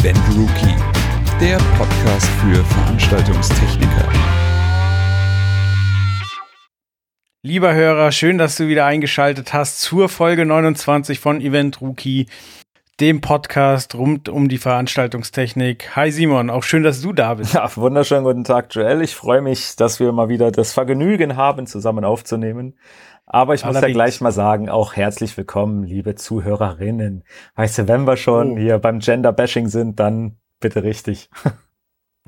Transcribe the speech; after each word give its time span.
Event 0.00 0.18
Rookie, 0.36 0.76
der 1.40 1.56
Podcast 1.76 2.26
für 2.40 2.64
Veranstaltungstechniker. 2.64 4.08
Lieber 7.42 7.74
Hörer, 7.74 8.12
schön, 8.12 8.38
dass 8.38 8.56
du 8.56 8.68
wieder 8.68 8.86
eingeschaltet 8.86 9.52
hast 9.52 9.80
zur 9.80 10.08
Folge 10.08 10.46
29 10.46 11.18
von 11.18 11.40
Event 11.40 11.80
Rookie, 11.80 12.26
dem 13.00 13.20
Podcast 13.20 13.96
rund 13.96 14.28
um 14.28 14.48
die 14.48 14.58
Veranstaltungstechnik. 14.58 15.96
Hi 15.96 16.12
Simon, 16.12 16.48
auch 16.48 16.62
schön, 16.62 16.84
dass 16.84 17.00
du 17.00 17.12
da 17.12 17.34
bist. 17.34 17.54
Ja, 17.54 17.68
wunderschönen 17.76 18.22
guten 18.22 18.44
Tag, 18.44 18.72
Joel. 18.72 19.02
Ich 19.02 19.16
freue 19.16 19.40
mich, 19.40 19.74
dass 19.74 19.98
wir 19.98 20.12
mal 20.12 20.28
wieder 20.28 20.52
das 20.52 20.72
Vergnügen 20.72 21.36
haben, 21.36 21.66
zusammen 21.66 22.04
aufzunehmen. 22.04 22.76
Aber 23.30 23.52
ich 23.52 23.62
muss 23.62 23.76
Allerdings. 23.76 23.96
ja 23.96 24.04
gleich 24.04 24.20
mal 24.22 24.32
sagen, 24.32 24.70
auch 24.70 24.96
herzlich 24.96 25.36
willkommen, 25.36 25.84
liebe 25.84 26.14
Zuhörerinnen. 26.14 27.24
Weißt 27.56 27.76
du, 27.76 27.88
wenn 27.88 28.06
wir 28.06 28.16
schon 28.16 28.52
oh. 28.52 28.56
hier 28.56 28.78
beim 28.78 29.00
Gender-Bashing 29.00 29.68
sind, 29.68 30.00
dann 30.00 30.36
bitte 30.60 30.82
richtig. 30.82 31.30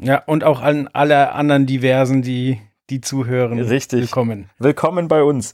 Ja, 0.02 0.22
und 0.24 0.44
auch 0.44 0.62
an 0.62 0.88
alle 0.94 1.32
anderen 1.32 1.66
Diversen, 1.66 2.22
die, 2.22 2.58
die 2.88 3.02
zuhören. 3.02 3.58
Richtig. 3.58 4.00
Willkommen. 4.00 4.48
Willkommen 4.58 5.08
bei 5.08 5.22
uns. 5.22 5.52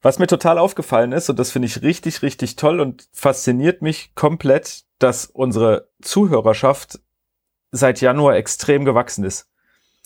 Was 0.00 0.18
mir 0.18 0.26
total 0.26 0.56
aufgefallen 0.56 1.12
ist, 1.12 1.28
und 1.28 1.38
das 1.38 1.50
finde 1.50 1.66
ich 1.66 1.82
richtig, 1.82 2.22
richtig 2.22 2.56
toll 2.56 2.80
und 2.80 3.06
fasziniert 3.12 3.82
mich 3.82 4.14
komplett, 4.14 4.84
dass 4.98 5.26
unsere 5.26 5.90
Zuhörerschaft 6.00 7.00
seit 7.70 8.00
Januar 8.00 8.36
extrem 8.36 8.86
gewachsen 8.86 9.24
ist. 9.24 9.50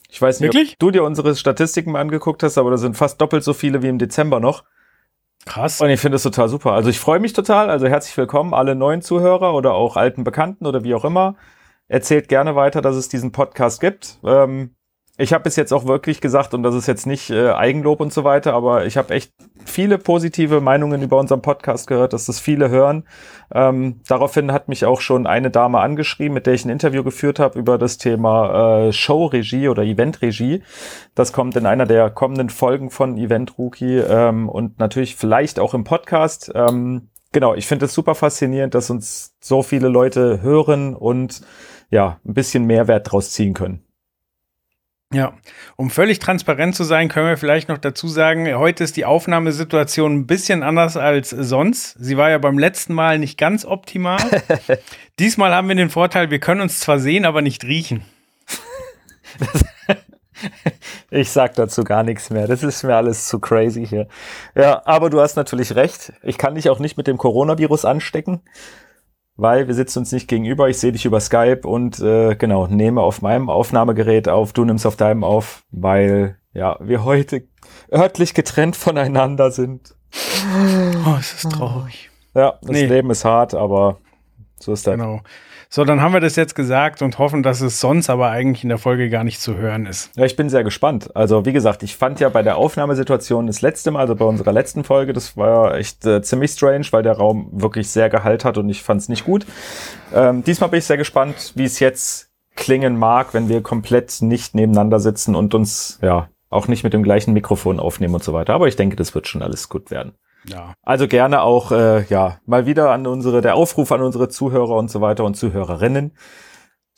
Ich 0.09 0.21
weiß 0.21 0.41
nicht, 0.41 0.53
Wirklich? 0.53 0.73
ob 0.73 0.79
du 0.81 0.91
dir 0.91 1.05
unsere 1.05 1.37
Statistiken 1.37 1.93
mal 1.93 2.01
angeguckt 2.01 2.43
hast, 2.43 2.59
aber 2.59 2.73
da 2.73 2.79
sind 2.79 2.97
fast 2.97 3.21
doppelt 3.21 3.45
so 3.45 3.53
viele 3.53 3.83
wie 3.83 3.89
im 3.89 3.99
Dezember 3.99 4.41
noch. 4.41 4.65
Krass. 5.47 5.81
Und 5.81 5.89
ich 5.91 6.01
finde 6.01 6.17
es 6.17 6.23
total 6.23 6.49
super. 6.49 6.73
Also 6.73 6.91
ich 6.91 7.01
freue 7.01 7.21
mich 7.21 7.33
total. 7.33 7.71
Also 7.71 7.87
herzlich 7.87 8.17
willkommen, 8.19 8.53
alle 8.53 8.75
neuen 8.75 9.01
Zuhörer 9.01 9.55
oder 9.55 9.73
auch 9.75 9.97
alten 9.97 10.25
Bekannten 10.25 10.67
oder 10.67 10.85
wie 10.85 10.95
auch 10.95 11.05
immer. 11.05 11.37
Erzählt 11.89 12.29
gerne 12.29 12.57
weiter, 12.57 12.83
dass 12.83 12.97
es 12.97 13.09
diesen 13.09 13.33
Podcast 13.33 13.81
gibt. 13.81 14.19
Ähm, 14.25 14.76
ich 15.19 15.33
habe 15.33 15.45
bis 15.45 15.57
jetzt 15.57 15.73
auch 15.73 15.87
wirklich 15.87 16.21
gesagt, 16.21 16.53
und 16.53 16.63
das 16.63 16.75
ist 16.75 16.87
jetzt 16.87 17.07
nicht 17.07 17.31
äh, 17.31 17.51
Eigenlob 17.51 18.01
und 18.01 18.13
so 18.13 18.25
weiter, 18.25 18.53
aber 18.53 18.85
ich 18.85 18.99
habe 18.99 19.15
echt 19.15 19.33
viele 19.65 19.97
positive 19.97 20.61
Meinungen 20.61 21.01
über 21.01 21.19
unseren 21.19 21.41
Podcast 21.41 21.87
gehört, 21.87 22.13
dass 22.13 22.27
das 22.27 22.39
viele 22.39 22.69
hören. 22.69 23.05
Ähm, 23.53 24.01
daraufhin 24.09 24.53
hat 24.53 24.69
mich 24.69 24.85
auch 24.85 25.01
schon 25.01 25.27
eine 25.27 25.51
Dame 25.51 25.81
angeschrieben, 25.81 26.35
mit 26.35 26.47
der 26.47 26.53
ich 26.53 26.65
ein 26.67 26.71
Interview 26.71 27.03
geführt 27.03 27.39
habe 27.39 27.59
über 27.59 27.79
das 27.79 27.97
Thema 27.97 28.89
äh, 28.89 28.93
Showregie 28.93 29.69
oder 29.69 29.85
Eventregie. 29.85 30.63
Das 31.15 31.33
kommt 31.33 31.57
in 31.57 31.65
einer 31.65 31.87
der 31.87 32.11
kommenden 32.11 32.51
Folgen 32.51 32.91
von 32.91 33.17
Event 33.17 33.57
Rookie 33.59 33.99
ähm, 33.99 34.51
und 34.51 34.79
natürlich 34.79 35.17
vielleicht 35.17 35.59
auch 35.59 35.73
im 35.73 35.85
Podcast. 35.85 36.53
Ähm, 36.55 37.09
genau, 37.33 37.55
ich 37.55 37.67
finde 37.67 37.87
es 37.87 37.95
super 37.95 38.15
faszinierend, 38.15 38.75
dass 38.75 38.91
uns 38.91 39.35
so 39.41 39.63
viele 39.63 39.89
Leute 39.89 40.43
hören 40.43 40.95
und 40.95 41.41
ja, 41.91 42.19
ein 42.27 42.35
bisschen 42.35 42.67
Mehrwert 42.67 43.11
draus 43.11 43.31
ziehen 43.31 43.55
können. 43.55 43.86
Ja, 45.13 45.35
um 45.77 45.89
völlig 45.89 46.19
transparent 46.19 46.75
zu 46.75 46.83
sein, 46.83 47.09
können 47.09 47.29
wir 47.29 47.37
vielleicht 47.37 47.69
noch 47.69 47.79
dazu 47.79 48.09
sagen, 48.09 48.53
heute 48.57 48.83
ist 48.83 48.97
die 48.97 49.05
Aufnahmesituation 49.05 50.13
ein 50.13 50.27
bisschen 50.27 50.65
anders 50.65 50.97
als 50.97 51.31
sonst. 51.31 51.97
Sie 52.01 52.17
war 52.17 52.31
ja 52.31 52.39
beim 52.39 52.59
letzten 52.59 52.93
Mal 52.93 53.21
nicht 53.21 53.39
ganz 53.39 53.65
optimal. 53.65 54.19
Diesmal 55.21 55.55
haben 55.55 55.69
wir 55.69 55.77
den 55.77 55.91
Vorteil, 55.91 56.31
wir 56.31 56.41
können 56.41 56.61
uns 56.61 56.81
zwar 56.81 56.99
sehen, 56.99 57.25
aber 57.25 57.41
nicht 57.41 57.63
riechen. 57.63 58.05
ich 61.11 61.31
sag 61.31 61.55
dazu 61.55 61.85
gar 61.85 62.03
nichts 62.03 62.31
mehr. 62.31 62.49
Das 62.49 62.65
ist 62.65 62.83
mir 62.83 62.97
alles 62.97 63.27
zu 63.29 63.39
crazy 63.39 63.87
hier. 63.87 64.09
Ja, 64.57 64.83
aber 64.87 65.09
du 65.09 65.21
hast 65.21 65.37
natürlich 65.37 65.77
recht. 65.77 66.15
Ich 66.25 66.37
kann 66.37 66.57
dich 66.57 66.69
auch 66.69 66.81
nicht 66.81 66.97
mit 66.97 67.07
dem 67.07 67.17
Coronavirus 67.17 67.85
anstecken 67.85 68.41
weil 69.37 69.67
wir 69.67 69.75
sitzen 69.75 70.01
uns 70.01 70.13
nicht 70.13 70.29
gegenüber. 70.29 70.69
Ich 70.69 70.79
sehe 70.79 70.93
dich 70.93 71.05
über 71.05 71.21
Skype 71.21 71.61
und 71.65 72.01
äh, 72.01 72.37
genau, 72.37 72.67
nehme 72.67 73.03
auf 73.03 73.23
meinem 73.23 73.51
Aufnahmegerät 73.51 74.29
auf, 74.29 74.53
du 74.53 74.65
nimmst 74.65 74.87
auf 74.87 74.97
deinem 74.97 75.25
auf, 75.25 75.65
weil 75.71 76.39
ja, 76.53 76.79
wir 76.81 77.05
heute 77.05 77.45
örtlich 77.93 78.35
getrennt 78.35 78.77
voneinander 78.77 79.51
sind. 79.51 79.95
Oh, 81.07 81.17
es 81.19 81.45
ist 81.45 81.53
traurig. 81.53 82.11
Ja, 82.35 82.59
das 82.63 82.71
nee. 82.71 82.87
Leben 82.87 83.11
ist 83.11 83.25
hart, 83.25 83.55
aber 83.55 83.99
so 84.59 84.73
ist 84.73 84.87
das. 84.87 84.95
Genau. 84.95 85.21
So, 85.77 85.85
dann 85.85 86.01
haben 86.01 86.15
wir 86.15 86.21
das 86.21 86.37
jetzt 86.37 86.55
gesagt 86.55 87.03
und 87.03 87.19
hoffen, 87.19 87.43
dass 87.43 87.61
es 87.61 87.81
sonst 87.81 88.09
aber 88.09 88.31
eigentlich 88.31 88.63
in 88.63 88.71
der 88.71 88.79
Folge 88.79 89.11
gar 89.11 89.25
nicht 89.25 89.43
zu 89.43 89.59
hören 89.59 89.85
ist. 89.85 90.11
Ja, 90.17 90.25
ich 90.25 90.35
bin 90.35 90.49
sehr 90.49 90.65
gespannt. 90.65 91.15
Also, 91.15 91.45
wie 91.45 91.53
gesagt, 91.53 91.83
ich 91.83 91.97
fand 91.97 92.19
ja 92.19 92.31
bei 92.31 92.43
der 92.43 92.57
Aufnahmesituation 92.57 93.47
das 93.47 93.61
letzte 93.61 93.91
Mal, 93.91 94.01
also 94.01 94.15
bei 94.15 94.25
unserer 94.25 94.53
letzten 94.53 94.85
Folge, 94.85 95.13
das 95.13 95.37
war 95.37 95.77
echt 95.77 96.07
äh, 96.07 96.23
ziemlich 96.23 96.53
strange, 96.53 96.87
weil 96.93 97.03
der 97.03 97.19
Raum 97.19 97.51
wirklich 97.53 97.91
sehr 97.91 98.09
Gehalt 98.09 98.47
hat 98.47 98.57
und 98.57 98.71
ich 98.71 98.83
fand 98.83 99.03
es 99.03 99.11
nicht 99.11 99.27
gut. 99.27 99.45
Ähm, 100.15 100.43
diesmal 100.45 100.71
bin 100.71 100.79
ich 100.79 100.87
sehr 100.87 100.97
gespannt, 100.97 101.53
wie 101.57 101.65
es 101.65 101.79
jetzt 101.79 102.31
klingen 102.55 102.99
mag, 102.99 103.35
wenn 103.35 103.51
wir 103.51 103.63
komplett 103.63 104.23
nicht 104.23 104.55
nebeneinander 104.55 104.99
sitzen 104.99 105.35
und 105.35 105.55
uns, 105.55 105.99
ja, 106.01 106.31
auch 106.49 106.69
nicht 106.69 106.85
mit 106.85 106.95
dem 106.95 107.03
gleichen 107.03 107.35
Mikrofon 107.35 107.81
aufnehmen 107.81 108.15
und 108.15 108.25
so 108.25 108.33
weiter. 108.33 108.55
Aber 108.55 108.67
ich 108.67 108.77
denke, 108.77 108.97
das 108.97 109.15
wird 109.15 109.29
schon 109.29 109.43
alles 109.43 109.69
gut 109.69 109.91
werden. 109.91 110.15
Ja. 110.49 110.75
Also 110.83 111.09
gerne 111.09 111.43
auch, 111.43 111.73
äh, 111.73 112.05
ja, 112.07 112.39
mal 112.47 112.67
wieder 112.67 112.91
an 112.91 113.07
unsere, 113.07 113.41
der 113.41 113.55
Aufruf 113.55 113.93
an 113.93 114.03
unsere 114.03 114.29
Zuhörer 114.29 114.77
und 114.77 114.91
so 114.91 115.01
weiter 115.01 115.25
und 115.25 115.37
Zuhörerinnen. 115.37 116.13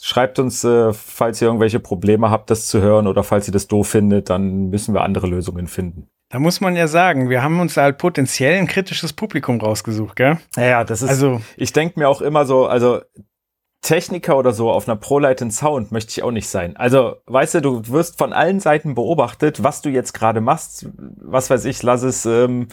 Schreibt 0.01 0.39
uns, 0.39 0.63
äh, 0.63 0.93
falls 0.93 1.43
ihr 1.43 1.49
irgendwelche 1.49 1.81
Probleme 1.81 2.31
habt, 2.31 2.51
das 2.51 2.67
zu 2.67 2.81
hören 2.81 3.07
oder 3.07 3.25
falls 3.25 3.49
ihr 3.49 3.53
das 3.53 3.67
doof 3.67 3.89
findet, 3.89 4.31
dann 4.31 4.71
müssen 4.71 4.95
wir 4.95 5.03
andere 5.03 5.27
Lösungen 5.27 5.67
finden. 5.67 6.09
Da 6.31 6.39
muss 6.39 6.61
man 6.61 6.77
ja 6.77 6.87
sagen, 6.87 7.31
wir 7.31 7.43
haben 7.43 7.59
uns 7.59 7.77
halt 7.77 7.99
potenziell 7.99 8.59
ein 8.59 8.67
kritisches 8.67 9.15
Publikum 9.15 9.61
rausgesucht, 9.61 10.15
gell? 10.15 10.39
Ja, 10.57 10.85
das 10.85 11.03
ist, 11.03 11.09
also, 11.09 11.41
ich 11.57 11.73
denke 11.73 11.99
mir 11.99 12.09
auch 12.09 12.21
immer 12.21 12.45
so, 12.45 12.67
also 12.67 13.01
Techniker 13.81 14.37
oder 14.37 14.53
so 14.53 14.71
auf 14.71 14.89
einer 14.89 14.97
ProLight 14.97 15.53
Sound 15.53 15.93
möchte 15.93 16.11
ich 16.11 16.23
auch 16.23 16.31
nicht 16.31 16.49
sein. 16.49 16.77
Also, 16.77 17.17
weißt 17.27 17.55
du, 17.55 17.61
du 17.63 17.89
wirst 17.89 18.19
von 18.19 18.33
allen 18.33 18.61
Seiten 18.61 18.95
beobachtet, 18.95 19.63
was 19.63 19.83
du 19.83 19.89
jetzt 19.89 20.13
gerade 20.13 20.41
machst. 20.41 20.87
Was 20.97 21.49
weiß 21.49 21.65
ich, 21.65 21.83
lass 21.83 22.03
es 22.03 22.27
ähm, 22.27 22.69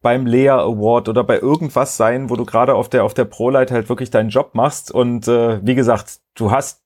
beim 0.00 0.26
Lea 0.26 0.50
Award 0.50 1.08
oder 1.08 1.24
bei 1.24 1.38
irgendwas 1.38 1.96
sein, 1.96 2.30
wo 2.30 2.36
du 2.36 2.44
gerade 2.44 2.74
auf 2.74 2.88
der 2.88 3.04
auf 3.04 3.14
der 3.14 3.24
ProLight 3.24 3.70
halt 3.70 3.88
wirklich 3.88 4.10
deinen 4.10 4.30
Job 4.30 4.54
machst 4.54 4.92
und 4.92 5.26
äh, 5.26 5.64
wie 5.66 5.74
gesagt, 5.74 6.20
du 6.34 6.50
hast 6.50 6.82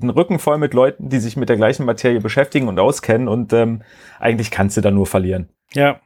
einen 0.00 0.10
Rücken 0.10 0.38
voll 0.38 0.58
mit 0.58 0.74
Leuten, 0.74 1.08
die 1.08 1.18
sich 1.18 1.36
mit 1.36 1.48
der 1.48 1.56
gleichen 1.56 1.86
Materie 1.86 2.20
beschäftigen 2.20 2.68
und 2.68 2.78
auskennen 2.78 3.28
und 3.28 3.52
ähm, 3.52 3.82
eigentlich 4.18 4.50
kannst 4.50 4.76
du 4.76 4.80
da 4.80 4.90
nur 4.90 5.06
verlieren. 5.06 5.48
Ja. 5.72 6.00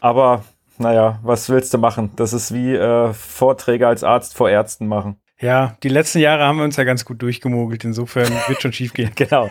Aber 0.00 0.44
naja, 0.78 1.18
was 1.22 1.48
willst 1.50 1.74
du 1.74 1.78
machen? 1.78 2.12
Das 2.16 2.32
ist 2.32 2.54
wie 2.54 2.74
äh, 2.74 3.12
Vorträge 3.12 3.86
als 3.86 4.04
Arzt 4.04 4.36
vor 4.36 4.48
Ärzten 4.48 4.86
machen. 4.86 5.20
Ja, 5.40 5.76
die 5.84 5.88
letzten 5.88 6.18
Jahre 6.18 6.44
haben 6.44 6.58
wir 6.58 6.64
uns 6.64 6.76
ja 6.76 6.84
ganz 6.84 7.04
gut 7.04 7.22
durchgemogelt. 7.22 7.84
Insofern 7.84 8.28
wird 8.48 8.60
schon 8.60 8.72
schief 8.72 8.92
gehen. 8.92 9.12
genau. 9.16 9.48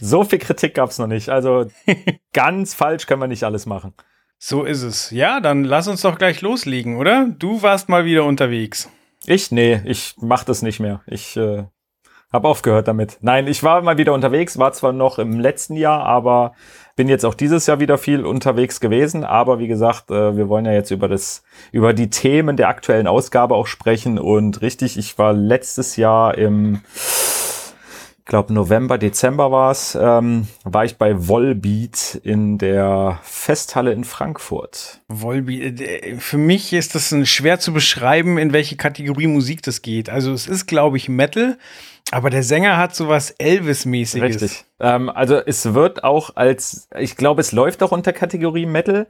So 0.00 0.24
viel 0.24 0.38
Kritik 0.38 0.74
gab's 0.74 0.98
noch 0.98 1.06
nicht. 1.06 1.30
Also 1.30 1.66
ganz 2.32 2.74
falsch 2.74 3.06
können 3.06 3.22
wir 3.22 3.28
nicht 3.28 3.44
alles 3.44 3.64
machen. 3.64 3.94
So 4.38 4.64
ist 4.64 4.82
es. 4.82 5.10
Ja, 5.10 5.40
dann 5.40 5.64
lass 5.64 5.88
uns 5.88 6.02
doch 6.02 6.16
gleich 6.16 6.42
loslegen, 6.42 6.96
oder? 6.96 7.26
Du 7.38 7.62
warst 7.62 7.88
mal 7.88 8.04
wieder 8.04 8.24
unterwegs. 8.24 8.88
Ich? 9.26 9.50
Nee, 9.50 9.80
ich 9.84 10.14
mach 10.20 10.44
das 10.44 10.62
nicht 10.62 10.78
mehr. 10.78 11.02
Ich 11.06 11.36
äh, 11.36 11.64
habe 12.32 12.48
aufgehört 12.48 12.86
damit. 12.86 13.18
Nein, 13.20 13.48
ich 13.48 13.64
war 13.64 13.82
mal 13.82 13.98
wieder 13.98 14.14
unterwegs, 14.14 14.58
war 14.58 14.72
zwar 14.72 14.92
noch 14.92 15.18
im 15.18 15.40
letzten 15.40 15.74
Jahr, 15.74 16.04
aber 16.04 16.52
bin 16.94 17.08
jetzt 17.08 17.24
auch 17.24 17.34
dieses 17.34 17.66
Jahr 17.66 17.80
wieder 17.80 17.98
viel 17.98 18.24
unterwegs 18.24 18.80
gewesen. 18.80 19.24
Aber 19.24 19.58
wie 19.58 19.68
gesagt, 19.68 20.10
äh, 20.10 20.36
wir 20.36 20.48
wollen 20.48 20.66
ja 20.66 20.72
jetzt 20.72 20.90
über 20.92 21.08
das, 21.08 21.42
über 21.72 21.92
die 21.92 22.10
Themen 22.10 22.56
der 22.56 22.68
aktuellen 22.68 23.06
Ausgabe 23.06 23.56
auch 23.56 23.66
sprechen. 23.66 24.18
Und 24.18 24.62
richtig, 24.62 24.98
ich 24.98 25.18
war 25.18 25.32
letztes 25.32 25.96
Jahr 25.96 26.38
im 26.38 26.82
glaube 28.28 28.52
November, 28.52 28.98
Dezember 28.98 29.50
war 29.50 29.72
es, 29.72 29.98
ähm, 30.00 30.46
war 30.62 30.84
ich 30.84 30.98
bei 30.98 31.26
Volbeat 31.28 32.20
in 32.22 32.58
der 32.58 33.18
Festhalle 33.22 33.92
in 33.92 34.04
Frankfurt. 34.04 35.00
Volbeat, 35.08 35.80
äh, 35.80 36.16
für 36.18 36.36
mich 36.36 36.74
ist 36.74 36.94
das 36.94 37.10
ein, 37.10 37.24
schwer 37.24 37.58
zu 37.58 37.72
beschreiben, 37.72 38.36
in 38.36 38.52
welche 38.52 38.76
Kategorie 38.76 39.26
Musik 39.26 39.62
das 39.62 39.80
geht. 39.80 40.10
Also 40.10 40.32
es 40.32 40.46
ist, 40.46 40.66
glaube 40.66 40.98
ich, 40.98 41.08
Metal, 41.08 41.56
aber 42.10 42.28
der 42.28 42.42
Sänger 42.42 42.76
hat 42.76 42.94
sowas 42.94 43.34
Elvis-mäßiges. 43.38 44.42
Richtig. 44.42 44.64
Ähm, 44.78 45.08
also 45.08 45.36
es 45.36 45.72
wird 45.72 46.04
auch 46.04 46.36
als, 46.36 46.88
ich 46.98 47.16
glaube, 47.16 47.40
es 47.40 47.52
läuft 47.52 47.82
auch 47.82 47.92
unter 47.92 48.12
Kategorie 48.12 48.66
Metal, 48.66 49.06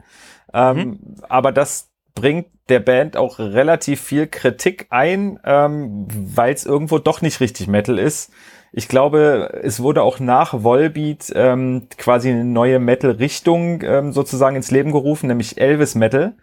ähm, 0.53 0.77
mhm. 0.77 0.99
aber 1.27 1.51
das 1.51 1.89
bringt 2.15 2.47
der 2.69 2.79
Band 2.79 3.17
auch 3.17 3.39
relativ 3.39 3.99
viel 3.99 4.27
Kritik 4.27 4.87
ein, 4.91 5.39
ähm, 5.43 6.07
weil 6.09 6.53
es 6.53 6.65
irgendwo 6.65 6.99
doch 6.99 7.21
nicht 7.21 7.41
richtig 7.41 7.67
Metal 7.67 7.99
ist 7.99 8.31
ich 8.71 8.87
glaube, 8.87 9.59
es 9.63 9.81
wurde 9.81 10.03
auch 10.03 10.19
nach 10.19 10.63
Volbeat 10.63 11.31
ähm, 11.35 11.87
quasi 11.97 12.29
eine 12.29 12.45
neue 12.45 12.79
Metal-Richtung 12.79 13.81
ähm, 13.83 14.11
sozusagen 14.11 14.55
ins 14.55 14.71
Leben 14.71 14.91
gerufen, 14.91 15.27
nämlich 15.27 15.59
Elvis 15.59 15.95
Metal. 15.95 16.33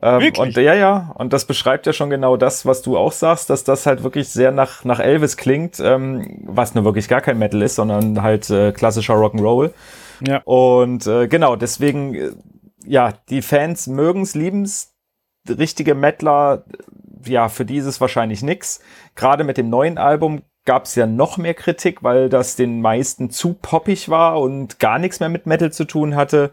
Ähm, 0.00 0.32
und 0.36 0.56
ja, 0.56 0.74
ja, 0.74 1.14
und 1.16 1.32
das 1.32 1.44
beschreibt 1.44 1.86
ja 1.86 1.92
schon 1.92 2.10
genau 2.10 2.36
das, 2.36 2.66
was 2.66 2.82
du 2.82 2.98
auch 2.98 3.12
sagst, 3.12 3.50
dass 3.50 3.62
das 3.64 3.86
halt 3.86 4.02
wirklich 4.02 4.28
sehr 4.28 4.50
nach, 4.50 4.84
nach 4.84 4.98
Elvis 4.98 5.36
klingt, 5.36 5.80
ähm, 5.80 6.42
was 6.44 6.74
nur 6.74 6.84
wirklich 6.84 7.08
gar 7.08 7.20
kein 7.20 7.38
Metal 7.38 7.62
ist, 7.62 7.76
sondern 7.76 8.22
halt 8.22 8.50
äh, 8.50 8.72
klassischer 8.72 9.14
Rock'n'Roll. 9.14 9.70
Ja. 10.26 10.42
Und 10.44 11.06
äh, 11.06 11.28
genau, 11.28 11.56
deswegen, 11.56 12.14
äh, 12.14 12.30
ja, 12.84 13.12
die 13.30 13.42
Fans 13.42 13.86
mögen's, 13.86 14.34
lieben's, 14.34 14.94
richtige 15.48 15.94
Metaler, 15.94 16.64
ja, 17.24 17.48
für 17.48 17.64
dieses 17.64 18.00
wahrscheinlich 18.00 18.42
nix. 18.42 18.80
Gerade 19.14 19.44
mit 19.44 19.56
dem 19.56 19.70
neuen 19.70 19.98
Album 19.98 20.42
gab 20.64 20.84
es 20.84 20.94
ja 20.94 21.06
noch 21.06 21.38
mehr 21.38 21.54
Kritik, 21.54 22.02
weil 22.02 22.28
das 22.28 22.56
den 22.56 22.80
meisten 22.80 23.30
zu 23.30 23.54
poppig 23.54 24.08
war 24.08 24.40
und 24.40 24.78
gar 24.78 24.98
nichts 24.98 25.20
mehr 25.20 25.28
mit 25.28 25.46
Metal 25.46 25.72
zu 25.72 25.84
tun 25.84 26.14
hatte. 26.14 26.52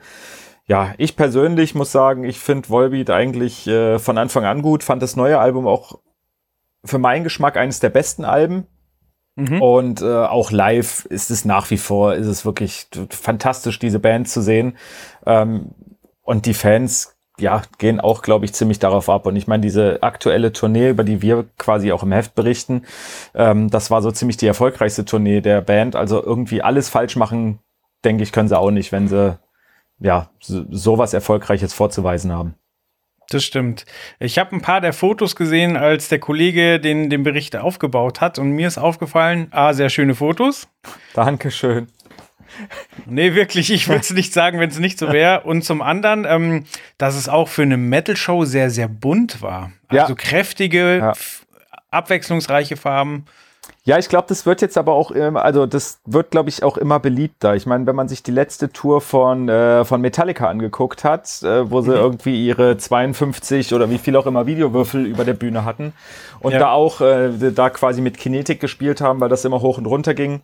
Ja, 0.65 0.94
ich 0.97 1.15
persönlich 1.15 1.75
muss 1.75 1.91
sagen, 1.91 2.23
ich 2.23 2.39
finde 2.39 2.69
Volbeat 2.69 3.09
eigentlich 3.09 3.67
äh, 3.67 4.00
von 4.00 4.17
Anfang 4.17 4.45
an 4.45 4.61
gut, 4.61 4.83
fand 4.83 5.01
das 5.01 5.15
neue 5.15 5.39
Album 5.39 5.67
auch 5.67 6.00
für 6.85 7.00
meinen 7.00 7.23
Geschmack 7.23 7.57
eines 7.57 7.79
der 7.79 7.89
besten 7.89 8.23
Alben. 8.25 8.67
Mhm. 9.35 9.61
Und 9.61 10.01
äh, 10.01 10.25
auch 10.25 10.51
live 10.51 11.06
ist 11.06 11.31
es 11.31 11.45
nach 11.45 11.69
wie 11.71 11.77
vor, 11.77 12.15
ist 12.15 12.27
es 12.27 12.45
wirklich 12.45 12.88
fantastisch, 13.09 13.79
diese 13.79 14.00
Band 14.00 14.29
zu 14.29 14.41
sehen. 14.41 14.77
Ähm, 15.25 15.71
und 16.21 16.45
die 16.45 16.53
Fans 16.53 17.19
ja, 17.39 17.62
gehen 17.77 18.00
auch, 18.00 18.21
glaube 18.21 18.45
ich, 18.45 18.53
ziemlich 18.53 18.80
darauf 18.80 19.09
ab. 19.09 19.25
Und 19.25 19.36
ich 19.36 19.47
meine, 19.47 19.62
diese 19.62 20.03
aktuelle 20.03 20.51
Tournee, 20.51 20.89
über 20.89 21.03
die 21.03 21.21
wir 21.21 21.45
quasi 21.57 21.91
auch 21.91 22.03
im 22.03 22.12
Heft 22.12 22.36
berichten, 22.36 22.83
ähm, 23.33 23.69
das 23.69 23.91
war 23.91 24.01
so 24.01 24.12
ziemlich 24.12 24.38
die 24.38 24.47
erfolgreichste 24.47 25.06
Tournee 25.06 25.41
der 25.41 25.62
Band. 25.62 25.95
Also 25.95 26.24
irgendwie 26.24 26.62
alles 26.62 26.89
falsch 26.89 27.15
machen, 27.15 27.59
denke 28.03 28.24
ich, 28.24 28.31
können 28.31 28.47
sie 28.47 28.57
auch 28.57 28.71
nicht, 28.71 28.91
wenn 28.91 29.07
sie 29.07 29.38
ja 30.00 30.30
so, 30.39 30.63
sowas 30.69 31.13
Erfolgreiches 31.13 31.74
vorzuweisen 31.74 32.31
haben. 32.31 32.56
Das 33.30 33.44
stimmt. 33.44 33.85
Ich 34.19 34.39
habe 34.39 34.56
ein 34.56 34.62
paar 34.62 34.81
der 34.81 34.94
Fotos 34.94 35.35
gesehen, 35.35 35.77
als 35.77 36.09
der 36.09 36.19
Kollege 36.19 36.80
den, 36.80 37.12
den 37.12 37.21
Bericht 37.21 37.56
aufgebaut 37.56 38.21
hat. 38.21 38.39
Und 38.39 38.51
mir 38.51 38.68
ist 38.68 38.80
aufgefallen, 38.80 39.50
ah, 39.51 39.74
sehr 39.74 39.89
schöne 39.89 40.15
Fotos. 40.15 40.68
Dankeschön. 41.13 41.88
Nee, 43.06 43.35
wirklich, 43.35 43.71
ich 43.71 43.88
würde 43.88 44.01
es 44.01 44.09
nicht 44.13 44.33
sagen, 44.33 44.59
wenn 44.59 44.69
es 44.69 44.79
nicht 44.79 45.00
so 45.00 45.11
wäre. 45.11 45.41
Und 45.41 45.63
zum 45.63 45.81
anderen, 45.81 46.25
ähm, 46.27 46.65
dass 46.97 47.15
es 47.15 47.29
auch 47.29 47.47
für 47.47 47.63
eine 47.63 47.77
Metal-Show 47.77 48.45
sehr, 48.45 48.69
sehr 48.69 48.88
bunt 48.88 49.41
war. 49.41 49.71
Also 49.88 50.13
ja. 50.13 50.15
kräftige, 50.15 50.97
ja. 50.97 51.13
abwechslungsreiche 51.91 52.77
Farben. 52.77 53.25
Ja, 53.83 53.97
ich 53.97 54.09
glaube, 54.09 54.25
das 54.27 54.45
wird 54.45 54.61
jetzt 54.61 54.77
aber 54.77 54.94
auch, 54.94 55.11
also 55.11 55.65
das 55.65 56.00
wird, 56.06 56.31
glaube 56.31 56.50
ich, 56.50 56.63
auch 56.63 56.77
immer 56.77 57.00
beliebter. 57.00 57.56
Ich 57.56 57.65
meine, 57.65 57.88
wenn 57.88 57.95
man 57.95 58.07
sich 58.07 58.21
die 58.21 58.31
letzte 58.31 58.71
Tour 58.71 59.01
von, 59.01 59.50
äh, 59.50 59.85
von 59.85 60.01
Metallica 60.01 60.47
angeguckt 60.47 61.03
hat, 61.03 61.41
äh, 61.44 61.69
wo 61.71 61.81
sie 61.81 61.91
mhm. 61.91 61.95
irgendwie 61.95 62.45
ihre 62.45 62.77
52 62.77 63.73
oder 63.73 63.89
wie 63.89 63.97
viel 63.97 64.15
auch 64.15 64.25
immer 64.25 64.45
Videowürfel 64.45 65.06
über 65.06 65.23
der 65.25 65.33
Bühne 65.33 65.65
hatten 65.65 65.94
und 66.39 66.51
ja. 66.51 66.59
da 66.59 66.71
auch 66.71 67.01
äh, 67.01 67.31
da 67.51 67.69
quasi 67.69 68.01
mit 68.01 68.17
Kinetik 68.17 68.59
gespielt 68.59 69.01
haben, 69.01 69.21
weil 69.21 69.29
das 69.29 69.45
immer 69.45 69.61
hoch 69.61 69.77
und 69.77 69.85
runter 69.85 70.13
ging. 70.13 70.41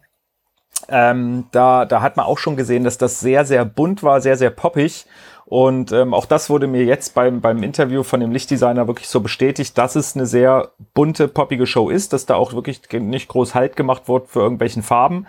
Ähm, 0.90 1.46
da, 1.52 1.86
da 1.86 2.02
hat 2.02 2.18
man 2.18 2.26
auch 2.26 2.38
schon 2.38 2.56
gesehen, 2.56 2.84
dass 2.84 2.98
das 2.98 3.20
sehr, 3.20 3.46
sehr 3.46 3.66
bunt 3.66 4.04
war, 4.04 4.22
sehr, 4.22 4.38
sehr 4.38 4.52
poppig. 4.52 5.06
Und 5.48 5.92
ähm, 5.92 6.16
auch 6.16 6.26
das 6.26 6.50
wurde 6.50 6.66
mir 6.66 6.86
jetzt 6.86 7.14
beim, 7.14 7.40
beim 7.40 7.62
Interview 7.62 8.02
von 8.02 8.20
dem 8.20 8.32
Lichtdesigner 8.32 8.88
wirklich 8.88 9.08
so 9.08 9.20
bestätigt, 9.20 9.78
dass 9.78 9.96
es 9.96 10.16
eine 10.16 10.26
sehr 10.26 10.72
bunte, 10.96 11.28
poppige 11.28 11.68
Show 11.68 11.90
ist, 11.90 12.14
dass 12.14 12.26
da 12.26 12.34
auch 12.34 12.54
wirklich 12.54 12.82
nicht 12.92 13.28
groß 13.28 13.54
Halt 13.54 13.76
gemacht 13.76 14.08
wurde 14.08 14.26
für 14.28 14.40
irgendwelchen 14.40 14.82
Farben. 14.82 15.28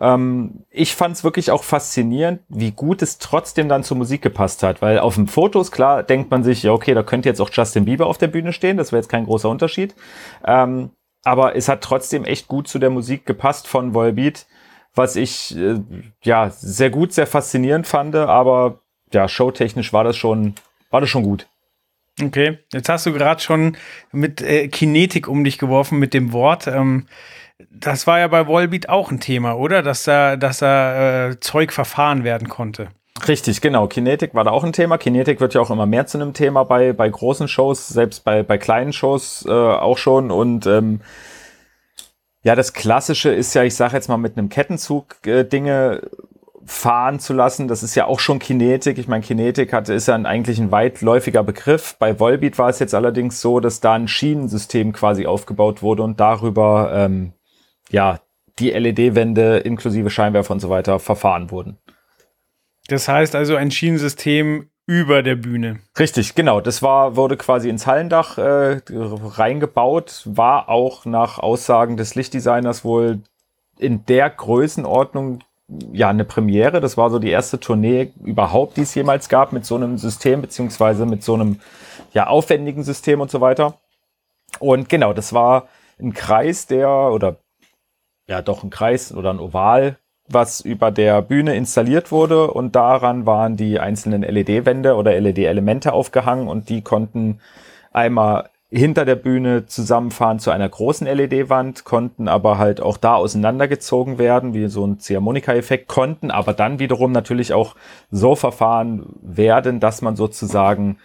Ähm, 0.00 0.64
ich 0.70 0.96
fand 0.96 1.16
es 1.16 1.24
wirklich 1.24 1.50
auch 1.50 1.64
faszinierend, 1.64 2.40
wie 2.48 2.70
gut 2.70 3.02
es 3.02 3.18
trotzdem 3.18 3.68
dann 3.68 3.84
zur 3.84 3.98
Musik 3.98 4.22
gepasst 4.22 4.62
hat, 4.62 4.80
weil 4.80 5.00
auf 5.00 5.16
den 5.16 5.26
Fotos, 5.26 5.70
klar, 5.70 6.02
denkt 6.02 6.30
man 6.30 6.42
sich, 6.42 6.62
ja, 6.62 6.72
okay, 6.72 6.94
da 6.94 7.02
könnte 7.02 7.28
jetzt 7.28 7.40
auch 7.40 7.50
Justin 7.52 7.84
Bieber 7.84 8.06
auf 8.06 8.16
der 8.16 8.28
Bühne 8.28 8.54
stehen, 8.54 8.78
das 8.78 8.90
wäre 8.92 9.00
jetzt 9.00 9.10
kein 9.10 9.26
großer 9.26 9.50
Unterschied. 9.50 9.94
Ähm, 10.46 10.92
aber 11.24 11.56
es 11.56 11.68
hat 11.68 11.82
trotzdem 11.82 12.24
echt 12.24 12.48
gut 12.48 12.68
zu 12.68 12.78
der 12.78 12.90
Musik 12.90 13.26
gepasst 13.26 13.68
von 13.68 13.92
Volbeat 13.92 14.46
was 14.98 15.16
ich 15.16 15.56
äh, 15.56 15.80
ja 16.22 16.50
sehr 16.50 16.90
gut, 16.90 17.14
sehr 17.14 17.26
faszinierend 17.26 17.86
fand, 17.86 18.14
aber 18.14 18.80
ja, 19.12 19.28
showtechnisch 19.28 19.92
war 19.92 20.04
das 20.04 20.16
schon, 20.16 20.54
war 20.90 21.00
das 21.00 21.08
schon 21.08 21.22
gut. 21.22 21.46
Okay, 22.22 22.58
jetzt 22.72 22.88
hast 22.88 23.06
du 23.06 23.12
gerade 23.12 23.40
schon 23.40 23.76
mit 24.10 24.42
äh, 24.42 24.68
Kinetik 24.68 25.28
um 25.28 25.44
dich 25.44 25.56
geworfen 25.56 25.98
mit 25.98 26.12
dem 26.12 26.32
Wort. 26.32 26.66
Ähm, 26.66 27.06
das 27.70 28.06
war 28.06 28.18
ja 28.18 28.28
bei 28.28 28.46
Volbeat 28.46 28.88
auch 28.88 29.10
ein 29.10 29.20
Thema, 29.20 29.56
oder? 29.56 29.82
Dass 29.82 30.02
da, 30.02 30.36
dass 30.36 30.58
da 30.58 31.28
äh, 31.28 31.40
Zeug 31.40 31.72
verfahren 31.72 32.24
werden 32.24 32.48
konnte. 32.48 32.88
Richtig, 33.26 33.60
genau. 33.60 33.88
Kinetik 33.88 34.34
war 34.34 34.44
da 34.44 34.50
auch 34.50 34.62
ein 34.62 34.72
Thema. 34.72 34.98
Kinetik 34.98 35.40
wird 35.40 35.54
ja 35.54 35.60
auch 35.60 35.70
immer 35.70 35.86
mehr 35.86 36.06
zu 36.06 36.18
einem 36.18 36.34
Thema 36.34 36.64
bei, 36.64 36.92
bei 36.92 37.08
großen 37.08 37.48
Shows, 37.48 37.88
selbst 37.88 38.24
bei, 38.24 38.42
bei 38.42 38.58
kleinen 38.58 38.92
Shows 38.92 39.44
äh, 39.48 39.52
auch 39.52 39.98
schon. 39.98 40.30
Und 40.30 40.66
ähm, 40.66 41.00
ja, 42.42 42.54
das 42.54 42.72
Klassische 42.72 43.30
ist 43.30 43.54
ja, 43.54 43.64
ich 43.64 43.74
sage 43.74 43.94
jetzt 43.94 44.08
mal 44.08 44.16
mit 44.16 44.38
einem 44.38 44.48
Kettenzug 44.48 45.26
äh, 45.26 45.44
Dinge 45.44 46.02
fahren 46.64 47.18
zu 47.18 47.32
lassen. 47.32 47.66
Das 47.66 47.82
ist 47.82 47.94
ja 47.94 48.06
auch 48.06 48.20
schon 48.20 48.38
Kinetik. 48.38 48.98
Ich 48.98 49.08
meine, 49.08 49.24
Kinetik 49.24 49.72
hatte, 49.72 49.94
ist 49.94 50.06
ja 50.06 50.14
ein, 50.14 50.26
eigentlich 50.26 50.58
ein 50.58 50.70
weitläufiger 50.70 51.42
Begriff. 51.42 51.96
Bei 51.98 52.20
Volbeat 52.20 52.58
war 52.58 52.68
es 52.68 52.78
jetzt 52.78 52.94
allerdings 52.94 53.40
so, 53.40 53.58
dass 53.58 53.80
da 53.80 53.94
ein 53.94 54.06
Schienensystem 54.06 54.92
quasi 54.92 55.26
aufgebaut 55.26 55.82
wurde 55.82 56.02
und 56.02 56.20
darüber 56.20 56.90
ähm, 56.94 57.32
ja 57.90 58.20
die 58.58 58.70
LED-Wände 58.70 59.58
inklusive 59.58 60.10
Scheinwerfer 60.10 60.52
und 60.52 60.60
so 60.60 60.68
weiter 60.68 60.98
verfahren 60.98 61.50
wurden. 61.50 61.78
Das 62.88 63.08
heißt 63.08 63.34
also 63.34 63.56
ein 63.56 63.70
Schienensystem 63.70 64.70
über 64.88 65.22
der 65.22 65.36
Bühne. 65.36 65.80
Richtig, 65.98 66.34
genau. 66.34 66.62
Das 66.62 66.82
war, 66.82 67.14
wurde 67.14 67.36
quasi 67.36 67.68
ins 67.68 67.86
Hallendach 67.86 68.38
äh, 68.38 68.80
reingebaut, 68.88 70.22
war 70.24 70.70
auch 70.70 71.04
nach 71.04 71.38
Aussagen 71.38 71.98
des 71.98 72.14
Lichtdesigners 72.14 72.86
wohl 72.86 73.20
in 73.78 74.06
der 74.06 74.30
Größenordnung 74.30 75.40
ja 75.92 76.08
eine 76.08 76.24
Premiere. 76.24 76.80
Das 76.80 76.96
war 76.96 77.10
so 77.10 77.18
die 77.18 77.28
erste 77.28 77.60
Tournee 77.60 78.12
überhaupt, 78.24 78.78
die 78.78 78.80
es 78.80 78.94
jemals 78.94 79.28
gab 79.28 79.52
mit 79.52 79.66
so 79.66 79.76
einem 79.76 79.98
System, 79.98 80.40
beziehungsweise 80.40 81.04
mit 81.04 81.22
so 81.22 81.34
einem 81.34 81.60
ja 82.14 82.26
aufwendigen 82.26 82.82
System 82.82 83.20
und 83.20 83.30
so 83.30 83.42
weiter. 83.42 83.74
Und 84.58 84.88
genau, 84.88 85.12
das 85.12 85.34
war 85.34 85.68
ein 86.00 86.14
Kreis, 86.14 86.66
der 86.66 86.88
oder 86.88 87.36
ja 88.26 88.40
doch 88.40 88.62
ein 88.62 88.70
Kreis 88.70 89.12
oder 89.12 89.34
ein 89.34 89.38
Oval, 89.38 89.98
was 90.28 90.60
über 90.60 90.90
der 90.90 91.22
Bühne 91.22 91.54
installiert 91.54 92.12
wurde 92.12 92.50
und 92.50 92.76
daran 92.76 93.26
waren 93.26 93.56
die 93.56 93.80
einzelnen 93.80 94.22
LED-Wände 94.22 94.94
oder 94.94 95.18
LED-Elemente 95.18 95.92
aufgehangen 95.92 96.48
und 96.48 96.68
die 96.68 96.82
konnten 96.82 97.40
einmal 97.92 98.50
hinter 98.70 99.06
der 99.06 99.16
Bühne 99.16 99.64
zusammenfahren 99.64 100.38
zu 100.38 100.50
einer 100.50 100.68
großen 100.68 101.06
LED-Wand, 101.06 101.84
konnten 101.84 102.28
aber 102.28 102.58
halt 102.58 102.82
auch 102.82 102.98
da 102.98 103.14
auseinandergezogen 103.14 104.18
werden, 104.18 104.52
wie 104.52 104.68
so 104.68 104.86
ein 104.86 105.00
Ziehharmonika-Effekt, 105.00 105.88
konnten 105.88 106.30
aber 106.30 106.52
dann 106.52 106.78
wiederum 106.78 107.12
natürlich 107.12 107.54
auch 107.54 107.76
so 108.10 108.34
verfahren 108.34 109.06
werden, 109.22 109.80
dass 109.80 110.02
man 110.02 110.16
sozusagen 110.16 110.98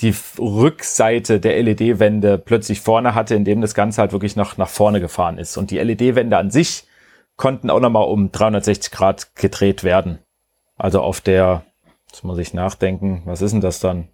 die 0.00 0.12
Rückseite 0.40 1.38
der 1.38 1.62
LED-Wände 1.62 2.36
plötzlich 2.38 2.80
vorne 2.80 3.14
hatte, 3.14 3.36
indem 3.36 3.60
das 3.60 3.74
Ganze 3.74 4.00
halt 4.00 4.12
wirklich 4.12 4.34
nach, 4.34 4.56
nach 4.56 4.68
vorne 4.68 5.00
gefahren 5.00 5.38
ist. 5.38 5.56
Und 5.56 5.70
die 5.70 5.78
LED-Wände 5.78 6.36
an 6.36 6.50
sich 6.50 6.88
konnten 7.36 7.70
auch 7.70 7.80
nochmal 7.80 8.04
um 8.04 8.30
360 8.32 8.92
Grad 8.92 9.34
gedreht 9.34 9.84
werden. 9.84 10.18
Also 10.76 11.00
auf 11.00 11.20
der, 11.20 11.64
jetzt 12.08 12.24
muss 12.24 12.38
ich 12.38 12.54
nachdenken, 12.54 13.22
was 13.24 13.42
ist 13.42 13.52
denn 13.52 13.60
das 13.60 13.80
dann? 13.80 14.08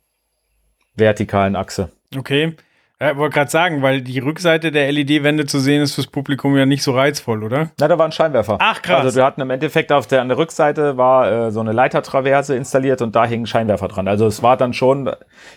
Vertikalen 0.94 1.56
Achse. 1.56 1.90
Okay. 2.16 2.56
Ja, 3.02 3.16
wollte 3.16 3.32
gerade 3.32 3.50
sagen, 3.50 3.80
weil 3.80 4.02
die 4.02 4.18
Rückseite 4.18 4.70
der 4.70 4.92
LED-Wände 4.92 5.46
zu 5.46 5.58
sehen 5.58 5.80
ist 5.80 5.94
fürs 5.94 6.06
Publikum 6.06 6.54
ja 6.58 6.66
nicht 6.66 6.82
so 6.82 6.92
reizvoll, 6.92 7.42
oder? 7.42 7.70
Na, 7.78 7.88
da 7.88 7.96
war 7.96 8.04
ein 8.04 8.12
Scheinwerfer. 8.12 8.58
Ach 8.60 8.82
krass. 8.82 9.04
Also 9.04 9.16
wir 9.16 9.24
hatten 9.24 9.40
im 9.40 9.48
Endeffekt 9.48 9.90
auf 9.90 10.06
der, 10.06 10.20
an 10.20 10.28
der 10.28 10.36
Rückseite 10.36 10.98
war 10.98 11.46
äh, 11.46 11.50
so 11.50 11.60
eine 11.60 11.72
Leitertraverse 11.72 12.54
installiert 12.54 13.00
und 13.00 13.16
da 13.16 13.24
hing 13.24 13.44
ein 13.44 13.46
Scheinwerfer 13.46 13.88
dran. 13.88 14.06
Also 14.06 14.26
es 14.26 14.42
war 14.42 14.58
dann 14.58 14.74
schon, 14.74 15.10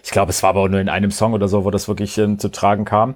ich 0.05 0.11
glaube, 0.11 0.29
es 0.29 0.41
war 0.41 0.51
aber 0.51 0.61
auch 0.61 0.67
nur 0.69 0.79
in 0.79 0.87
einem 0.87 1.11
Song 1.11 1.33
oder 1.33 1.49
so, 1.49 1.65
wo 1.65 1.69
das 1.69 1.89
wirklich 1.89 2.17
äh, 2.17 2.37
zu 2.37 2.47
tragen 2.47 2.85
kam. 2.85 3.15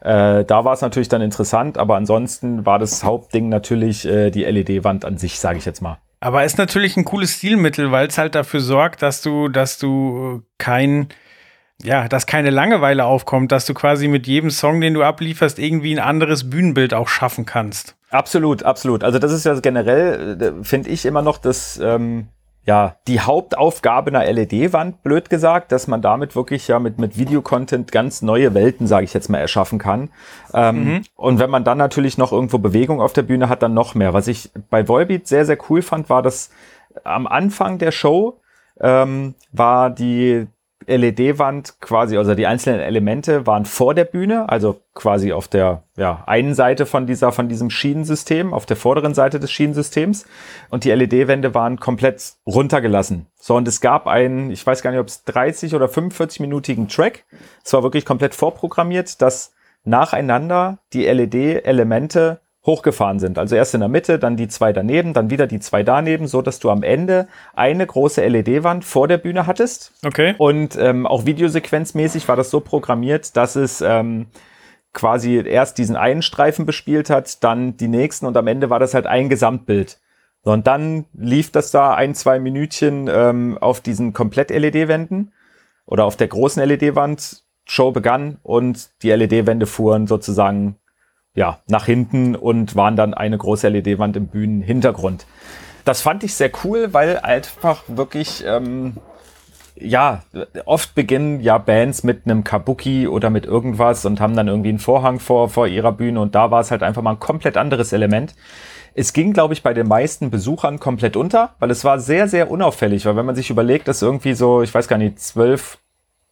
Äh, 0.00 0.44
da 0.44 0.64
war 0.64 0.72
es 0.72 0.80
natürlich 0.80 1.08
dann 1.08 1.22
interessant, 1.22 1.78
aber 1.78 1.96
ansonsten 1.96 2.64
war 2.66 2.78
das 2.78 3.04
Hauptding 3.04 3.48
natürlich 3.48 4.06
äh, 4.06 4.30
die 4.30 4.44
LED-Wand 4.44 5.04
an 5.04 5.18
sich, 5.18 5.38
sage 5.38 5.58
ich 5.58 5.64
jetzt 5.64 5.80
mal. 5.80 5.98
Aber 6.20 6.44
ist 6.44 6.58
natürlich 6.58 6.96
ein 6.96 7.04
cooles 7.04 7.34
Stilmittel, 7.34 7.92
weil 7.92 8.08
es 8.08 8.18
halt 8.18 8.34
dafür 8.34 8.60
sorgt, 8.60 9.02
dass 9.02 9.22
du, 9.22 9.48
dass 9.48 9.78
du 9.78 10.42
kein, 10.58 11.08
ja, 11.82 12.08
dass 12.08 12.26
keine 12.26 12.50
Langeweile 12.50 13.04
aufkommt, 13.04 13.52
dass 13.52 13.66
du 13.66 13.74
quasi 13.74 14.08
mit 14.08 14.26
jedem 14.26 14.50
Song, 14.50 14.80
den 14.80 14.94
du 14.94 15.02
ablieferst, 15.02 15.58
irgendwie 15.58 15.94
ein 15.94 16.00
anderes 16.00 16.50
Bühnenbild 16.50 16.92
auch 16.92 17.08
schaffen 17.08 17.46
kannst. 17.46 17.96
Absolut, 18.10 18.62
absolut. 18.62 19.04
Also 19.04 19.18
das 19.18 19.32
ist 19.32 19.44
ja 19.44 19.58
generell, 19.60 20.40
äh, 20.40 20.64
finde 20.64 20.90
ich 20.90 21.04
immer 21.06 21.22
noch 21.22 21.38
das 21.38 21.78
ähm, 21.82 22.28
ja, 22.68 22.96
die 23.06 23.20
Hauptaufgabe 23.20 24.10
einer 24.10 24.30
LED-Wand, 24.30 25.02
blöd 25.02 25.30
gesagt, 25.30 25.72
dass 25.72 25.86
man 25.86 26.02
damit 26.02 26.36
wirklich 26.36 26.68
ja 26.68 26.78
mit, 26.78 26.98
mit 26.98 27.16
Videocontent 27.16 27.90
ganz 27.92 28.20
neue 28.20 28.52
Welten, 28.52 28.86
sage 28.86 29.04
ich 29.04 29.14
jetzt 29.14 29.30
mal, 29.30 29.38
erschaffen 29.38 29.78
kann. 29.78 30.10
Ähm, 30.52 30.84
mhm. 30.84 31.02
Und 31.16 31.38
wenn 31.38 31.48
man 31.48 31.64
dann 31.64 31.78
natürlich 31.78 32.18
noch 32.18 32.30
irgendwo 32.30 32.58
Bewegung 32.58 33.00
auf 33.00 33.14
der 33.14 33.22
Bühne 33.22 33.48
hat, 33.48 33.62
dann 33.62 33.72
noch 33.72 33.94
mehr. 33.94 34.12
Was 34.12 34.28
ich 34.28 34.50
bei 34.68 34.86
Volbeat 34.86 35.26
sehr, 35.26 35.46
sehr 35.46 35.56
cool 35.70 35.80
fand, 35.80 36.10
war, 36.10 36.20
dass 36.20 36.50
am 37.04 37.26
Anfang 37.26 37.78
der 37.78 37.90
Show 37.90 38.38
ähm, 38.82 39.34
war 39.50 39.88
die 39.88 40.46
LED-Wand 40.96 41.80
quasi, 41.80 42.16
also 42.16 42.34
die 42.34 42.46
einzelnen 42.46 42.80
Elemente 42.80 43.46
waren 43.46 43.64
vor 43.64 43.94
der 43.94 44.04
Bühne, 44.04 44.48
also 44.48 44.80
quasi 44.94 45.32
auf 45.32 45.46
der 45.46 45.82
ja, 45.96 46.24
einen 46.26 46.54
Seite 46.54 46.86
von 46.86 47.06
dieser, 47.06 47.30
von 47.30 47.48
diesem 47.48 47.70
Schienensystem, 47.70 48.54
auf 48.54 48.66
der 48.66 48.76
vorderen 48.76 49.14
Seite 49.14 49.38
des 49.38 49.52
Schienensystems. 49.52 50.26
Und 50.70 50.84
die 50.84 50.90
LED-Wände 50.90 51.54
waren 51.54 51.78
komplett 51.78 52.34
runtergelassen. 52.46 53.26
So, 53.36 53.54
und 53.54 53.68
es 53.68 53.80
gab 53.80 54.06
einen, 54.06 54.50
ich 54.50 54.66
weiß 54.66 54.82
gar 54.82 54.90
nicht, 54.90 55.00
ob 55.00 55.08
es 55.08 55.24
30 55.24 55.74
oder 55.74 55.86
45-minütigen 55.86 56.88
Track. 56.88 57.24
Es 57.64 57.72
war 57.72 57.82
wirklich 57.82 58.04
komplett 58.04 58.34
vorprogrammiert, 58.34 59.20
dass 59.20 59.52
nacheinander 59.84 60.78
die 60.92 61.04
LED-Elemente 61.04 62.40
hochgefahren 62.68 63.18
sind. 63.18 63.38
Also 63.38 63.56
erst 63.56 63.74
in 63.74 63.80
der 63.80 63.88
Mitte, 63.88 64.20
dann 64.20 64.36
die 64.36 64.46
zwei 64.46 64.72
daneben, 64.72 65.14
dann 65.14 65.30
wieder 65.30 65.48
die 65.48 65.58
zwei 65.58 65.82
daneben, 65.82 66.28
so 66.28 66.42
dass 66.42 66.60
du 66.60 66.70
am 66.70 66.84
Ende 66.84 67.26
eine 67.54 67.84
große 67.84 68.24
LED-Wand 68.24 68.84
vor 68.84 69.08
der 69.08 69.18
Bühne 69.18 69.46
hattest. 69.46 69.92
Okay. 70.06 70.34
Und 70.38 70.76
ähm, 70.76 71.06
auch 71.06 71.26
videosequenzmäßig 71.26 72.28
war 72.28 72.36
das 72.36 72.50
so 72.50 72.60
programmiert, 72.60 73.36
dass 73.36 73.56
es 73.56 73.80
ähm, 73.80 74.26
quasi 74.92 75.42
erst 75.44 75.78
diesen 75.78 75.96
einen 75.96 76.22
Streifen 76.22 76.66
bespielt 76.66 77.10
hat, 77.10 77.42
dann 77.42 77.76
die 77.76 77.88
nächsten 77.88 78.26
und 78.26 78.36
am 78.36 78.46
Ende 78.46 78.70
war 78.70 78.78
das 78.78 78.94
halt 78.94 79.06
ein 79.06 79.28
Gesamtbild. 79.28 79.98
So, 80.44 80.52
und 80.52 80.66
dann 80.66 81.06
lief 81.14 81.50
das 81.50 81.72
da 81.72 81.94
ein, 81.94 82.14
zwei 82.14 82.38
Minütchen 82.38 83.08
ähm, 83.12 83.58
auf 83.58 83.80
diesen 83.80 84.12
Komplett-LED-Wänden 84.12 85.32
oder 85.86 86.04
auf 86.04 86.16
der 86.16 86.28
großen 86.28 86.62
LED-Wand. 86.62 87.42
Show 87.70 87.92
begann 87.92 88.38
und 88.42 88.88
die 89.02 89.10
LED-Wände 89.10 89.66
fuhren 89.66 90.06
sozusagen 90.06 90.76
ja, 91.38 91.60
nach 91.68 91.86
hinten 91.86 92.34
und 92.34 92.74
waren 92.74 92.96
dann 92.96 93.14
eine 93.14 93.38
große 93.38 93.68
LED-Wand 93.68 94.16
im 94.16 94.26
Bühnenhintergrund. 94.26 95.24
Das 95.84 96.00
fand 96.00 96.24
ich 96.24 96.34
sehr 96.34 96.50
cool, 96.64 96.92
weil 96.92 97.20
einfach 97.20 97.84
wirklich, 97.86 98.42
ähm, 98.44 98.96
ja, 99.76 100.24
oft 100.64 100.96
beginnen 100.96 101.38
ja 101.38 101.58
Bands 101.58 102.02
mit 102.02 102.22
einem 102.24 102.42
Kabuki 102.42 103.06
oder 103.06 103.30
mit 103.30 103.46
irgendwas 103.46 104.04
und 104.04 104.20
haben 104.20 104.34
dann 104.34 104.48
irgendwie 104.48 104.70
einen 104.70 104.80
Vorhang 104.80 105.20
vor, 105.20 105.48
vor 105.48 105.68
ihrer 105.68 105.92
Bühne 105.92 106.20
und 106.20 106.34
da 106.34 106.50
war 106.50 106.60
es 106.60 106.72
halt 106.72 106.82
einfach 106.82 107.02
mal 107.02 107.12
ein 107.12 107.20
komplett 107.20 107.56
anderes 107.56 107.92
Element. 107.92 108.34
Es 108.94 109.12
ging, 109.12 109.32
glaube 109.32 109.54
ich, 109.54 109.62
bei 109.62 109.72
den 109.72 109.86
meisten 109.86 110.30
Besuchern 110.30 110.80
komplett 110.80 111.16
unter, 111.16 111.54
weil 111.60 111.70
es 111.70 111.84
war 111.84 112.00
sehr, 112.00 112.26
sehr 112.26 112.50
unauffällig, 112.50 113.06
weil 113.06 113.14
wenn 113.14 113.26
man 113.26 113.36
sich 113.36 113.48
überlegt, 113.48 113.86
dass 113.86 114.02
irgendwie 114.02 114.34
so, 114.34 114.62
ich 114.62 114.74
weiß 114.74 114.88
gar 114.88 114.98
nicht, 114.98 115.20
zwölf 115.20 115.78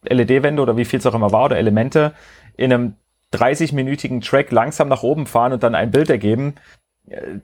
LED-Wände 0.03 0.61
oder 0.61 0.75
wie 0.75 0.83
viel 0.83 0.99
es 0.99 1.05
auch 1.05 1.15
immer 1.15 1.31
war 1.31 1.45
oder 1.45 1.57
Elemente 1.57 2.11
in 2.57 2.73
einem 2.73 2.95
30-minütigen 3.33 4.21
Track 4.21 4.51
langsam 4.51 4.87
nach 4.87 5.03
oben 5.03 5.25
fahren 5.25 5.53
und 5.53 5.63
dann 5.63 5.75
ein 5.75 5.91
Bild 5.91 6.09
ergeben, 6.09 6.55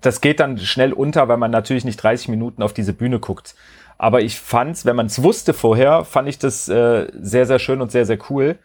das 0.02 0.22
geht 0.22 0.40
dann 0.40 0.58
schnell 0.58 0.94
unter, 0.94 1.28
weil 1.28 1.38
man 1.38 1.52
natürlich 1.52 1.86
nicht 1.86 1.98
30 1.98 2.28
Minuten 2.28 2.64
auf 2.64 2.74
diese 2.74 2.94
Bühne 2.94 3.20
guckt. 3.20 3.56
Aber 3.98 4.22
ich 4.22 4.40
fand's, 4.40 4.86
wenn 4.86 4.96
man 4.96 5.06
es 5.06 5.24
wusste 5.24 5.54
vorher, 5.54 6.04
fand 6.04 6.28
ich 6.28 6.38
das 6.38 6.68
äh, 6.68 7.08
sehr, 7.14 7.46
sehr 7.46 7.60
schön 7.60 7.82
und 7.82 7.92
sehr, 7.92 8.06
sehr 8.06 8.20
cool. 8.30 8.58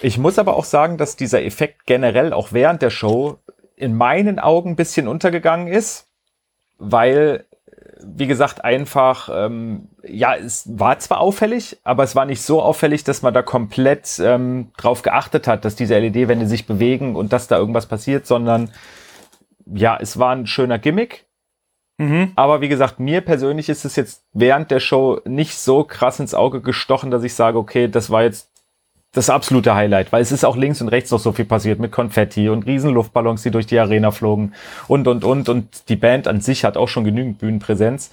Ich 0.00 0.18
muss 0.18 0.38
aber 0.38 0.56
auch 0.56 0.64
sagen, 0.64 0.98
dass 0.98 1.16
dieser 1.16 1.44
Effekt 1.44 1.86
generell 1.86 2.32
auch 2.32 2.52
während 2.52 2.82
der 2.82 2.90
Show 2.90 3.38
in 3.76 3.94
meinen 3.94 4.38
Augen 4.40 4.70
ein 4.70 4.76
bisschen 4.76 5.06
untergegangen 5.06 5.68
ist, 5.68 6.08
weil 6.78 7.46
wie 8.02 8.26
gesagt, 8.26 8.64
einfach, 8.64 9.28
ähm, 9.32 9.88
ja, 10.02 10.34
es 10.34 10.64
war 10.78 10.98
zwar 10.98 11.20
auffällig, 11.20 11.78
aber 11.84 12.02
es 12.02 12.16
war 12.16 12.24
nicht 12.24 12.42
so 12.42 12.62
auffällig, 12.62 13.04
dass 13.04 13.22
man 13.22 13.34
da 13.34 13.42
komplett 13.42 14.20
ähm, 14.22 14.72
drauf 14.76 15.02
geachtet 15.02 15.46
hat, 15.46 15.64
dass 15.64 15.76
diese 15.76 15.98
LED-Wände 15.98 16.46
sich 16.46 16.66
bewegen 16.66 17.16
und 17.16 17.32
dass 17.32 17.48
da 17.48 17.56
irgendwas 17.56 17.86
passiert, 17.86 18.26
sondern 18.26 18.70
ja, 19.66 19.98
es 20.00 20.18
war 20.18 20.34
ein 20.34 20.46
schöner 20.46 20.78
Gimmick. 20.78 21.26
Mhm. 21.98 22.32
Aber 22.34 22.60
wie 22.60 22.68
gesagt, 22.68 22.98
mir 22.98 23.20
persönlich 23.20 23.68
ist 23.68 23.84
es 23.84 23.96
jetzt 23.96 24.24
während 24.32 24.70
der 24.70 24.80
Show 24.80 25.20
nicht 25.24 25.56
so 25.56 25.84
krass 25.84 26.18
ins 26.18 26.34
Auge 26.34 26.60
gestochen, 26.60 27.10
dass 27.10 27.22
ich 27.22 27.34
sage, 27.34 27.58
okay, 27.58 27.88
das 27.88 28.10
war 28.10 28.24
jetzt 28.24 28.50
das 29.14 29.30
absolute 29.30 29.74
Highlight, 29.74 30.12
weil 30.12 30.20
es 30.20 30.32
ist 30.32 30.44
auch 30.44 30.56
links 30.56 30.80
und 30.80 30.88
rechts 30.88 31.10
noch 31.10 31.20
so 31.20 31.32
viel 31.32 31.44
passiert 31.44 31.78
mit 31.78 31.92
Konfetti 31.92 32.48
und 32.48 32.66
Riesenluftballons, 32.66 33.42
die 33.42 33.50
durch 33.50 33.66
die 33.66 33.78
Arena 33.78 34.10
flogen 34.10 34.52
und, 34.88 35.08
und, 35.08 35.24
und. 35.24 35.48
Und 35.48 35.88
die 35.88 35.96
Band 35.96 36.28
an 36.28 36.40
sich 36.40 36.64
hat 36.64 36.76
auch 36.76 36.88
schon 36.88 37.04
genügend 37.04 37.38
Bühnenpräsenz. 37.38 38.10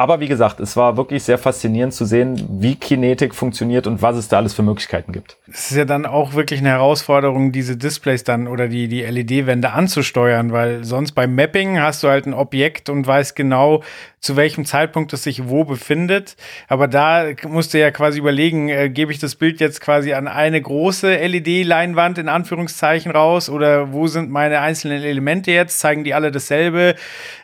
Aber 0.00 0.18
wie 0.18 0.28
gesagt, 0.28 0.60
es 0.60 0.78
war 0.78 0.96
wirklich 0.96 1.24
sehr 1.24 1.36
faszinierend 1.36 1.92
zu 1.92 2.06
sehen, 2.06 2.42
wie 2.58 2.74
Kinetik 2.74 3.34
funktioniert 3.34 3.86
und 3.86 4.00
was 4.00 4.16
es 4.16 4.28
da 4.28 4.38
alles 4.38 4.54
für 4.54 4.62
Möglichkeiten 4.62 5.12
gibt. 5.12 5.36
Es 5.46 5.70
ist 5.70 5.76
ja 5.76 5.84
dann 5.84 6.06
auch 6.06 6.32
wirklich 6.32 6.60
eine 6.60 6.70
Herausforderung, 6.70 7.52
diese 7.52 7.76
Displays 7.76 8.24
dann 8.24 8.48
oder 8.48 8.66
die, 8.66 8.88
die 8.88 9.02
LED-Wände 9.02 9.72
anzusteuern, 9.72 10.52
weil 10.52 10.84
sonst 10.84 11.12
beim 11.12 11.34
Mapping 11.34 11.78
hast 11.80 12.02
du 12.02 12.08
halt 12.08 12.24
ein 12.24 12.32
Objekt 12.32 12.88
und 12.88 13.06
weißt 13.06 13.36
genau, 13.36 13.82
zu 14.20 14.36
welchem 14.36 14.64
Zeitpunkt 14.64 15.12
es 15.12 15.24
sich 15.24 15.50
wo 15.50 15.64
befindet. 15.64 16.34
Aber 16.68 16.88
da 16.88 17.26
musst 17.46 17.74
du 17.74 17.78
ja 17.78 17.90
quasi 17.90 18.20
überlegen, 18.20 18.70
äh, 18.70 18.88
gebe 18.88 19.12
ich 19.12 19.18
das 19.18 19.34
Bild 19.34 19.60
jetzt 19.60 19.82
quasi 19.82 20.14
an 20.14 20.28
eine 20.28 20.62
große 20.62 21.14
LED-Leinwand 21.14 22.16
in 22.16 22.30
Anführungszeichen 22.30 23.12
raus 23.12 23.50
oder 23.50 23.92
wo 23.92 24.06
sind 24.06 24.30
meine 24.30 24.60
einzelnen 24.60 25.02
Elemente 25.02 25.52
jetzt? 25.52 25.78
Zeigen 25.78 26.04
die 26.04 26.14
alle 26.14 26.30
dasselbe? 26.30 26.94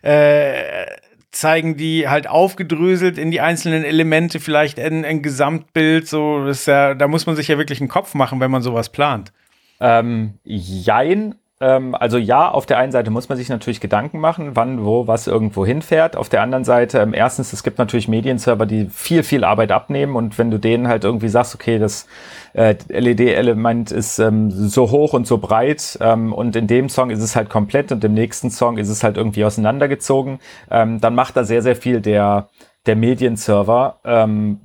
Äh, 0.01 0.87
zeigen 1.38 1.76
die 1.76 2.09
halt 2.09 2.28
aufgedröselt 2.28 3.19
in 3.19 3.31
die 3.31 3.40
einzelnen 3.40 3.85
Elemente 3.85 4.40
vielleicht 4.40 4.78
ein, 4.81 5.05
ein 5.05 5.23
Gesamtbild. 5.23 6.09
So, 6.09 6.47
ist 6.47 6.66
ja, 6.66 6.95
da 6.95 7.09
muss 7.09 7.26
man 7.26 7.37
sich 7.37 7.49
ja 7.49 7.59
wirklich 7.59 7.81
einen 7.81 7.88
Kopf 7.88 8.14
machen, 8.14 8.40
wenn 8.40 8.50
man 8.50 8.62
sowas 8.62 8.88
plant. 8.90 9.33
Ähm, 9.78 10.35
jein, 10.45 11.35
also 11.59 12.19
ja, 12.19 12.51
auf 12.51 12.67
der 12.67 12.77
einen 12.77 12.93
Seite 12.93 13.11
muss 13.11 13.31
man 13.31 13.39
sich 13.39 13.49
natürlich 13.49 13.81
Gedanken 13.81 14.21
machen, 14.21 14.51
wann, 14.55 14.85
wo, 14.85 15.07
was 15.07 15.27
irgendwo 15.27 15.65
hinfährt. 15.65 16.15
Auf 16.15 16.29
der 16.29 16.43
anderen 16.43 16.65
Seite, 16.65 16.99
ähm, 16.99 17.15
erstens, 17.15 17.53
es 17.55 17.63
gibt 17.63 17.79
natürlich 17.79 18.09
Medienserver, 18.09 18.67
die 18.67 18.91
viel, 18.91 19.23
viel 19.23 19.43
Arbeit 19.43 19.73
abnehmen 19.73 20.17
und 20.17 20.37
wenn 20.37 20.51
du 20.51 20.59
denen 20.59 20.87
halt 20.87 21.05
irgendwie 21.05 21.29
sagst, 21.29 21.55
okay, 21.55 21.79
das 21.79 22.07
äh, 22.53 22.75
LED-Element 22.89 23.91
ist 23.91 24.19
ähm, 24.19 24.51
so 24.51 24.91
hoch 24.91 25.15
und 25.15 25.27
so 25.27 25.39
breit 25.39 25.97
ähm, 26.03 26.35
und 26.35 26.57
in 26.57 26.67
dem 26.67 26.91
Song 26.91 27.09
ist 27.09 27.23
es 27.23 27.37
halt 27.37 27.49
komplett 27.49 27.91
und 27.91 28.05
im 28.05 28.13
nächsten 28.13 28.51
Song 28.51 28.77
ist 28.77 28.91
es 28.91 29.03
halt 29.03 29.17
irgendwie 29.17 29.45
auseinandergezogen, 29.45 30.41
ähm, 30.71 31.01
dann 31.01 31.15
macht 31.15 31.37
da 31.37 31.45
sehr, 31.45 31.63
sehr 31.63 31.77
viel 31.77 32.01
der 32.03 32.49
der 32.87 32.97
Medienserver. 32.97 33.99
Ähm, 34.05 34.61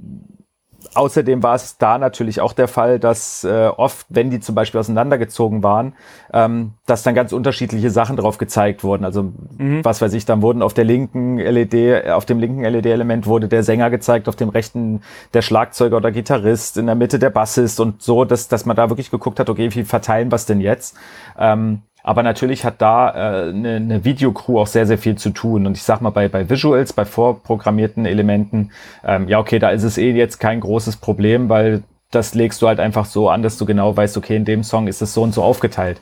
außerdem 0.94 1.44
war 1.44 1.56
es 1.56 1.78
da 1.78 1.98
natürlich 1.98 2.42
auch 2.42 2.54
der 2.54 2.68
Fall, 2.68 3.00
dass 3.00 3.44
äh, 3.44 3.68
oft, 3.76 4.06
wenn 4.10 4.30
die 4.30 4.40
zum 4.40 4.56
Beispiel 4.56 4.80
auseinandergezogen 4.80 5.64
waren, 5.64 5.94
ähm, 6.34 6.74
dass 6.86 7.04
dann 7.04 7.16
ganz 7.16 7.34
unterschiedliche 7.34 7.90
Sachen 7.90 8.18
drauf 8.18 8.38
gezeigt 8.38 8.84
wurden. 8.84 9.06
Also 9.06 9.32
mhm. 9.58 9.84
was 9.84 10.02
weiß 10.02 10.14
ich, 10.14 10.26
dann 10.26 10.42
wurden 10.42 10.62
auf 10.62 10.74
der 10.74 10.84
linken 10.84 11.38
LED, 11.38 12.10
auf 12.10 12.26
dem 12.26 12.40
linken 12.40 12.64
LED-Element 12.64 13.26
wurde 13.26 13.48
der 13.48 13.64
Sänger 13.64 13.90
gezeigt, 13.90 14.28
auf 14.28 14.36
dem 14.36 14.50
rechten 14.50 15.02
der 15.34 15.42
Schlagzeuger 15.42 15.98
oder 15.98 16.12
Gitarrist, 16.12 16.78
in 16.78 16.86
der 16.86 16.96
Mitte 16.96 17.20
der 17.20 17.30
Bassist 17.30 17.80
und 17.80 18.02
so, 18.02 18.26
dass, 18.26 18.48
dass 18.48 18.66
man 18.66 18.76
da 18.76 18.90
wirklich 18.90 19.12
geguckt 19.12 19.40
hat, 19.40 19.50
okay, 19.50 19.70
wie 19.74 19.84
verteilen 19.84 20.32
wir 20.32 20.36
es 20.36 20.46
denn 20.46 20.62
jetzt? 20.62 20.96
Ähm, 21.38 21.82
aber 22.04 22.24
natürlich 22.24 22.66
hat 22.66 22.82
da 22.82 23.10
äh, 23.10 23.50
eine, 23.50 23.76
eine 23.76 24.06
Videocrew 24.06 24.60
auch 24.60 24.68
sehr, 24.68 24.86
sehr 24.86 24.98
viel 24.98 25.18
zu 25.18 25.30
tun. 25.30 25.68
Und 25.68 25.78
ich 25.78 25.84
sag 25.84 26.02
mal, 26.02 26.10
bei, 26.10 26.28
bei 26.28 26.50
Visuals, 26.50 26.94
bei 26.94 27.06
vorprogrammierten 27.06 28.06
Elementen, 28.06 28.72
ähm, 29.06 29.28
ja, 29.28 29.40
okay, 29.40 29.60
da 29.60 29.70
ist 29.70 29.84
es 29.84 29.98
eh 29.98 30.12
jetzt 30.12 30.40
kein 30.40 30.60
großes 30.60 30.98
Problem, 30.98 31.50
weil 31.50 31.84
das 32.10 32.34
legst 32.34 32.62
du 32.62 32.68
halt 32.68 32.80
einfach 32.80 33.06
so 33.06 33.30
an, 33.30 33.42
dass 33.42 33.58
du 33.58 33.66
genau 33.66 33.96
weißt, 33.96 34.18
okay, 34.18 34.36
in 34.36 34.46
dem 34.46 34.64
Song 34.64 34.88
ist 34.88 35.02
es 35.02 35.14
so 35.14 35.24
und 35.24 35.34
so 35.34 35.44
aufgeteilt. 35.44 36.02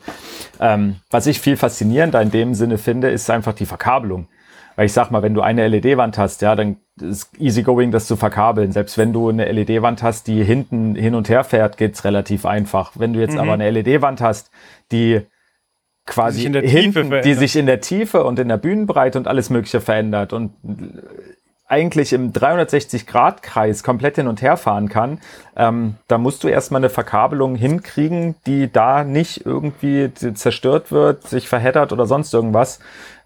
Ähm, 0.58 0.96
was 1.10 1.26
ich 1.26 1.40
viel 1.40 1.56
faszinierender 1.56 2.20
in 2.20 2.30
dem 2.30 2.54
Sinne 2.54 2.78
finde, 2.78 3.10
ist 3.10 3.30
einfach 3.30 3.52
die 3.52 3.66
Verkabelung. 3.66 4.26
Weil 4.76 4.86
ich 4.86 4.92
sag 4.92 5.10
mal, 5.10 5.22
wenn 5.22 5.34
du 5.34 5.42
eine 5.42 5.68
LED-Wand 5.68 6.16
hast, 6.16 6.42
ja, 6.42 6.56
dann 6.56 6.76
ist 7.00 7.30
easy 7.38 7.62
going, 7.62 7.90
das 7.90 8.06
zu 8.06 8.16
verkabeln. 8.16 8.72
Selbst 8.72 8.98
wenn 8.98 9.12
du 9.12 9.28
eine 9.28 9.50
LED-Wand 9.50 10.02
hast, 10.02 10.26
die 10.26 10.42
hinten 10.42 10.94
hin 10.94 11.14
und 11.14 11.28
her 11.28 11.44
fährt, 11.44 11.76
geht's 11.76 12.04
relativ 12.04 12.46
einfach. 12.46 12.92
Wenn 12.94 13.12
du 13.12 13.20
jetzt 13.20 13.34
mhm. 13.34 13.40
aber 13.40 13.52
eine 13.52 13.70
LED-Wand 13.70 14.20
hast, 14.20 14.50
die 14.90 15.22
quasi 16.10 16.50
die 16.50 16.60
sich, 16.60 16.70
hinten, 16.70 17.22
die 17.22 17.34
sich 17.34 17.56
in 17.56 17.66
der 17.66 17.80
Tiefe 17.80 18.24
und 18.24 18.38
in 18.38 18.48
der 18.48 18.58
Bühnenbreite 18.58 19.16
und 19.16 19.28
alles 19.28 19.48
Mögliche 19.48 19.80
verändert 19.80 20.32
und 20.34 20.52
eigentlich 21.66 22.12
im 22.12 22.32
360-Grad-Kreis 22.32 23.84
komplett 23.84 24.16
hin 24.16 24.26
und 24.26 24.42
her 24.42 24.56
fahren 24.56 24.88
kann, 24.88 25.20
ähm, 25.56 25.94
da 26.08 26.18
musst 26.18 26.42
du 26.42 26.48
erstmal 26.48 26.80
eine 26.80 26.90
Verkabelung 26.90 27.54
hinkriegen, 27.54 28.34
die 28.44 28.70
da 28.70 29.04
nicht 29.04 29.46
irgendwie 29.46 30.12
zerstört 30.12 30.90
wird, 30.90 31.28
sich 31.28 31.48
verheddert 31.48 31.92
oder 31.92 32.06
sonst 32.06 32.34
irgendwas. 32.34 32.80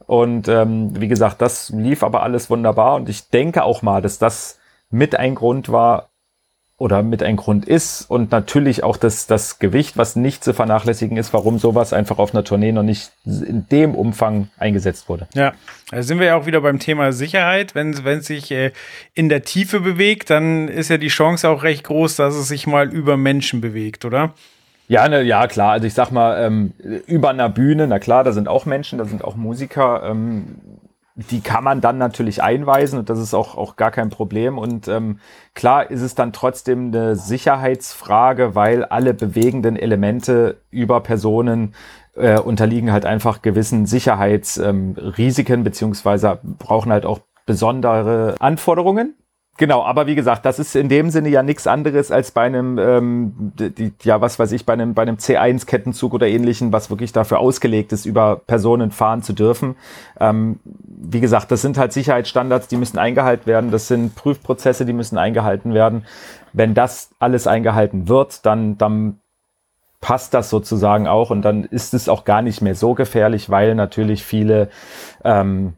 Und 0.07 0.49
ähm, 0.49 1.01
wie 1.01 1.09
gesagt, 1.09 1.41
das 1.41 1.71
lief 1.71 2.03
aber 2.03 2.23
alles 2.23 2.51
wunderbar 2.51 2.97
und 2.97 3.09
ich 3.09 3.31
denke 3.31 3.65
auch 3.65 3.81
mal, 3.81 4.03
dass 4.03 4.19
das 4.19 4.59
mit 4.91 5.17
ein 5.17 5.35
Grund 5.35 5.73
war, 5.73 6.11
oder 6.77 7.03
mit 7.05 7.23
ein 7.23 7.37
Grund 7.37 7.67
ist 7.67 8.03
und 8.11 8.33
natürlich 8.33 8.83
auch 8.83 8.97
das, 8.97 9.29
das 9.29 9.61
Gewicht, 9.61 9.97
was 9.97 10.17
nicht 10.17 10.43
zu 10.43 10.53
vernachlässigen 10.53 11.17
ist, 11.17 11.33
warum 11.33 11.59
sowas 11.59 11.93
einfach 11.93 12.19
auf 12.19 12.35
einer 12.35 12.43
Tournee 12.43 12.73
noch 12.73 12.83
nicht 12.83 13.13
in 13.25 13.67
dem 13.71 13.95
Umfang 13.95 14.49
eingesetzt 14.59 15.09
wurde. 15.09 15.29
Ja, 15.35 15.53
da 15.93 16.03
sind 16.03 16.19
wir 16.19 16.27
ja 16.27 16.37
auch 16.37 16.47
wieder 16.47 16.61
beim 16.61 16.81
Thema 16.81 17.13
Sicherheit. 17.13 17.77
Wenn, 17.77 17.91
es 17.91 18.27
sich 18.27 18.51
äh, 18.51 18.73
in 19.15 19.29
der 19.29 19.43
Tiefe 19.43 19.81
bewegt, 19.81 20.31
dann 20.31 20.67
ist 20.67 20.91
ja 20.91 20.99
die 20.99 21.09
Chance 21.09 21.49
auch 21.49 21.63
recht 21.63 21.85
groß, 21.85 22.17
dass 22.17 22.35
es 22.35 22.49
sich 22.49 22.67
mal 22.67 22.93
über 22.93 23.17
Menschen 23.17 23.61
bewegt, 23.61 24.05
oder? 24.05 24.35
Ja, 24.89 25.09
ne, 25.09 25.23
ja, 25.23 25.47
klar. 25.47 25.73
Also 25.73 25.87
ich 25.87 25.95
sag 25.95 26.11
mal, 26.11 26.45
ähm, 26.45 26.73
über 27.07 27.31
einer 27.31 27.49
Bühne, 27.49 27.87
na 27.87 28.01
klar, 28.01 28.25
da 28.25 28.33
sind 28.33 28.49
auch 28.49 28.67
Menschen, 28.67 28.99
da 28.99 29.05
sind 29.05 29.23
auch 29.23 29.37
Musiker. 29.37 30.03
Ähm, 30.05 30.57
die 31.17 31.41
kann 31.41 31.63
man 31.63 31.81
dann 31.81 31.97
natürlich 31.97 32.43
einweisen 32.43 32.99
und 32.99 33.09
das 33.09 33.21
ist 33.21 33.35
auch, 33.35 33.57
auch 33.57 33.77
gar 33.77 33.93
kein 33.93 34.11
Problem. 34.11 34.59
Und 34.59 34.89
ähm, 34.89 35.21
klar 35.55 35.91
ist 35.91 36.03
es 36.03 36.15
dann 36.15 36.33
trotzdem 36.33 36.89
eine 36.89 37.15
Sicherheitsfrage, 37.15 38.55
weil 38.55 38.85
alle 38.85 39.15
bewegenden 39.15 39.77
Elemente 39.77 40.61
über 40.71 41.01
Personen 41.01 41.75
äh, 42.17 42.39
unterliegen 42.39 42.91
halt 42.91 43.07
einfach 43.07 43.43
gewissen 43.43 43.87
Sicherheitsrisiken 43.87 45.55
ähm, 45.55 45.65
beziehungsweise 45.65 46.41
brauchen 46.43 46.91
halt 46.91 47.07
auch 47.07 47.21
besondere 47.47 48.35
Anforderungen. 48.41 49.15
Genau, 49.57 49.85
aber 49.85 50.09
wie 50.09 50.17
gesagt, 50.17 50.45
das 50.45 50.59
ist 50.59 50.75
in 50.75 50.89
dem 50.89 51.11
Sinne 51.11 51.29
ja 51.29 51.45
nichts 51.45 51.69
anderes 51.69 52.11
als 52.11 52.33
bei 52.33 52.43
einem, 52.43 52.77
ähm, 52.77 53.53
die, 53.57 53.93
ja, 54.03 54.21
was 54.21 54.37
weiß 54.41 54.51
ich, 54.51 54.67
bei 54.67 54.73
einem, 54.73 54.95
bei 54.95 55.03
einem 55.03 55.17
C1-Kettenzug 55.17 56.13
oder 56.13 56.27
ähnlichen, 56.27 56.73
was 56.73 56.91
wirklich 56.91 57.13
dafür 57.13 57.39
ausgelegt 57.39 57.93
ist, 57.93 58.05
über 58.05 58.41
Personen 58.47 58.91
fahren 58.91 59.23
zu 59.23 59.33
dürfen. 59.33 59.77
Ähm, 60.19 60.59
wie 60.65 61.21
gesagt, 61.21 61.53
das 61.53 61.63
sind 61.63 61.79
halt 61.79 61.93
Sicherheitsstandards, 61.93 62.67
die 62.67 62.77
müssen 62.77 62.99
eingehalten 62.99 63.47
werden. 63.47 63.71
Das 63.71 63.87
sind 63.87 64.17
Prüfprozesse, 64.17 64.87
die 64.87 64.93
müssen 64.93 65.19
eingehalten 65.19 65.73
werden. 65.73 66.05
Wenn 66.53 66.75
das 66.75 67.11
alles 67.21 67.47
eingehalten 67.47 68.09
wird, 68.09 68.45
dann, 68.45 68.77
dann 68.77 69.21
passt 70.01 70.35
das 70.35 70.51
sozusagen 70.51 71.07
auch 71.07 71.31
und 71.31 71.43
dann 71.43 71.63
ist 71.65 71.95
es 71.95 72.09
auch 72.09 72.25
gar 72.25 72.43
nicht 72.43 72.61
mehr 72.61 72.75
so 72.75 72.95
gefährlich, 72.95 73.51
weil 73.51 73.77
natürlich 73.77 74.25
viele 74.25 74.69
ähm, 75.23 75.75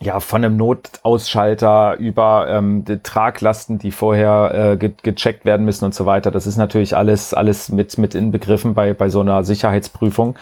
ja, 0.00 0.20
von 0.20 0.44
einem 0.44 0.56
Notausschalter 0.56 1.96
über 1.98 2.46
ähm, 2.48 2.84
die 2.84 2.98
Traglasten, 2.98 3.78
die 3.78 3.92
vorher 3.92 4.72
äh, 4.72 4.76
ge 4.76 4.92
gecheckt 5.02 5.44
werden 5.44 5.64
müssen 5.64 5.84
und 5.84 5.94
so 5.94 6.04
weiter. 6.04 6.30
Das 6.30 6.46
ist 6.46 6.56
natürlich 6.56 6.96
alles, 6.96 7.32
alles 7.32 7.70
mit, 7.70 7.96
mit 7.98 8.14
inbegriffen 8.14 8.74
bei, 8.74 8.92
bei 8.92 9.08
so 9.08 9.20
einer 9.20 9.44
Sicherheitsprüfung. 9.44 10.36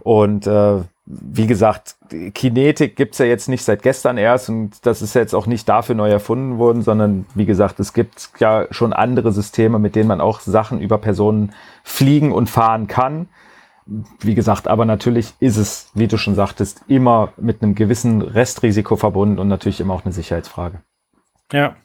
Und 0.00 0.46
äh, 0.46 0.80
wie 1.04 1.46
gesagt, 1.46 1.96
Kinetik 2.34 2.96
gibt's 2.96 3.18
ja 3.18 3.26
jetzt 3.26 3.48
nicht 3.48 3.62
seit 3.64 3.82
gestern 3.82 4.18
erst 4.18 4.48
und 4.48 4.84
das 4.86 5.02
ist 5.02 5.14
jetzt 5.14 5.34
auch 5.34 5.46
nicht 5.46 5.68
dafür 5.68 5.94
neu 5.94 6.10
erfunden 6.10 6.58
worden, 6.58 6.82
sondern 6.82 7.26
wie 7.34 7.46
gesagt, 7.46 7.78
es 7.78 7.92
gibt 7.92 8.30
ja 8.40 8.66
schon 8.70 8.92
andere 8.92 9.30
Systeme, 9.32 9.78
mit 9.78 9.94
denen 9.94 10.08
man 10.08 10.20
auch 10.20 10.40
Sachen 10.40 10.80
über 10.80 10.98
Personen 10.98 11.52
fliegen 11.84 12.32
und 12.32 12.50
fahren 12.50 12.88
kann 12.88 13.28
wie 13.86 14.34
gesagt, 14.34 14.66
aber 14.66 14.84
natürlich 14.84 15.32
ist 15.38 15.56
es, 15.56 15.90
wie 15.94 16.08
du 16.08 16.18
schon 16.18 16.34
sagtest, 16.34 16.82
immer 16.88 17.32
mit 17.36 17.62
einem 17.62 17.74
gewissen 17.74 18.20
Restrisiko 18.20 18.96
verbunden 18.96 19.38
und 19.38 19.48
natürlich 19.48 19.80
immer 19.80 19.94
auch 19.94 20.04
eine 20.04 20.12
Sicherheitsfrage. 20.12 20.80
Ja. 21.52 21.76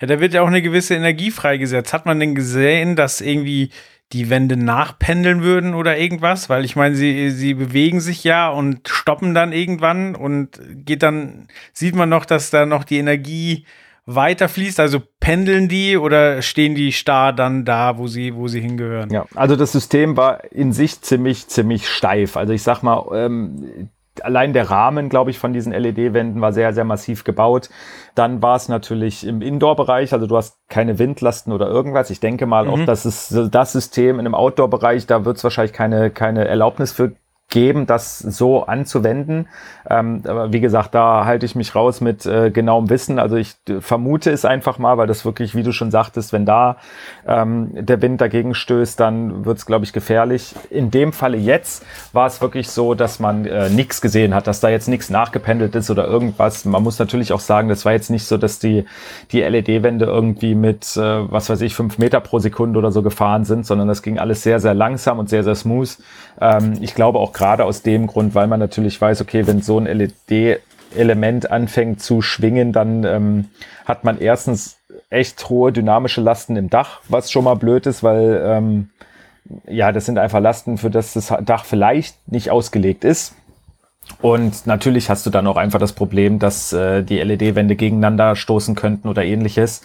Ja, 0.00 0.06
da 0.08 0.18
wird 0.18 0.34
ja 0.34 0.42
auch 0.42 0.48
eine 0.48 0.62
gewisse 0.62 0.94
Energie 0.94 1.30
freigesetzt. 1.30 1.92
Hat 1.92 2.06
man 2.06 2.18
denn 2.18 2.34
gesehen, 2.34 2.96
dass 2.96 3.20
irgendwie 3.20 3.70
die 4.12 4.30
Wände 4.30 4.56
nachpendeln 4.56 5.42
würden 5.42 5.74
oder 5.74 5.96
irgendwas? 5.96 6.48
Weil 6.48 6.64
ich 6.64 6.74
meine, 6.74 6.96
sie, 6.96 7.30
sie 7.30 7.54
bewegen 7.54 8.00
sich 8.00 8.24
ja 8.24 8.48
und 8.48 8.88
stoppen 8.88 9.32
dann 9.32 9.52
irgendwann 9.52 10.16
und 10.16 10.60
geht 10.84 11.04
dann, 11.04 11.46
sieht 11.72 11.94
man 11.94 12.08
noch, 12.08 12.24
dass 12.24 12.50
da 12.50 12.66
noch 12.66 12.82
die 12.82 12.98
Energie 12.98 13.64
weiterfließt? 14.06 14.80
Also 14.80 15.00
pendeln 15.20 15.68
die 15.68 15.96
oder 15.96 16.42
stehen 16.42 16.74
die 16.74 16.92
starr 16.92 17.32
dann 17.32 17.64
da, 17.64 17.98
wo 17.98 18.06
sie, 18.06 18.34
wo 18.34 18.48
sie 18.48 18.60
hingehören? 18.60 19.10
Ja, 19.10 19.26
also 19.34 19.56
das 19.56 19.72
System 19.72 20.16
war 20.16 20.52
in 20.52 20.72
sich 20.72 21.00
ziemlich, 21.00 21.48
ziemlich 21.48 21.88
steif. 21.88 22.36
Also 22.36 22.52
ich 22.52 22.62
sag 22.62 22.82
mal, 22.82 23.06
ähm, 23.14 23.90
allein 24.20 24.52
der 24.52 24.68
Rahmen, 24.70 25.08
glaube 25.08 25.30
ich, 25.30 25.38
von 25.38 25.52
diesen 25.52 25.72
LED-Wänden 25.72 26.40
war 26.40 26.52
sehr, 26.52 26.72
sehr 26.74 26.84
massiv 26.84 27.24
gebaut. 27.24 27.70
Dann 28.14 28.42
war 28.42 28.56
es 28.56 28.68
natürlich 28.68 29.26
im 29.26 29.40
Indoor-Bereich, 29.40 30.12
also 30.12 30.26
du 30.26 30.36
hast 30.36 30.58
keine 30.68 30.98
Windlasten 30.98 31.52
oder 31.52 31.68
irgendwas. 31.68 32.10
Ich 32.10 32.20
denke 32.20 32.46
mal, 32.46 32.64
mhm. 32.64 32.70
auch 32.70 32.84
das 32.84 33.06
ist 33.06 33.34
das 33.50 33.72
System 33.72 34.18
in 34.18 34.26
einem 34.26 34.34
Outdoor-Bereich, 34.34 35.06
da 35.06 35.24
wird 35.24 35.38
es 35.38 35.44
wahrscheinlich 35.44 35.72
keine, 35.72 36.10
keine 36.10 36.46
Erlaubnis 36.46 36.92
für 36.92 37.12
geben, 37.52 37.86
das 37.86 38.18
so 38.18 38.64
anzuwenden. 38.64 39.46
Ähm, 39.88 40.22
aber 40.26 40.52
wie 40.52 40.60
gesagt, 40.60 40.94
da 40.94 41.24
halte 41.24 41.44
ich 41.44 41.54
mich 41.54 41.74
raus 41.74 42.00
mit 42.00 42.24
äh, 42.24 42.50
genauem 42.50 42.88
Wissen. 42.88 43.18
Also 43.18 43.36
ich 43.36 43.54
vermute 43.80 44.30
es 44.30 44.44
einfach 44.44 44.78
mal, 44.78 44.96
weil 44.96 45.06
das 45.06 45.24
wirklich, 45.24 45.54
wie 45.54 45.62
du 45.62 45.72
schon 45.72 45.90
sagtest, 45.90 46.32
wenn 46.32 46.46
da 46.46 46.76
ähm, 47.26 47.70
der 47.72 48.00
Wind 48.00 48.20
dagegen 48.20 48.54
stößt, 48.54 48.98
dann 48.98 49.44
wird 49.44 49.58
es, 49.58 49.66
glaube 49.66 49.84
ich, 49.84 49.92
gefährlich. 49.92 50.54
In 50.70 50.90
dem 50.90 51.12
Falle 51.12 51.36
jetzt 51.36 51.84
war 52.12 52.26
es 52.26 52.40
wirklich 52.40 52.70
so, 52.70 52.94
dass 52.94 53.20
man 53.20 53.44
äh, 53.44 53.68
nichts 53.68 54.00
gesehen 54.00 54.34
hat, 54.34 54.46
dass 54.46 54.60
da 54.60 54.70
jetzt 54.70 54.88
nichts 54.88 55.10
nachgependelt 55.10 55.74
ist 55.74 55.90
oder 55.90 56.06
irgendwas. 56.06 56.64
Man 56.64 56.82
muss 56.82 56.98
natürlich 56.98 57.32
auch 57.32 57.40
sagen, 57.40 57.68
das 57.68 57.84
war 57.84 57.92
jetzt 57.92 58.10
nicht 58.10 58.26
so, 58.26 58.38
dass 58.38 58.60
die, 58.60 58.86
die 59.30 59.42
LED-Wände 59.42 60.06
irgendwie 60.06 60.54
mit, 60.54 60.96
äh, 60.96 61.30
was 61.30 61.50
weiß 61.50 61.60
ich, 61.60 61.74
fünf 61.74 61.98
Meter 61.98 62.20
pro 62.20 62.38
Sekunde 62.38 62.78
oder 62.78 62.92
so 62.92 63.02
gefahren 63.02 63.44
sind, 63.44 63.66
sondern 63.66 63.88
das 63.88 64.02
ging 64.02 64.18
alles 64.18 64.42
sehr, 64.42 64.58
sehr 64.58 64.74
langsam 64.74 65.18
und 65.18 65.28
sehr, 65.28 65.44
sehr 65.44 65.54
smooth. 65.54 65.98
Ähm, 66.40 66.74
ich 66.80 66.94
glaube 66.94 67.18
auch 67.18 67.32
gerade 67.42 67.64
aus 67.64 67.82
dem 67.82 68.06
Grund, 68.06 68.36
weil 68.36 68.46
man 68.46 68.60
natürlich 68.60 69.00
weiß, 69.00 69.20
okay, 69.20 69.48
wenn 69.48 69.62
so 69.62 69.76
ein 69.76 69.86
LED-Element 69.86 71.50
anfängt 71.50 72.00
zu 72.00 72.22
schwingen, 72.22 72.72
dann 72.72 73.02
ähm, 73.02 73.48
hat 73.84 74.04
man 74.04 74.20
erstens 74.20 74.78
echt 75.10 75.48
hohe 75.48 75.72
dynamische 75.72 76.20
Lasten 76.20 76.54
im 76.54 76.70
Dach, 76.70 77.00
was 77.08 77.32
schon 77.32 77.42
mal 77.42 77.56
blöd 77.56 77.86
ist, 77.86 78.04
weil 78.04 78.40
ähm, 78.46 78.90
ja, 79.66 79.90
das 79.90 80.06
sind 80.06 80.18
einfach 80.18 80.38
Lasten, 80.38 80.78
für 80.78 80.88
das 80.88 81.14
das 81.14 81.34
Dach 81.44 81.64
vielleicht 81.64 82.16
nicht 82.30 82.52
ausgelegt 82.52 83.02
ist. 83.02 83.34
Und 84.20 84.68
natürlich 84.68 85.10
hast 85.10 85.26
du 85.26 85.30
dann 85.30 85.48
auch 85.48 85.56
einfach 85.56 85.80
das 85.80 85.94
Problem, 85.94 86.38
dass 86.38 86.72
äh, 86.72 87.02
die 87.02 87.18
LED-Wände 87.18 87.74
gegeneinander 87.74 88.36
stoßen 88.36 88.76
könnten 88.76 89.08
oder 89.08 89.24
ähnliches. 89.24 89.82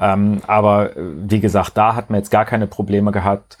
Ähm, 0.00 0.42
aber 0.46 0.96
äh, 0.96 1.00
wie 1.28 1.40
gesagt, 1.40 1.76
da 1.76 1.96
hat 1.96 2.08
man 2.08 2.20
jetzt 2.20 2.30
gar 2.30 2.44
keine 2.44 2.68
Probleme 2.68 3.10
gehabt. 3.10 3.58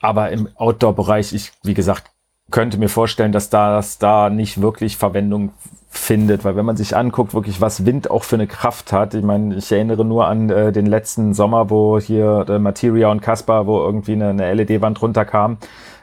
Aber 0.00 0.30
im 0.30 0.48
Outdoor-Bereich, 0.56 1.32
ich, 1.32 1.52
wie 1.62 1.74
gesagt, 1.74 2.11
könnte 2.50 2.78
mir 2.78 2.88
vorstellen, 2.88 3.32
dass 3.32 3.50
das 3.50 3.98
da 3.98 4.30
nicht 4.30 4.60
wirklich 4.60 4.96
Verwendung 4.96 5.52
findet, 5.88 6.44
weil 6.44 6.56
wenn 6.56 6.64
man 6.64 6.76
sich 6.76 6.96
anguckt, 6.96 7.34
wirklich 7.34 7.60
was 7.60 7.84
Wind 7.84 8.10
auch 8.10 8.24
für 8.24 8.36
eine 8.36 8.46
Kraft 8.46 8.92
hat. 8.92 9.12
Ich 9.14 9.22
meine, 9.22 9.54
ich 9.54 9.70
erinnere 9.70 10.04
nur 10.04 10.26
an 10.26 10.48
äh, 10.48 10.72
den 10.72 10.86
letzten 10.86 11.34
Sommer, 11.34 11.68
wo 11.68 11.98
hier 11.98 12.46
äh, 12.48 12.58
Materia 12.58 13.10
und 13.10 13.20
Caspar, 13.20 13.66
wo 13.66 13.78
irgendwie 13.78 14.12
eine, 14.12 14.30
eine 14.30 14.54
LED-Wand 14.54 15.02
runterkam. 15.02 15.58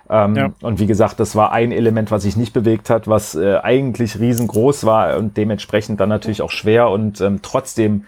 Ähm, 0.10 0.36
ja. 0.36 0.50
Und 0.62 0.80
wie 0.80 0.86
gesagt, 0.86 1.20
das 1.20 1.36
war 1.36 1.52
ein 1.52 1.72
Element, 1.72 2.12
was 2.12 2.24
sich 2.24 2.38
nicht 2.38 2.54
bewegt 2.54 2.90
hat, 2.90 3.08
was 3.08 3.36
äh, 3.36 3.58
eigentlich 3.58 4.20
riesengroß 4.20 4.86
war 4.86 5.18
und 5.18 5.38
dementsprechend 5.38 6.00
dann 6.00 6.10
natürlich 6.10 6.42
auch 6.42 6.52
schwer 6.52 6.90
und 6.90 7.20
ähm, 7.22 7.40
trotzdem 7.42 8.06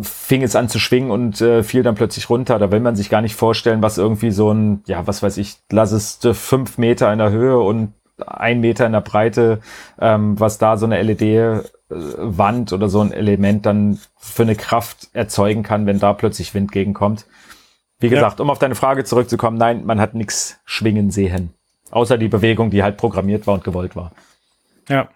fing 0.00 0.42
es 0.42 0.56
an 0.56 0.68
zu 0.68 0.78
schwingen 0.78 1.10
und 1.10 1.40
äh, 1.40 1.62
fiel 1.62 1.82
dann 1.82 1.94
plötzlich 1.94 2.30
runter. 2.30 2.58
Da 2.58 2.70
will 2.70 2.80
man 2.80 2.96
sich 2.96 3.10
gar 3.10 3.20
nicht 3.20 3.34
vorstellen, 3.34 3.82
was 3.82 3.98
irgendwie 3.98 4.30
so 4.30 4.50
ein, 4.50 4.82
ja, 4.86 5.06
was 5.06 5.22
weiß 5.22 5.36
ich, 5.38 5.56
lass 5.70 5.92
es 5.92 6.18
fünf 6.32 6.78
Meter 6.78 7.12
in 7.12 7.18
der 7.18 7.30
Höhe 7.30 7.58
und 7.58 7.92
ein 8.26 8.60
Meter 8.60 8.86
in 8.86 8.92
der 8.92 9.00
Breite, 9.00 9.60
ähm, 10.00 10.38
was 10.38 10.58
da 10.58 10.76
so 10.76 10.86
eine 10.86 11.02
LED-Wand 11.02 12.72
oder 12.72 12.88
so 12.88 13.00
ein 13.00 13.12
Element 13.12 13.66
dann 13.66 13.98
für 14.16 14.42
eine 14.42 14.54
Kraft 14.54 15.08
erzeugen 15.12 15.62
kann, 15.62 15.86
wenn 15.86 15.98
da 15.98 16.12
plötzlich 16.12 16.54
Wind 16.54 16.70
gegenkommt. 16.70 17.26
Wie 17.98 18.08
gesagt, 18.08 18.38
ja. 18.38 18.42
um 18.42 18.50
auf 18.50 18.58
deine 18.58 18.74
Frage 18.74 19.04
zurückzukommen, 19.04 19.56
nein, 19.56 19.84
man 19.84 20.00
hat 20.00 20.14
nichts 20.14 20.60
schwingen 20.64 21.10
sehen. 21.10 21.54
Außer 21.90 22.18
die 22.18 22.28
Bewegung, 22.28 22.70
die 22.70 22.82
halt 22.82 22.96
programmiert 22.96 23.46
war 23.46 23.54
und 23.54 23.64
gewollt 23.64 23.96
war. 23.96 24.12
Ja. 24.88 25.08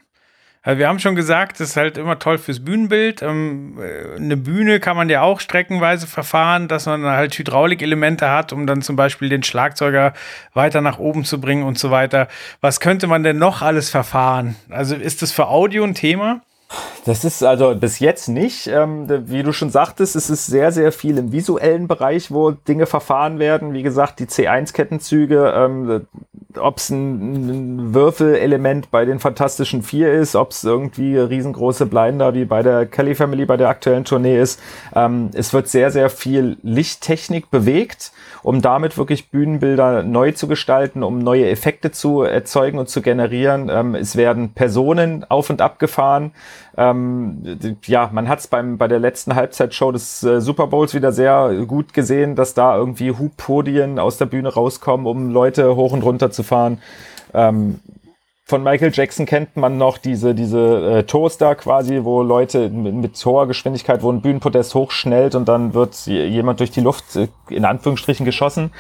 Also 0.62 0.78
wir 0.78 0.88
haben 0.88 0.98
schon 0.98 1.14
gesagt, 1.14 1.60
das 1.60 1.70
ist 1.70 1.76
halt 1.76 1.96
immer 1.98 2.18
toll 2.18 2.38
fürs 2.38 2.64
Bühnenbild. 2.64 3.22
Ähm, 3.22 3.78
äh, 3.80 4.16
eine 4.16 4.36
Bühne 4.36 4.80
kann 4.80 4.96
man 4.96 5.08
ja 5.08 5.22
auch 5.22 5.40
streckenweise 5.40 6.06
verfahren, 6.06 6.68
dass 6.68 6.86
man 6.86 7.04
halt 7.04 7.38
Hydraulikelemente 7.38 8.30
hat, 8.30 8.52
um 8.52 8.66
dann 8.66 8.82
zum 8.82 8.96
Beispiel 8.96 9.28
den 9.28 9.42
Schlagzeuger 9.42 10.12
weiter 10.54 10.80
nach 10.80 10.98
oben 10.98 11.24
zu 11.24 11.40
bringen 11.40 11.62
und 11.62 11.78
so 11.78 11.90
weiter. 11.90 12.28
Was 12.60 12.80
könnte 12.80 13.06
man 13.06 13.22
denn 13.22 13.38
noch 13.38 13.62
alles 13.62 13.90
verfahren? 13.90 14.56
Also 14.68 14.94
ist 14.94 15.22
das 15.22 15.32
für 15.32 15.48
Audio 15.48 15.84
ein 15.84 15.94
Thema? 15.94 16.42
Das 17.06 17.24
ist 17.24 17.42
also 17.42 17.74
bis 17.74 17.98
jetzt 17.98 18.28
nicht. 18.28 18.66
Ähm, 18.66 19.06
wie 19.30 19.42
du 19.42 19.52
schon 19.52 19.70
sagtest, 19.70 20.16
es 20.16 20.28
ist 20.28 20.46
sehr, 20.46 20.72
sehr 20.72 20.92
viel 20.92 21.16
im 21.16 21.32
visuellen 21.32 21.88
Bereich, 21.88 22.30
wo 22.30 22.50
Dinge 22.50 22.84
verfahren 22.84 23.38
werden. 23.38 23.72
Wie 23.72 23.82
gesagt, 23.82 24.18
die 24.18 24.26
C1-Kettenzüge, 24.26 25.54
ähm, 25.56 26.06
ob 26.56 26.78
es 26.78 26.90
ein, 26.90 27.78
ein 27.78 27.94
Würfelelement 27.94 28.90
bei 28.90 29.04
den 29.04 29.18
Fantastischen 29.18 29.82
Vier 29.82 30.12
ist, 30.12 30.34
ob 30.34 30.52
es 30.52 30.64
irgendwie 30.64 31.16
riesengroße 31.16 31.86
Blinder 31.86 32.34
wie 32.34 32.44
bei 32.44 32.62
der 32.62 32.86
Kelly 32.86 33.14
Family 33.14 33.44
bei 33.44 33.56
der 33.56 33.68
aktuellen 33.68 34.04
Tournee 34.04 34.40
ist. 34.40 34.60
Ähm, 34.94 35.30
es 35.34 35.52
wird 35.52 35.68
sehr, 35.68 35.90
sehr 35.90 36.08
viel 36.10 36.56
Lichttechnik 36.62 37.50
bewegt 37.50 38.12
um 38.42 38.62
damit 38.62 38.96
wirklich 38.96 39.30
Bühnenbilder 39.30 40.02
neu 40.02 40.32
zu 40.32 40.48
gestalten, 40.48 41.02
um 41.02 41.18
neue 41.18 41.48
Effekte 41.48 41.90
zu 41.90 42.22
erzeugen 42.22 42.78
und 42.78 42.88
zu 42.88 43.02
generieren. 43.02 43.68
Ähm, 43.70 43.94
es 43.94 44.16
werden 44.16 44.50
Personen 44.54 45.24
auf 45.28 45.50
und 45.50 45.60
ab 45.60 45.78
gefahren. 45.78 46.32
Ähm, 46.76 47.42
ja, 47.86 48.08
man 48.12 48.28
hat 48.28 48.38
es 48.38 48.46
beim 48.46 48.78
bei 48.78 48.86
der 48.86 49.00
letzten 49.00 49.34
Halbzeitshow 49.34 49.92
des 49.92 50.22
äh, 50.22 50.40
Super 50.40 50.68
Bowls 50.68 50.94
wieder 50.94 51.12
sehr 51.12 51.64
gut 51.66 51.92
gesehen, 51.92 52.36
dass 52.36 52.54
da 52.54 52.76
irgendwie 52.76 53.10
Hubpodien 53.10 53.98
aus 53.98 54.18
der 54.18 54.26
Bühne 54.26 54.52
rauskommen, 54.52 55.06
um 55.06 55.30
Leute 55.30 55.74
hoch 55.74 55.92
und 55.92 56.02
runter 56.02 56.30
zu 56.30 56.37
fahren. 56.42 56.80
Ähm, 57.34 57.80
von 58.48 58.62
Michael 58.62 58.92
Jackson 58.94 59.26
kennt 59.26 59.58
man 59.58 59.76
noch 59.76 59.98
diese, 59.98 60.34
diese 60.34 61.00
äh, 61.00 61.02
Toaster 61.02 61.54
quasi, 61.54 62.00
wo 62.02 62.22
Leute 62.22 62.70
mit, 62.70 62.94
mit 62.94 63.26
hoher 63.26 63.46
Geschwindigkeit, 63.46 64.02
wo 64.02 64.10
ein 64.10 64.22
Bühnenpodest 64.22 64.74
hochschnellt 64.74 65.34
und 65.34 65.46
dann 65.48 65.74
wird 65.74 66.06
jemand 66.06 66.60
durch 66.60 66.70
die 66.70 66.80
Luft 66.80 67.14
äh, 67.16 67.28
in 67.50 67.66
Anführungsstrichen 67.66 68.24
geschossen. 68.24 68.72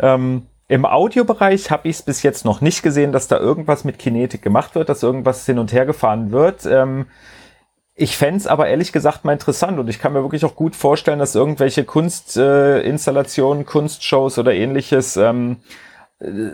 Ähm, 0.00 0.46
Im 0.66 0.86
Audiobereich 0.86 1.70
habe 1.70 1.88
ich 1.88 1.96
es 1.96 2.02
bis 2.02 2.22
jetzt 2.22 2.46
noch 2.46 2.62
nicht 2.62 2.82
gesehen, 2.82 3.12
dass 3.12 3.28
da 3.28 3.38
irgendwas 3.38 3.84
mit 3.84 3.98
Kinetik 3.98 4.40
gemacht 4.40 4.74
wird, 4.74 4.88
dass 4.88 5.02
irgendwas 5.02 5.44
hin 5.44 5.58
und 5.58 5.74
her 5.74 5.84
gefahren 5.84 6.32
wird. 6.32 6.64
Ähm, 6.64 7.04
ich 7.94 8.16
fände 8.16 8.50
aber 8.50 8.68
ehrlich 8.68 8.92
gesagt 8.92 9.26
mal 9.26 9.34
interessant 9.34 9.78
und 9.78 9.88
ich 9.88 9.98
kann 9.98 10.14
mir 10.14 10.22
wirklich 10.22 10.46
auch 10.46 10.56
gut 10.56 10.74
vorstellen, 10.74 11.18
dass 11.18 11.34
irgendwelche 11.34 11.84
Kunstinstallationen, 11.84 13.64
äh, 13.64 13.66
Kunstshows 13.66 14.38
oder 14.38 14.54
ähnliches 14.54 15.18
ähm, 15.18 15.58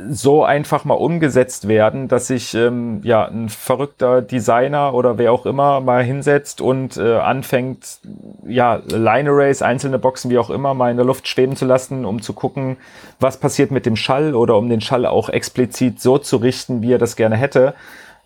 so 0.08 0.44
einfach 0.44 0.86
mal 0.86 0.94
umgesetzt 0.94 1.68
werden, 1.68 2.08
dass 2.08 2.28
sich 2.28 2.54
ähm, 2.54 3.00
ja 3.02 3.26
ein 3.26 3.50
verrückter 3.50 4.22
Designer 4.22 4.94
oder 4.94 5.18
wer 5.18 5.30
auch 5.30 5.44
immer 5.44 5.80
mal 5.80 6.02
hinsetzt 6.02 6.62
und 6.62 6.96
äh, 6.96 7.16
anfängt, 7.16 8.00
ja, 8.46 8.80
Line 8.86 9.28
Arrays, 9.28 9.60
einzelne 9.60 9.98
Boxen, 9.98 10.30
wie 10.30 10.38
auch 10.38 10.48
immer, 10.48 10.72
mal 10.72 10.90
in 10.90 10.96
der 10.96 11.04
Luft 11.04 11.28
schweben 11.28 11.54
zu 11.54 11.66
lassen, 11.66 12.06
um 12.06 12.22
zu 12.22 12.32
gucken, 12.32 12.78
was 13.20 13.36
passiert 13.36 13.70
mit 13.70 13.84
dem 13.84 13.96
Schall 13.96 14.34
oder 14.34 14.56
um 14.56 14.70
den 14.70 14.80
Schall 14.80 15.04
auch 15.04 15.28
explizit 15.28 16.00
so 16.00 16.16
zu 16.16 16.38
richten, 16.38 16.80
wie 16.80 16.94
er 16.94 16.98
das 16.98 17.16
gerne 17.16 17.36
hätte. 17.36 17.74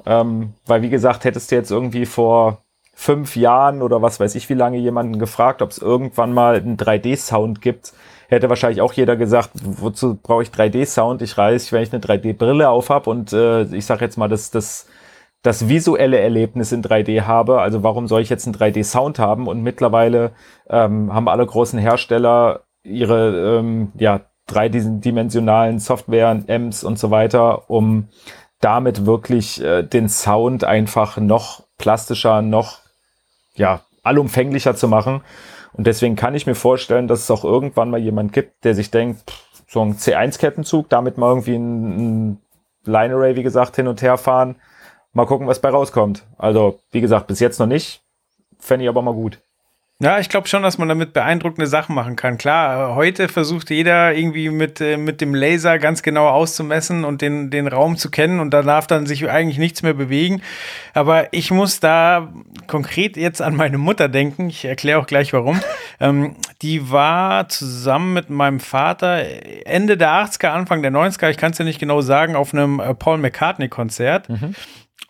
Ähm, 0.07 0.55
weil, 0.67 0.83
wie 0.83 0.91
gesagt, 0.91 1.25
hättest 1.25 1.51
du 1.51 1.57
jetzt 1.57 1.73
irgendwie 1.73 2.07
vor 2.07 2.59
fünf 2.95 3.35
Jahren 3.35 3.83
oder 3.83 4.01
was 4.01 4.21
weiß 4.21 4.37
ich 4.37 4.49
wie 4.49 4.55
lange 4.55 4.79
jemanden 4.79 5.19
gefragt, 5.19 5.61
ob 5.61 5.71
es 5.71 5.79
irgendwann 5.79 6.33
mal 6.33 6.57
einen 6.57 6.77
3D-Sound 6.77 7.61
gibt, 7.61 7.93
hätte 8.33 8.49
wahrscheinlich 8.49 8.81
auch 8.81 8.93
jeder 8.93 9.17
gesagt, 9.17 9.51
wozu 9.63 10.17
brauche 10.17 10.43
ich 10.43 10.49
3D-Sound? 10.49 11.23
Ich 11.23 11.39
reiß, 11.39 11.73
wenn 11.73 11.83
ich 11.83 11.93
eine 11.93 12.03
3D-Brille 12.03 12.69
auf 12.69 12.91
habe 12.91 13.11
und 13.11 13.33
äh, 13.33 13.63
ich 13.65 13.87
sage 13.87 14.05
jetzt 14.05 14.17
mal, 14.19 14.29
das, 14.29 14.51
das, 14.51 14.87
das 15.43 15.69
visuelle 15.69 16.19
Erlebnis 16.19 16.73
in 16.73 16.83
3D 16.83 17.23
habe. 17.23 17.61
Also 17.61 17.83
warum 17.83 18.09
soll 18.09 18.23
ich 18.23 18.31
jetzt 18.31 18.47
einen 18.47 18.57
3D-Sound 18.57 19.19
haben? 19.19 19.47
Und 19.47 19.63
mittlerweile 19.63 20.33
ähm, 20.69 21.13
haben 21.13 21.29
alle 21.29 21.47
großen 21.47 21.79
Hersteller 21.79 22.63
ihre 22.83 23.59
ähm, 23.59 23.93
ja, 23.99 24.21
dreidimensionalen 24.47 25.79
Software, 25.79 26.43
Amps 26.49 26.85
und 26.85 26.99
so 26.99 27.11
weiter, 27.11 27.71
um 27.71 28.09
damit 28.61 29.07
wirklich 29.07 29.63
äh, 29.63 29.83
den 29.83 30.09
Sound 30.09 30.65
einfach 30.65 31.17
noch 31.17 31.65
plastischer, 31.79 32.43
noch 32.43 32.79
ja, 33.55 33.81
allumfänglicher 34.03 34.75
zu 34.75 34.89
machen. 34.89 35.23
Und 35.75 35.87
deswegen 35.87 36.17
kann 36.17 36.35
ich 36.35 36.47
mir 36.47 36.55
vorstellen, 36.55 37.09
dass 37.09 37.21
es 37.21 37.31
auch 37.31 37.45
irgendwann 37.45 37.91
mal 37.91 38.01
jemand 38.01 38.33
gibt, 38.33 38.65
der 38.65 38.75
sich 38.75 38.91
denkt, 38.91 39.33
so 39.67 39.81
ein 39.81 39.97
C1-Kettenzug, 39.97 40.89
damit 40.89 41.17
mal 41.17 41.31
irgendwie 41.31 41.55
ein, 41.55 42.33
ein 42.33 42.41
Line 42.85 43.15
Array, 43.15 43.37
wie 43.37 43.43
gesagt, 43.43 43.77
hin 43.77 43.89
und 43.89 44.03
her 44.03 44.19
fahren. 44.19 44.57
Mal 45.13 45.27
gucken, 45.27 45.47
was 45.47 45.61
bei 45.61 45.71
rauskommt. 45.71 46.27
Also, 46.37 46.79
wie 46.91 47.01
gesagt, 47.01 47.27
bis 47.27 47.41
jetzt 47.41 47.59
noch 47.59 47.67
nicht. 47.67 48.03
Fände 48.59 48.85
ich 48.85 48.89
aber 48.89 49.03
mal 49.03 49.15
gut. 49.15 49.41
Ja, 50.03 50.19
ich 50.19 50.29
glaube 50.29 50.49
schon, 50.49 50.65
dass 50.65 50.79
man 50.79 50.89
damit 50.89 51.13
beeindruckende 51.13 51.69
Sachen 51.69 51.95
machen 51.95 52.17
kann. 52.17 52.37
Klar, 52.37 52.97
heute 52.97 53.29
versucht 53.29 53.71
jeder 53.71 54.13
irgendwie 54.13 54.51
mit, 54.51 54.81
äh, 54.81 54.97
mit 54.97 55.21
dem 55.21 55.33
Laser 55.33 55.79
ganz 55.79 56.03
genau 56.03 56.27
auszumessen 56.29 57.05
und 57.05 57.23
den, 57.23 57.51
den 57.51 57.69
Raum 57.69 57.97
zu 57.97 58.11
kennen 58.11 58.41
und 58.41 58.51
da 58.51 58.63
darf 58.63 58.89
dann 58.89 59.07
sich 59.07 59.31
eigentlich 59.31 59.59
nichts 59.59 59.85
mehr 59.85 59.95
bewegen. 59.95 60.43
Aber 60.93 61.33
ich 61.33 61.53
muss 61.53 61.79
da 61.79 62.33
konkret 62.67 63.17
jetzt 63.17 63.41
an 63.41 63.55
meine 63.55 63.79
Mutter 63.79 64.09
denken. 64.09 64.49
Ich 64.49 64.65
erkläre 64.65 64.99
auch 64.99 65.07
gleich 65.07 65.33
warum. 65.33 65.61
ähm, 66.01 66.35
die 66.63 66.91
war 66.91 67.49
zusammen 67.49 68.13
mit 68.13 68.29
meinem 68.29 68.59
Vater 68.59 69.23
Ende 69.67 69.97
der 69.97 70.09
80er, 70.09 70.49
Anfang 70.49 70.83
der 70.83 70.91
90er, 70.91 71.31
ich 71.31 71.37
kann 71.37 71.53
es 71.53 71.59
ja 71.59 71.65
nicht 71.65 71.79
genau 71.79 72.01
sagen, 72.01 72.35
auf 72.35 72.53
einem 72.53 72.81
äh, 72.81 72.93
Paul 72.93 73.19
McCartney-Konzert. 73.19 74.29
Mhm. 74.29 74.57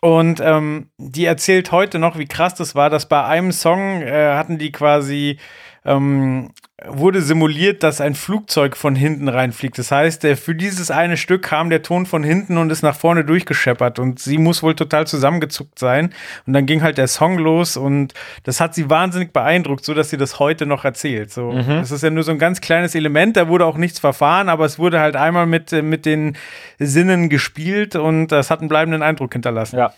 Und 0.01 0.41
ähm, 0.41 0.89
die 0.97 1.25
erzählt 1.25 1.71
heute 1.71 1.99
noch, 1.99 2.17
wie 2.17 2.25
krass 2.25 2.55
das 2.55 2.75
war, 2.75 2.89
dass 2.89 3.07
bei 3.07 3.23
einem 3.23 3.51
Song 3.51 4.01
äh, 4.01 4.33
hatten 4.35 4.57
die 4.57 4.71
quasi 4.71 5.37
ähm, 5.85 6.51
wurde 6.85 7.21
simuliert, 7.21 7.83
dass 7.83 8.01
ein 8.01 8.15
Flugzeug 8.15 8.75
von 8.75 8.95
hinten 8.95 9.29
reinfliegt. 9.29 9.77
Das 9.77 9.91
heißt, 9.91 10.25
für 10.25 10.55
dieses 10.55 10.91
eine 10.91 11.17
Stück 11.17 11.43
kam 11.43 11.69
der 11.69 11.81
Ton 11.81 12.05
von 12.05 12.23
hinten 12.23 12.57
und 12.57 12.71
ist 12.71 12.81
nach 12.81 12.95
vorne 12.95 13.23
durchgescheppert 13.23 13.99
und 13.99 14.19
sie 14.19 14.37
muss 14.37 14.63
wohl 14.63 14.75
total 14.75 15.07
zusammengezuckt 15.07 15.79
sein. 15.79 16.13
Und 16.45 16.53
dann 16.53 16.65
ging 16.65 16.81
halt 16.81 16.97
der 16.97 17.07
Song 17.07 17.37
los 17.37 17.77
und 17.77 18.13
das 18.43 18.59
hat 18.59 18.75
sie 18.75 18.89
wahnsinnig 18.89 19.33
beeindruckt, 19.33 19.85
so 19.85 19.93
dass 19.93 20.09
sie 20.09 20.17
das 20.17 20.39
heute 20.39 20.65
noch 20.65 20.83
erzählt. 20.83 21.31
So, 21.31 21.51
mhm. 21.51 21.67
das 21.67 21.91
ist 21.91 22.03
ja 22.03 22.09
nur 22.09 22.23
so 22.23 22.31
ein 22.31 22.39
ganz 22.39 22.59
kleines 22.59 22.95
Element, 22.95 23.37
da 23.37 23.47
wurde 23.47 23.65
auch 23.65 23.77
nichts 23.77 23.99
verfahren, 23.99 24.49
aber 24.49 24.65
es 24.65 24.79
wurde 24.79 24.99
halt 24.99 25.15
einmal 25.15 25.45
mit, 25.45 25.71
äh, 25.71 25.81
mit 25.81 26.05
den 26.05 26.37
Sinnen 26.79 27.29
gespielt 27.29 27.95
und 27.95 28.27
das 28.27 28.49
hat 28.49 28.59
einen 28.59 28.69
bleibenden 28.69 29.03
Eindruck 29.03 29.33
hinterlassen. 29.33 29.77
Ja. 29.77 29.93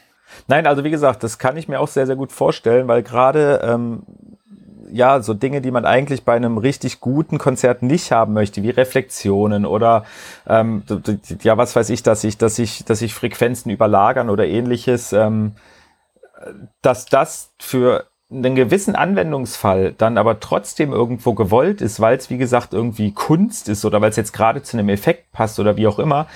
Nein, 0.48 0.68
also 0.68 0.84
wie 0.84 0.90
gesagt, 0.90 1.24
das 1.24 1.38
kann 1.38 1.56
ich 1.56 1.68
mir 1.68 1.80
auch 1.80 1.88
sehr, 1.88 2.06
sehr 2.06 2.16
gut 2.16 2.32
vorstellen, 2.32 2.88
weil 2.88 3.04
gerade 3.04 3.62
ähm, 3.64 4.04
ja, 4.92 5.22
so 5.22 5.34
Dinge, 5.34 5.62
die 5.62 5.72
man 5.72 5.86
eigentlich 5.86 6.24
bei 6.24 6.36
einem 6.36 6.58
richtig 6.58 7.00
guten 7.00 7.38
Konzert 7.38 7.82
nicht 7.82 8.12
haben 8.12 8.34
möchte, 8.34 8.64
wie 8.64 8.70
Reflexionen 8.70 9.66
oder 9.66 10.06
ähm, 10.48 10.84
ja, 11.42 11.58
was 11.58 11.76
weiß 11.76 11.90
ich, 11.90 12.04
dass 12.04 12.24
ich, 12.24 12.38
dass 12.38 12.60
ich, 12.60 12.86
dass 12.86 13.02
ich 13.02 13.14
Frequenzen 13.14 13.70
überlagern 13.70 14.30
oder 14.30 14.46
ähnliches, 14.46 15.14
ähm, 15.14 15.54
dass 16.82 17.06
das 17.06 17.52
für 17.60 18.06
einen 18.32 18.56
gewissen 18.56 18.96
Anwendungsfall 18.96 19.94
dann 19.98 20.18
aber 20.18 20.40
trotzdem 20.40 20.92
irgendwo 20.92 21.34
gewollt 21.34 21.82
ist, 21.82 22.00
weil 22.00 22.18
es 22.18 22.30
wie 22.30 22.38
gesagt 22.38 22.74
irgendwie 22.74 23.12
Kunst 23.12 23.70
ist 23.70 23.86
oder 23.86 24.02
weil 24.02 24.10
es 24.10 24.16
jetzt 24.16 24.34
gerade 24.34 24.64
zu 24.64 24.78
einem 24.78 24.90
Effekt 24.90 25.32
passt 25.32 25.60
oder 25.60 25.78
wie 25.78 25.88
auch 25.88 26.00
immer, 26.00 26.28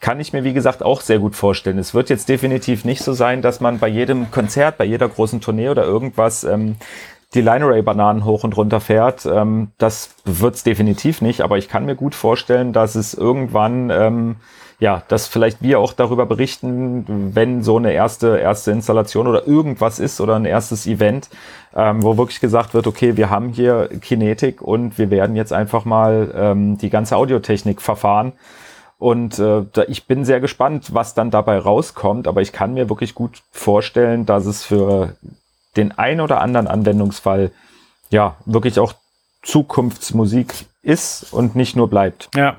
kann 0.00 0.20
ich 0.20 0.32
mir 0.32 0.44
wie 0.44 0.52
gesagt 0.52 0.82
auch 0.82 1.00
sehr 1.00 1.18
gut 1.18 1.34
vorstellen. 1.34 1.78
Es 1.78 1.94
wird 1.94 2.10
jetzt 2.10 2.28
definitiv 2.28 2.84
nicht 2.84 3.02
so 3.02 3.12
sein, 3.12 3.42
dass 3.42 3.60
man 3.60 3.78
bei 3.78 3.88
jedem 3.88 4.30
Konzert, 4.30 4.78
bei 4.78 4.84
jeder 4.84 5.08
großen 5.08 5.40
Tournee 5.40 5.70
oder 5.70 5.84
irgendwas 5.84 6.44
ähm, 6.44 6.76
die 7.34 7.42
Line 7.42 7.64
Array 7.64 7.82
Bananen 7.82 8.24
hoch 8.24 8.44
und 8.44 8.56
runter 8.56 8.80
fährt. 8.80 9.26
Ähm, 9.26 9.72
das 9.78 10.14
wird's 10.24 10.64
definitiv 10.64 11.20
nicht, 11.20 11.42
aber 11.42 11.58
ich 11.58 11.68
kann 11.68 11.84
mir 11.84 11.94
gut 11.94 12.14
vorstellen, 12.14 12.72
dass 12.72 12.94
es 12.94 13.14
irgendwann, 13.14 13.90
ähm, 13.90 14.36
ja, 14.80 15.02
dass 15.08 15.26
vielleicht 15.26 15.60
wir 15.60 15.80
auch 15.80 15.92
darüber 15.92 16.24
berichten, 16.24 17.32
wenn 17.34 17.62
so 17.62 17.76
eine 17.76 17.92
erste, 17.92 18.38
erste 18.38 18.70
Installation 18.70 19.26
oder 19.26 19.46
irgendwas 19.46 19.98
ist 19.98 20.20
oder 20.20 20.36
ein 20.36 20.44
erstes 20.44 20.86
Event, 20.86 21.28
ähm, 21.74 22.02
wo 22.02 22.16
wirklich 22.16 22.40
gesagt 22.40 22.74
wird, 22.74 22.86
okay, 22.86 23.16
wir 23.16 23.28
haben 23.28 23.50
hier 23.50 23.88
Kinetik 24.00 24.62
und 24.62 24.96
wir 24.96 25.10
werden 25.10 25.36
jetzt 25.36 25.52
einfach 25.52 25.84
mal 25.84 26.32
ähm, 26.34 26.78
die 26.78 26.90
ganze 26.90 27.16
Audiotechnik 27.16 27.82
verfahren. 27.82 28.32
Und 28.98 29.38
äh, 29.38 29.64
ich 29.86 30.06
bin 30.06 30.24
sehr 30.24 30.40
gespannt, 30.40 30.92
was 30.92 31.14
dann 31.14 31.30
dabei 31.30 31.58
rauskommt, 31.58 32.26
aber 32.26 32.40
ich 32.40 32.52
kann 32.52 32.74
mir 32.74 32.88
wirklich 32.88 33.14
gut 33.14 33.42
vorstellen, 33.52 34.26
dass 34.26 34.46
es 34.46 34.64
für 34.64 35.14
den 35.76 35.96
ein 35.96 36.20
oder 36.20 36.40
anderen 36.40 36.66
Anwendungsfall 36.66 37.50
ja 38.10 38.36
wirklich 38.46 38.78
auch 38.78 38.94
Zukunftsmusik 39.42 40.66
ist 40.82 41.32
und 41.32 41.54
nicht 41.54 41.76
nur 41.76 41.88
bleibt. 41.88 42.28
Ja, 42.34 42.58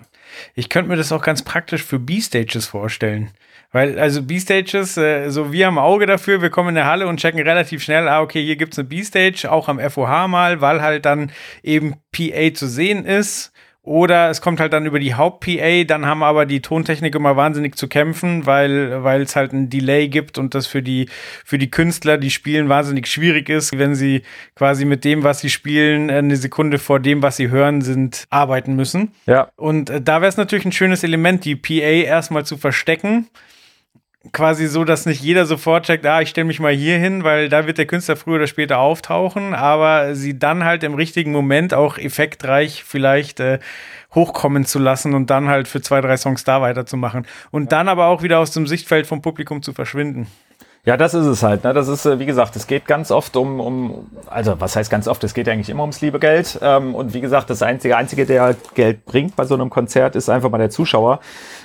ich 0.55 0.69
könnte 0.69 0.89
mir 0.89 0.97
das 0.97 1.11
auch 1.11 1.23
ganz 1.23 1.41
praktisch 1.41 1.83
für 1.83 1.99
B-Stages 1.99 2.67
vorstellen. 2.67 3.31
Weil, 3.71 3.99
also 3.99 4.23
B-Stages, 4.23 4.97
äh, 4.97 5.29
so 5.29 5.51
wir 5.51 5.67
haben 5.67 5.77
Auge 5.77 6.07
dafür, 6.07 6.41
wir 6.41 6.49
kommen 6.49 6.69
in 6.69 6.75
der 6.75 6.85
Halle 6.85 7.07
und 7.07 7.19
checken 7.19 7.39
relativ 7.41 7.83
schnell, 7.83 8.07
ah, 8.07 8.21
okay, 8.21 8.43
hier 8.43 8.55
gibt 8.55 8.73
es 8.73 8.79
eine 8.79 8.87
B-Stage, 8.87 9.51
auch 9.51 9.67
am 9.67 9.79
FOH 9.79 10.27
mal, 10.27 10.59
weil 10.61 10.81
halt 10.81 11.05
dann 11.05 11.31
eben 11.61 11.95
PA 12.11 12.53
zu 12.53 12.67
sehen 12.67 13.05
ist. 13.05 13.51
Oder 13.81 14.29
es 14.29 14.41
kommt 14.41 14.59
halt 14.59 14.73
dann 14.73 14.85
über 14.85 14.99
die 14.99 15.15
Haupt-PA, 15.15 15.85
dann 15.85 16.05
haben 16.05 16.21
aber 16.21 16.45
die 16.45 16.61
Tontechnik 16.61 17.15
immer 17.15 17.37
wahnsinnig 17.37 17.75
zu 17.75 17.87
kämpfen, 17.87 18.45
weil 18.45 19.03
weil 19.03 19.21
es 19.21 19.37
halt 19.37 19.53
ein 19.53 19.69
Delay 19.69 20.09
gibt 20.09 20.37
und 20.37 20.53
das 20.53 20.67
für 20.67 20.81
die 20.81 21.07
für 21.45 21.57
die 21.57 21.71
Künstler, 21.71 22.17
die 22.17 22.29
spielen, 22.29 22.67
wahnsinnig 22.67 23.07
schwierig 23.07 23.47
ist, 23.47 23.77
wenn 23.79 23.95
sie 23.95 24.23
quasi 24.55 24.83
mit 24.83 25.05
dem, 25.05 25.23
was 25.23 25.39
sie 25.39 25.49
spielen, 25.49 26.11
eine 26.11 26.35
Sekunde 26.35 26.77
vor 26.77 26.99
dem, 26.99 27.23
was 27.23 27.37
sie 27.37 27.49
hören, 27.49 27.81
sind, 27.81 28.25
arbeiten 28.29 28.75
müssen. 28.75 29.13
Ja. 29.25 29.49
Und 29.55 29.89
äh, 29.89 30.01
da 30.01 30.21
wäre 30.21 30.29
es 30.29 30.37
natürlich 30.37 30.65
ein 30.65 30.73
schönes 30.73 31.03
Element, 31.03 31.45
die 31.45 31.55
PA 31.55 31.71
erstmal 31.71 32.45
zu 32.45 32.57
verstecken 32.57 33.27
quasi 34.33 34.67
so, 34.67 34.83
dass 34.83 35.05
nicht 35.05 35.21
jeder 35.21 35.45
sofort 35.45 35.85
checkt, 35.85 36.05
ah, 36.05 36.21
ich 36.21 36.29
stelle 36.29 36.45
mich 36.45 36.59
mal 36.59 36.73
hier 36.73 36.97
hin, 36.97 37.23
weil 37.23 37.47
da 37.49 37.65
wird 37.65 37.77
der 37.77 37.85
Künstler 37.85 38.17
früher 38.17 38.35
oder 38.35 38.47
später 38.47 38.79
auftauchen, 38.79 39.53
aber 39.53 40.13
sie 40.15 40.37
dann 40.37 40.65
halt 40.65 40.83
im 40.83 40.93
richtigen 40.93 41.31
Moment 41.31 41.73
auch 41.73 41.97
effektreich 41.97 42.83
vielleicht 42.83 43.39
äh, 43.39 43.59
hochkommen 44.13 44.65
zu 44.65 44.79
lassen 44.79 45.13
und 45.13 45.29
dann 45.29 45.47
halt 45.47 45.67
für 45.67 45.81
zwei, 45.81 46.01
drei 46.01 46.17
Songs 46.17 46.43
da 46.43 46.61
weiterzumachen. 46.61 47.25
Und 47.51 47.71
dann 47.71 47.87
aber 47.87 48.07
auch 48.07 48.21
wieder 48.21 48.39
aus 48.39 48.51
dem 48.51 48.67
Sichtfeld 48.67 49.07
vom 49.07 49.21
Publikum 49.21 49.61
zu 49.61 49.73
verschwinden. 49.73 50.27
Ja, 50.85 50.95
das 50.95 51.13
ist 51.13 51.25
es 51.25 51.43
halt. 51.43 51.65
Ne? 51.65 51.73
Das 51.73 51.89
ist, 51.89 52.05
äh, 52.05 52.19
wie 52.19 52.25
gesagt, 52.25 52.55
es 52.55 52.65
geht 52.65 52.85
ganz 52.85 53.11
oft 53.11 53.35
um, 53.35 53.59
um, 53.59 54.07
also 54.27 54.59
was 54.59 54.75
heißt 54.77 54.89
ganz 54.89 55.07
oft, 55.09 55.23
es 55.25 55.33
geht 55.33 55.49
eigentlich 55.49 55.69
immer 55.69 55.81
ums 55.81 55.99
liebe 55.99 56.19
Geld. 56.19 56.57
Ähm, 56.61 56.95
und 56.95 57.13
wie 57.13 57.19
gesagt, 57.19 57.49
das 57.49 57.61
einzige, 57.61 57.97
einzige, 57.97 58.25
der 58.25 58.55
Geld 58.75 59.05
bringt 59.05 59.35
bei 59.35 59.43
so 59.45 59.55
einem 59.55 59.69
Konzert, 59.69 60.15
ist 60.15 60.29
einfach 60.29 60.49
mal 60.49 60.57
der 60.57 60.69
Zuschauer. 60.69 61.19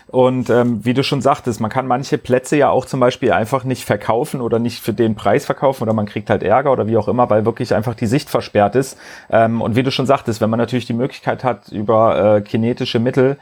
Und 0.09 0.51
ähm, 0.51 0.85
wie 0.85 0.95
du 0.95 1.03
schon 1.03 1.23
sagtest, 1.23 1.61
man 1.61 1.71
kann 1.71 1.87
manche 1.87 2.19
Plätze 2.19 2.57
ja 2.57 2.71
auch 2.71 2.85
zum 2.85 3.01
Beispiel 3.01 3.33
einfach 3.33 3.65
nicht 3.65 3.85
verkaufen 3.85 4.41
oder 4.41 4.59
nicht 4.59 4.81
für 4.81 4.93
den 4.93 5.15
Preis 5.15 5.47
verkaufen 5.47 5.83
oder 5.83 5.93
man 5.93 6.07
kriegt 6.07 6.29
halt 6.29 6.43
Ärger 6.43 6.71
oder 6.71 6.87
wie 6.87 6.97
auch 6.97 7.09
immer, 7.09 7.31
weil 7.31 7.45
wirklich 7.45 7.75
einfach 7.75 7.95
die 7.95 8.07
Sicht 8.07 8.31
versperrt 8.31 8.77
ist. 8.77 8.99
Ähm, 9.31 9.63
und 9.63 9.77
wie 9.77 9.83
du 9.83 9.91
schon 9.91 10.07
sagtest, 10.07 10.41
wenn 10.41 10.51
man 10.51 10.59
natürlich 10.59 10.87
die 10.87 10.93
Möglichkeit 10.93 11.43
hat, 11.43 11.69
über 11.73 12.37
äh, 12.37 12.41
kinetische 12.43 12.99
Mittel 12.99 13.39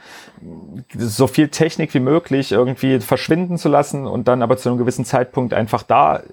so 0.97 1.27
viel 1.27 1.49
Technik 1.49 1.93
wie 1.93 1.99
möglich 1.99 2.51
irgendwie 2.51 2.99
verschwinden 2.99 3.57
zu 3.57 3.69
lassen 3.69 4.07
und 4.07 4.27
dann 4.27 4.41
aber 4.41 4.57
zu 4.57 4.69
einem 4.69 4.77
gewissen 4.77 5.05
Zeitpunkt 5.05 5.53
einfach 5.63 5.83
da 5.83 6.17
äh, 6.17 6.23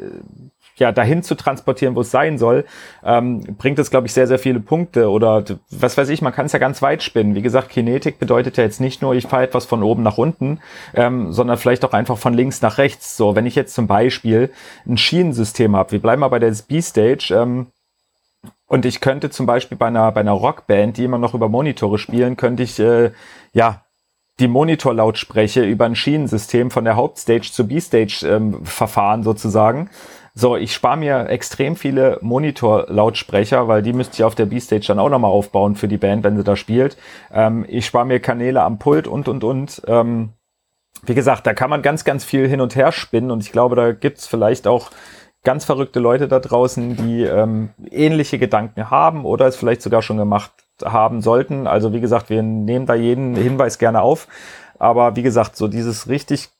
ja, 0.76 0.92
dahin 0.92 1.22
zu 1.22 1.34
transportieren, 1.34 1.94
wo 1.94 2.00
es 2.00 2.10
sein 2.10 2.38
soll, 2.38 2.64
ähm, 3.04 3.42
bringt 3.58 3.78
es, 3.78 3.90
glaube 3.90 4.06
ich, 4.06 4.14
sehr, 4.14 4.26
sehr 4.26 4.38
viele 4.38 4.60
Punkte. 4.60 5.10
Oder 5.10 5.44
was 5.70 5.96
weiß 5.96 6.08
ich, 6.08 6.22
man 6.22 6.32
kann 6.32 6.46
es 6.46 6.52
ja 6.52 6.58
ganz 6.58 6.82
weit 6.82 7.02
spinnen. 7.02 7.34
Wie 7.34 7.42
gesagt, 7.42 7.68
Kinetik 7.68 8.18
bedeutet 8.18 8.56
ja 8.56 8.64
jetzt 8.64 8.80
nicht 8.80 9.02
nur, 9.02 9.14
ich 9.14 9.26
fahre 9.26 9.44
etwas 9.44 9.66
von 9.66 9.82
oben 9.82 10.02
nach 10.02 10.18
unten, 10.18 10.58
ähm, 10.94 11.32
sondern 11.32 11.58
vielleicht 11.58 11.84
auch 11.84 11.92
einfach 11.92 12.18
von 12.18 12.34
links 12.34 12.62
nach 12.62 12.78
rechts. 12.78 13.16
So, 13.16 13.36
wenn 13.36 13.46
ich 13.46 13.54
jetzt 13.54 13.74
zum 13.74 13.86
Beispiel 13.86 14.50
ein 14.86 14.96
Schienensystem 14.96 15.76
habe, 15.76 15.92
wir 15.92 16.00
bleiben 16.00 16.20
mal 16.20 16.28
bei 16.28 16.38
der 16.38 16.54
B-Stage, 16.66 17.34
ähm, 17.34 17.66
und 18.66 18.86
ich 18.86 19.00
könnte 19.00 19.30
zum 19.30 19.46
Beispiel 19.46 19.76
bei 19.76 19.88
einer, 19.88 20.12
bei 20.12 20.20
einer 20.20 20.32
Rockband, 20.32 20.96
die 20.96 21.04
immer 21.04 21.18
noch 21.18 21.34
über 21.34 21.48
Monitore 21.48 21.98
spielen, 21.98 22.36
könnte 22.36 22.62
ich 22.62 22.78
äh, 22.78 23.10
ja 23.52 23.82
die 24.40 24.48
Monitorlautspreche 24.48 25.62
über 25.62 25.84
ein 25.84 25.94
Schienensystem 25.94 26.70
von 26.70 26.84
der 26.84 26.96
Hauptstage 26.96 27.52
zu 27.52 27.68
B-Stage 27.68 28.26
ähm, 28.26 28.64
verfahren 28.64 29.22
sozusagen. 29.22 29.90
So, 30.34 30.56
ich 30.56 30.72
spare 30.72 30.96
mir 30.96 31.28
extrem 31.28 31.76
viele 31.76 32.18
Monitor-Lautsprecher, 32.22 33.68
weil 33.68 33.82
die 33.82 33.92
müsste 33.92 34.14
ich 34.14 34.24
auf 34.24 34.34
der 34.34 34.46
B-Stage 34.46 34.86
dann 34.88 34.98
auch 34.98 35.10
nochmal 35.10 35.30
aufbauen 35.30 35.76
für 35.76 35.88
die 35.88 35.98
Band, 35.98 36.24
wenn 36.24 36.36
sie 36.36 36.44
da 36.44 36.56
spielt. 36.56 36.96
Ähm, 37.32 37.66
ich 37.68 37.84
spare 37.84 38.06
mir 38.06 38.20
Kanäle 38.20 38.62
am 38.62 38.78
Pult 38.78 39.06
und, 39.06 39.28
und, 39.28 39.44
und. 39.44 39.82
Ähm, 39.86 40.30
wie 41.02 41.14
gesagt, 41.14 41.46
da 41.46 41.54
kann 41.54 41.70
man 41.70 41.82
ganz, 41.82 42.04
ganz 42.04 42.24
viel 42.24 42.48
hin 42.48 42.60
und 42.60 42.76
her 42.76 42.92
spinnen 42.92 43.30
und 43.30 43.42
ich 43.42 43.52
glaube, 43.52 43.76
da 43.76 43.92
gibt's 43.92 44.26
vielleicht 44.26 44.66
auch 44.66 44.90
ganz 45.42 45.64
verrückte 45.64 46.00
Leute 46.00 46.28
da 46.28 46.38
draußen, 46.38 46.96
die 46.96 47.22
ähm, 47.22 47.70
ähnliche 47.90 48.38
Gedanken 48.38 48.90
haben 48.90 49.24
oder 49.24 49.46
es 49.46 49.56
vielleicht 49.56 49.82
sogar 49.82 50.02
schon 50.02 50.18
gemacht 50.18 50.52
haben 50.84 51.22
sollten. 51.22 51.66
Also 51.66 51.92
wie 51.92 52.00
gesagt, 52.00 52.30
wir 52.30 52.42
nehmen 52.42 52.86
da 52.86 52.94
jeden 52.94 53.34
Hinweis 53.36 53.78
gerne 53.78 54.02
auf. 54.02 54.28
Aber 54.78 55.16
wie 55.16 55.22
gesagt, 55.22 55.56
so 55.56 55.68
dieses 55.68 56.08
richtig 56.08 56.50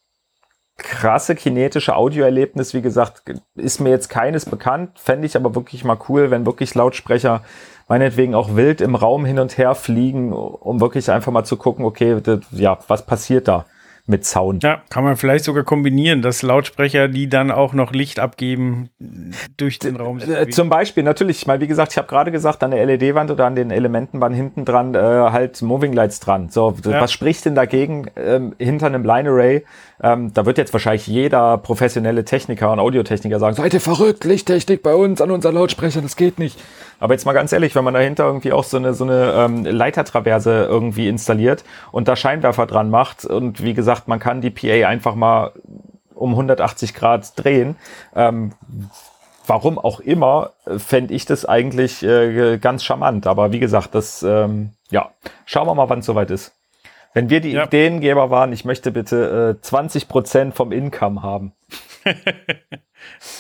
krasse 0.77 1.35
kinetische 1.35 1.95
Audioerlebnis, 1.95 2.75
wie 2.75 2.83
gesagt, 2.83 3.23
ist 3.55 3.81
mir 3.81 3.91
jetzt 3.91 4.09
keines 4.09 4.47
bekannt. 4.47 4.99
Fände 4.99 5.27
ich 5.27 5.37
aber 5.37 5.55
wirklich 5.55 5.85
mal 5.85 5.99
cool, 6.09 6.31
wenn 6.31 6.47
wirklich 6.47 6.75
Lautsprecher 6.75 7.43
meinetwegen 7.89 8.35
auch 8.35 8.57
wild 8.57 8.81
im 8.81 8.95
Raum 8.95 9.25
hin 9.25 9.39
und 9.39 9.59
her 9.59 9.75
fliegen, 9.75 10.33
um 10.33 10.81
wirklich 10.81 11.11
einfach 11.11 11.33
mal 11.33 11.45
zu 11.45 11.57
gucken, 11.57 11.85
okay, 11.85 12.21
das, 12.23 12.41
ja, 12.53 12.79
was 12.89 13.05
passiert 13.05 13.49
da? 13.49 13.67
Mit 14.11 14.27
Sound. 14.27 14.63
Ja, 14.63 14.83
kann 14.91 15.05
man 15.05 15.17
vielleicht 15.17 15.45
sogar 15.45 15.65
kombinieren, 15.65 16.21
dass 16.21 16.43
Lautsprecher, 16.43 17.09
die 17.09 17.29
dann 17.29 17.51
auch 17.51 17.73
noch 17.73 17.93
Licht 17.93 18.21
abgeben, 18.21 18.91
durch 19.57 19.79
den 19.79 19.97
Raum. 19.97 20.19
Äh, 20.19 20.49
zum 20.49 20.69
Beispiel, 20.69 21.03
natürlich, 21.03 21.47
mal 21.47 21.61
wie 21.61 21.67
gesagt, 21.67 21.93
ich 21.93 21.99
habe 21.99 22.09
gerade 22.09 22.31
gesagt, 22.31 22.63
an 22.63 22.73
der 22.73 22.85
LED-Wand 22.85 23.31
oder 23.31 23.47
an 23.47 23.55
den 23.55 23.71
Elementenbahnen 23.71 24.37
hinten 24.37 24.65
dran 24.65 24.95
äh, 24.95 24.99
halt 24.99 25.63
Moving 25.63 25.93
Lights 25.93 26.21
dran. 26.21 26.51
So, 26.51 26.75
ja. 26.85 27.01
was 27.01 27.13
spricht 27.13 27.47
denn 27.47 27.55
dagegen 27.55 28.11
ähm, 28.17 28.55
hinter 28.59 28.87
einem 28.87 29.05
Line 29.05 29.31
Array? 29.31 29.65
Ähm, 30.03 30.33
da 30.35 30.47
wird 30.47 30.59
jetzt 30.59 30.73
wahrscheinlich 30.73 31.07
jeder 31.07 31.59
professionelle 31.59 32.25
Techniker 32.25 32.73
und 32.73 32.81
Audiotechniker 32.81 33.39
sagen, 33.39 33.57
seid 33.57 33.75
ihr 33.75 33.81
verrückt, 33.81 34.25
Lichttechnik 34.25 34.83
bei 34.83 34.95
uns 34.95 35.21
an 35.21 35.31
unseren 35.31 35.55
Lautsprechern, 35.55 36.03
das 36.03 36.17
geht 36.17 36.39
nicht. 36.39 36.59
Aber 37.01 37.15
jetzt 37.15 37.25
mal 37.25 37.33
ganz 37.33 37.53
ehrlich, 37.53 37.75
wenn 37.75 37.85
man 37.85 37.95
dahinter 37.95 38.25
irgendwie 38.25 38.53
auch 38.53 38.65
so 38.65 38.77
eine, 38.77 38.95
so 38.95 39.05
eine 39.05 39.33
ähm, 39.33 39.65
Leitertraverse 39.65 40.67
irgendwie 40.69 41.09
installiert 41.09 41.65
und 41.91 42.07
da 42.07 42.15
Scheinwerfer 42.15 42.67
dran 42.67 42.91
macht 42.91 43.25
und 43.25 43.65
wie 43.65 43.75
gesagt, 43.75 44.07
man 44.07 44.21
kann 44.21 44.41
die 44.41 44.51
PA 44.51 44.87
einfach 44.87 45.15
mal 45.15 45.53
um 46.15 46.33
180 46.33 46.95
Grad 46.95 47.33
drehen, 47.43 47.77
ähm, 48.15 48.53
warum 49.47 49.79
auch 49.79 50.01
immer, 50.01 50.51
fände 50.77 51.15
ich 51.15 51.25
das 51.25 51.45
eigentlich 51.45 52.03
äh, 52.03 52.59
ganz 52.59 52.85
charmant. 52.85 53.27
Aber 53.27 53.53
wie 53.53 53.59
gesagt, 53.59 53.95
das, 53.95 54.23
ähm, 54.23 54.75
ja, 54.91 55.11
schauen 55.47 55.67
wir 55.67 55.75
mal, 55.75 55.89
wann 55.89 56.01
es 56.01 56.07
soweit 56.07 56.31
ist. 56.31 56.55
Wenn 57.15 57.31
wir 57.31 57.41
die 57.41 57.53
ja. 57.53 57.65
Ideengeber 57.65 58.31
waren, 58.31 58.53
ich 58.53 58.65
möchte 58.65 58.93
bitte 58.93 59.57
äh, 59.59 59.63
20 59.63 60.09
Prozent 60.09 60.55
vom 60.55 60.71
Income 60.71 61.23
haben. 61.23 61.53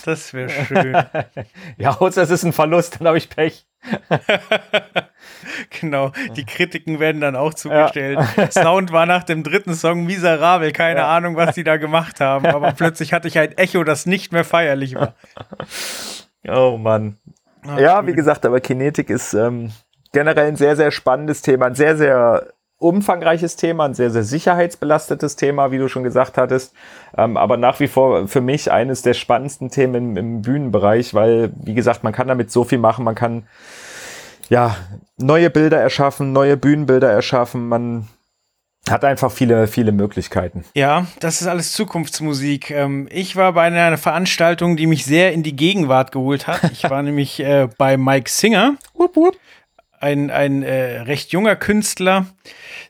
Das 0.04 0.32
wäre 0.32 0.50
schön. 0.50 0.96
ja, 1.78 1.96
außer 1.98 2.22
es 2.22 2.30
ist 2.30 2.44
ein 2.44 2.52
Verlust, 2.52 3.00
dann 3.00 3.08
habe 3.08 3.18
ich 3.18 3.28
Pech. 3.28 3.66
genau, 5.80 6.12
die 6.36 6.44
Kritiken 6.44 7.00
werden 7.00 7.20
dann 7.20 7.36
auch 7.36 7.54
zugestellt. 7.54 8.18
Ja. 8.36 8.50
Sound 8.50 8.92
war 8.92 9.06
nach 9.06 9.24
dem 9.24 9.42
dritten 9.42 9.74
Song 9.74 10.04
miserabel, 10.04 10.72
keine 10.72 11.00
ja. 11.00 11.16
Ahnung, 11.16 11.36
was 11.36 11.54
die 11.54 11.64
da 11.64 11.76
gemacht 11.76 12.20
haben, 12.20 12.46
aber 12.46 12.72
plötzlich 12.72 13.12
hatte 13.12 13.28
ich 13.28 13.38
ein 13.38 13.56
Echo, 13.56 13.84
das 13.84 14.06
nicht 14.06 14.32
mehr 14.32 14.44
feierlich 14.44 14.94
war. 14.94 15.14
Oh 16.46 16.76
Mann. 16.78 17.16
Ach, 17.66 17.78
ja, 17.78 18.06
wie 18.06 18.12
gesagt, 18.12 18.44
aber 18.46 18.60
Kinetik 18.60 19.10
ist 19.10 19.34
ähm, 19.34 19.72
generell 20.12 20.48
ein 20.48 20.56
sehr, 20.56 20.76
sehr 20.76 20.90
spannendes 20.90 21.42
Thema, 21.42 21.66
ein 21.66 21.74
sehr, 21.74 21.96
sehr 21.96 22.52
umfangreiches 22.80 23.56
Thema, 23.56 23.84
ein 23.84 23.94
sehr, 23.94 24.10
sehr 24.10 24.24
sicherheitsbelastetes 24.24 25.36
Thema, 25.36 25.70
wie 25.70 25.78
du 25.78 25.88
schon 25.88 26.02
gesagt 26.02 26.38
hattest. 26.38 26.74
Ähm, 27.16 27.36
aber 27.36 27.56
nach 27.56 27.78
wie 27.78 27.88
vor 27.88 28.26
für 28.26 28.40
mich 28.40 28.72
eines 28.72 29.02
der 29.02 29.14
spannendsten 29.14 29.70
Themen 29.70 29.94
im, 29.94 30.16
im, 30.16 30.42
Bühnenbereich, 30.42 31.14
weil, 31.14 31.52
wie 31.62 31.74
gesagt, 31.74 32.02
man 32.02 32.14
kann 32.14 32.26
damit 32.26 32.50
so 32.50 32.64
viel 32.64 32.78
machen, 32.78 33.04
man 33.04 33.14
kann 33.14 33.46
ja 34.48 34.76
neue 35.18 35.50
Bilder 35.50 35.78
erschaffen, 35.78 36.32
neue 36.32 36.56
Bühnenbilder 36.56 37.10
erschaffen, 37.10 37.68
man 37.68 38.08
hat 38.88 39.04
einfach 39.04 39.30
viele, 39.30 39.66
viele 39.66 39.92
Möglichkeiten. 39.92 40.64
Ja, 40.74 41.06
das 41.20 41.42
ist 41.42 41.46
alles 41.46 41.74
Zukunftsmusik. 41.74 42.70
Ähm, 42.70 43.08
ich 43.12 43.36
war 43.36 43.52
bei 43.52 43.62
einer 43.62 43.98
Veranstaltung, 43.98 44.78
die 44.78 44.86
mich 44.86 45.04
sehr 45.04 45.34
in 45.34 45.42
die 45.42 45.54
Gegenwart 45.54 46.12
geholt 46.12 46.46
hat. 46.46 46.72
Ich 46.72 46.88
war 46.88 47.02
nämlich 47.02 47.40
äh, 47.40 47.68
bei 47.76 47.98
Mike 47.98 48.30
Singer. 48.30 48.76
Wupp, 48.94 49.16
wupp 49.16 49.36
ein, 50.00 50.30
ein 50.30 50.62
äh, 50.62 51.00
recht 51.02 51.32
junger 51.32 51.56
Künstler, 51.56 52.26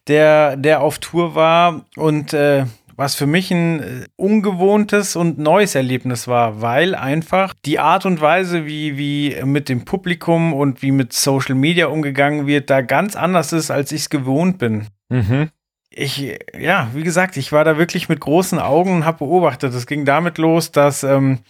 der, 0.06 0.56
der 0.56 0.80
auf 0.80 0.98
Tour 0.98 1.34
war 1.34 1.84
und 1.96 2.32
äh, 2.32 2.64
was 2.96 3.14
für 3.14 3.26
mich 3.26 3.50
ein 3.50 3.80
äh, 3.80 4.04
ungewohntes 4.16 5.16
und 5.16 5.38
neues 5.38 5.74
Erlebnis 5.74 6.28
war, 6.28 6.60
weil 6.60 6.94
einfach 6.94 7.54
die 7.64 7.78
Art 7.78 8.06
und 8.06 8.20
Weise, 8.20 8.66
wie, 8.66 8.96
wie 8.98 9.42
mit 9.44 9.68
dem 9.68 9.84
Publikum 9.84 10.52
und 10.52 10.82
wie 10.82 10.92
mit 10.92 11.12
Social 11.12 11.54
Media 11.54 11.86
umgegangen 11.86 12.46
wird, 12.46 12.70
da 12.70 12.80
ganz 12.82 13.16
anders 13.16 13.52
ist, 13.52 13.70
als 13.70 13.92
ich 13.92 14.02
es 14.02 14.10
gewohnt 14.10 14.58
bin. 14.58 14.86
Mhm 15.08 15.50
ich, 15.92 16.38
ja, 16.56 16.88
wie 16.94 17.02
gesagt, 17.02 17.36
ich 17.36 17.50
war 17.50 17.64
da 17.64 17.76
wirklich 17.76 18.08
mit 18.08 18.20
großen 18.20 18.60
Augen 18.60 18.94
und 18.94 19.04
habe 19.04 19.18
beobachtet. 19.18 19.74
Es 19.74 19.88
ging 19.88 20.04
damit 20.04 20.38
los, 20.38 20.70
dass 20.70 21.02
ähm, 21.02 21.40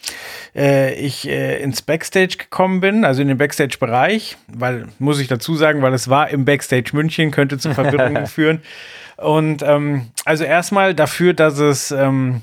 äh, 0.57 0.95
ich 0.95 1.29
äh, 1.29 1.63
ins 1.63 1.83
Backstage 1.83 2.37
gekommen 2.39 2.81
bin, 2.81 3.05
also 3.05 3.21
in 3.21 3.29
den 3.29 3.37
Backstage-Bereich, 3.37 4.39
weil, 4.49 4.87
muss 4.99 5.21
ich 5.21 5.29
dazu 5.29 5.57
sagen, 5.57 5.83
weil 5.83 5.93
es 5.93 6.09
war 6.09 6.31
im 6.31 6.47
Backstage 6.47 6.91
München, 6.95 7.31
könnte 7.31 7.59
zu 7.59 7.75
Verwirrungen 7.75 8.27
führen. 8.29 8.63
Und 9.19 9.63
ähm, 9.63 10.11
also 10.25 10.45
erstmal 10.45 10.95
dafür, 10.95 11.35
dass 11.35 11.59
es 11.59 11.91
ähm, 11.91 12.41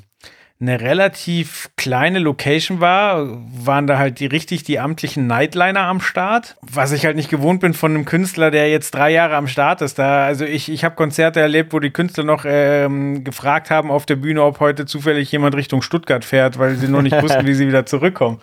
eine 0.60 0.82
relativ 0.82 1.70
kleine 1.78 2.18
Location 2.18 2.82
war, 2.82 3.28
waren 3.64 3.86
da 3.86 4.00
halt 4.00 4.20
die 4.20 4.26
richtig 4.26 4.64
die 4.64 4.80
amtlichen 4.80 5.28
Nightliner 5.28 5.82
am 5.82 6.02
Start, 6.02 6.56
was 6.62 6.92
ich 6.94 7.06
halt 7.06 7.16
nicht 7.16 7.30
gewohnt 7.30 7.62
bin 7.62 7.76
von 7.76 7.92
einem 7.94 8.06
Künstler, 8.06 8.50
der 8.50 8.70
jetzt 8.72 8.92
drei 8.96 9.12
Jahre 9.12 9.36
am 9.36 9.48
Start 9.48 9.84
ist. 9.84 10.00
Da, 10.00 10.26
also 10.26 10.46
ich, 10.46 10.70
ich 10.70 10.84
habe 10.84 10.96
Konzerte 10.96 11.40
erlebt, 11.40 11.74
wo 11.74 11.80
die 11.80 11.92
Künstler 11.92 12.24
noch 12.24 12.44
ähm, 12.48 13.24
gefragt 13.24 13.70
haben 13.70 13.92
auf 13.92 14.08
der 14.08 14.16
Bühne, 14.16 14.42
ob 14.42 14.60
heute 14.60 14.88
zufällig 14.88 15.32
jemand 15.32 15.56
Richtung 15.56 15.84
Stuttgart 15.84 16.26
fährt, 16.26 16.58
weil 16.58 16.76
sie 16.76 16.88
noch 16.88 17.04
nicht 17.04 17.16
wussten, 17.22 17.46
wie 17.46 17.54
sie 17.54 17.68
wieder 17.68 17.86
zurückkommen. 17.86 18.40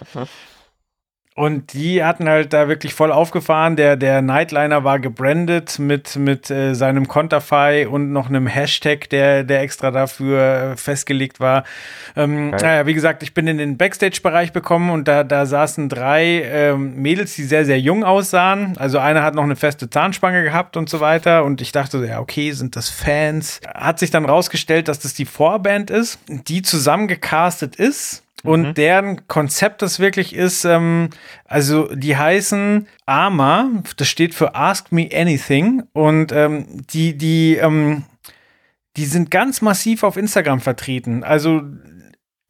Und 1.36 1.72
die 1.72 2.04
hatten 2.04 2.28
halt 2.28 2.52
da 2.52 2.68
wirklich 2.68 2.94
voll 2.94 3.10
aufgefahren. 3.10 3.74
Der, 3.74 3.96
der 3.96 4.22
Nightliner 4.22 4.84
war 4.84 5.00
gebrandet 5.00 5.80
mit, 5.80 6.14
mit 6.14 6.48
äh, 6.48 6.74
seinem 6.74 7.08
Konterfei 7.08 7.88
und 7.88 8.12
noch 8.12 8.28
einem 8.28 8.46
Hashtag, 8.46 9.10
der, 9.10 9.42
der 9.42 9.62
extra 9.62 9.90
dafür 9.90 10.74
äh, 10.74 10.76
festgelegt 10.76 11.40
war. 11.40 11.64
Ähm, 12.14 12.52
okay. 12.54 12.64
Naja, 12.64 12.86
wie 12.86 12.94
gesagt, 12.94 13.24
ich 13.24 13.34
bin 13.34 13.48
in 13.48 13.58
den 13.58 13.76
Backstage-Bereich 13.76 14.52
bekommen 14.52 14.90
und 14.90 15.08
da, 15.08 15.24
da 15.24 15.44
saßen 15.44 15.88
drei 15.88 16.42
ähm, 16.44 16.94
Mädels, 17.02 17.34
die 17.34 17.42
sehr, 17.42 17.64
sehr 17.64 17.80
jung 17.80 18.04
aussahen. 18.04 18.74
Also 18.78 18.98
eine 19.00 19.24
hat 19.24 19.34
noch 19.34 19.42
eine 19.42 19.56
feste 19.56 19.90
Zahnspange 19.90 20.44
gehabt 20.44 20.76
und 20.76 20.88
so 20.88 21.00
weiter. 21.00 21.44
Und 21.44 21.60
ich 21.60 21.72
dachte, 21.72 21.98
ja, 22.06 22.20
okay, 22.20 22.52
sind 22.52 22.76
das 22.76 22.90
Fans? 22.90 23.60
Hat 23.66 23.98
sich 23.98 24.12
dann 24.12 24.24
rausgestellt, 24.24 24.86
dass 24.86 25.00
das 25.00 25.14
die 25.14 25.26
Vorband 25.26 25.90
ist, 25.90 26.20
die 26.28 26.62
zusammengecastet 26.62 27.74
ist 27.74 28.23
und 28.44 28.62
mhm. 28.62 28.74
deren 28.74 29.26
Konzept 29.26 29.80
das 29.80 29.98
wirklich 29.98 30.34
ist, 30.34 30.64
ähm, 30.64 31.08
also 31.46 31.88
die 31.94 32.16
heißen 32.16 32.86
AMA, 33.06 33.82
das 33.96 34.08
steht 34.08 34.34
für 34.34 34.54
Ask 34.54 34.92
Me 34.92 35.08
Anything. 35.12 35.82
Und 35.94 36.30
ähm, 36.30 36.82
die, 36.92 37.16
die, 37.16 37.56
ähm, 37.56 38.04
die 38.98 39.06
sind 39.06 39.30
ganz 39.30 39.62
massiv 39.62 40.02
auf 40.02 40.18
Instagram 40.18 40.60
vertreten. 40.60 41.24
Also 41.24 41.62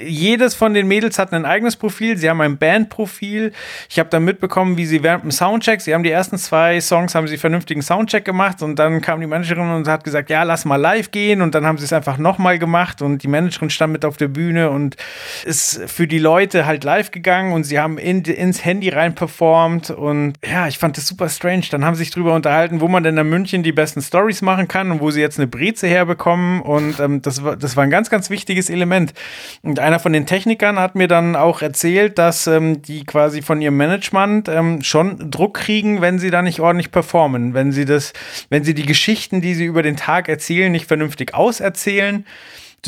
jedes 0.02 0.56
von 0.56 0.74
den 0.74 0.88
Mädels 0.88 1.20
hat 1.20 1.32
ein 1.32 1.44
eigenes 1.44 1.76
Profil. 1.76 2.16
Sie 2.16 2.28
haben 2.28 2.40
ein 2.40 2.58
Bandprofil. 2.58 3.52
Ich 3.88 4.00
habe 4.00 4.08
dann 4.10 4.24
mitbekommen, 4.24 4.76
wie 4.76 4.86
sie 4.86 5.04
während 5.04 5.22
dem 5.22 5.30
Soundcheck, 5.30 5.80
sie 5.80 5.94
haben 5.94 6.02
die 6.02 6.10
ersten 6.10 6.36
zwei 6.36 6.80
Songs, 6.80 7.14
haben 7.14 7.28
sie 7.28 7.36
vernünftigen 7.36 7.80
Soundcheck 7.80 8.24
gemacht 8.24 8.60
und 8.62 8.76
dann 8.80 9.00
kam 9.00 9.20
die 9.20 9.28
Managerin 9.28 9.70
und 9.70 9.86
hat 9.86 10.02
gesagt, 10.02 10.30
ja, 10.30 10.42
lass 10.42 10.64
mal 10.64 10.76
live 10.76 11.12
gehen 11.12 11.42
und 11.42 11.54
dann 11.54 11.64
haben 11.64 11.78
sie 11.78 11.84
es 11.84 11.92
einfach 11.92 12.18
nochmal 12.18 12.58
gemacht 12.58 13.02
und 13.02 13.22
die 13.22 13.28
Managerin 13.28 13.70
stand 13.70 13.92
mit 13.92 14.04
auf 14.04 14.16
der 14.16 14.26
Bühne 14.26 14.70
und 14.70 14.96
ist 15.44 15.80
für 15.86 16.08
die 16.08 16.18
Leute 16.18 16.66
halt 16.66 16.82
live 16.82 17.12
gegangen 17.12 17.52
und 17.52 17.62
sie 17.62 17.78
haben 17.78 17.96
in, 17.96 18.24
ins 18.24 18.64
Handy 18.64 18.88
rein 18.88 19.14
performt 19.14 19.90
und 19.90 20.32
ja, 20.44 20.66
ich 20.66 20.78
fand 20.78 20.96
das 20.96 21.06
super 21.06 21.28
strange. 21.28 21.66
Dann 21.70 21.84
haben 21.84 21.94
sie 21.94 22.00
sich 22.00 22.10
drüber 22.10 22.34
unterhalten, 22.34 22.80
wo 22.80 22.88
man 22.88 23.04
denn 23.04 23.16
in 23.16 23.28
München 23.28 23.62
die 23.62 23.70
besten 23.70 24.02
Stories 24.02 24.42
machen 24.42 24.66
kann 24.66 24.90
und 24.90 25.00
wo 25.00 25.12
sie 25.12 25.20
jetzt 25.20 25.38
eine 25.38 25.46
Breze 25.46 25.86
herbekommen 25.86 26.62
und 26.62 26.98
ähm, 26.98 27.22
das, 27.22 27.44
war, 27.44 27.56
das 27.56 27.76
war 27.76 27.84
ein 27.84 27.90
ganz, 27.90 28.10
ganz 28.10 28.28
wichtiges 28.28 28.70
Element. 28.70 29.14
Und 29.62 29.83
einer 29.84 30.00
von 30.00 30.12
den 30.12 30.26
Technikern 30.26 30.78
hat 30.78 30.94
mir 30.94 31.08
dann 31.08 31.36
auch 31.36 31.62
erzählt, 31.62 32.18
dass 32.18 32.46
ähm, 32.46 32.82
die 32.82 33.04
quasi 33.04 33.42
von 33.42 33.62
ihrem 33.62 33.76
Management 33.76 34.48
ähm, 34.48 34.82
schon 34.82 35.30
Druck 35.30 35.54
kriegen, 35.54 36.00
wenn 36.00 36.18
sie 36.18 36.30
da 36.30 36.42
nicht 36.42 36.60
ordentlich 36.60 36.90
performen, 36.90 37.54
wenn 37.54 37.70
sie 37.70 37.84
das, 37.84 38.12
wenn 38.48 38.64
sie 38.64 38.74
die 38.74 38.86
Geschichten, 38.86 39.40
die 39.40 39.54
sie 39.54 39.64
über 39.64 39.82
den 39.82 39.96
Tag 39.96 40.28
erzählen, 40.28 40.72
nicht 40.72 40.86
vernünftig 40.86 41.34
auserzählen 41.34 42.24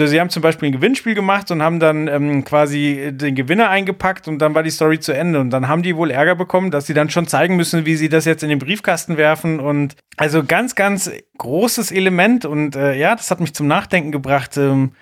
sie 0.05 0.21
haben 0.21 0.29
zum 0.29 0.43
Beispiel 0.43 0.69
ein 0.69 0.73
Gewinnspiel 0.73 1.15
gemacht 1.15 1.51
und 1.51 1.63
haben 1.63 1.81
dann 1.81 2.09
ähm, 2.09 2.45
quasi 2.45 3.13
den 3.13 3.35
Gewinner 3.35 3.71
eingepackt 3.71 4.29
und 4.29 4.39
dann 4.39 4.55
war 4.55 4.63
die 4.63 4.71
Story 4.71 5.01
zu 5.01 5.13
Ende. 5.13 5.41
Und 5.41 5.51
dann 5.51 5.69
haben 5.69 5.83
die 5.83 5.97
wohl 5.97 6.11
Ärger 6.11 6.35
bekommen, 6.35 6.71
dass 6.71 6.87
sie 6.87 6.95
dann 6.95 7.09
schon 7.09 7.27
zeigen 7.27 7.57
müssen, 7.57 7.87
wie 7.87 7.97
sie 7.97 8.09
das 8.09 8.27
jetzt 8.27 8.43
in 8.43 8.51
den 8.51 8.59
Briefkasten 8.59 9.17
werfen. 9.17 9.59
Und 9.59 9.97
also 10.17 10.45
ganz, 10.45 10.75
ganz 10.75 11.11
großes 11.39 11.93
Element. 11.93 12.45
Und 12.45 12.77
äh, 12.77 12.95
ja, 12.95 13.15
das 13.15 13.31
hat 13.31 13.41
mich 13.41 13.55
zum 13.55 13.67
Nachdenken 13.67 14.13
gebracht. 14.13 14.57
Ähm, 14.59 14.93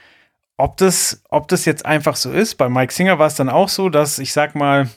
ob 0.57 0.77
das, 0.77 1.23
ob 1.31 1.49
das 1.49 1.65
jetzt 1.65 1.85
einfach 1.85 2.17
so 2.17 2.31
ist. 2.31 2.55
Bei 2.57 2.69
Mike 2.69 2.93
Singer 2.93 3.19
war 3.19 3.27
es 3.27 3.35
dann 3.35 3.49
auch 3.49 3.69
so, 3.69 3.89
dass 3.89 4.19
ich 4.19 4.33
sag 4.33 4.55
mal, 4.55 4.89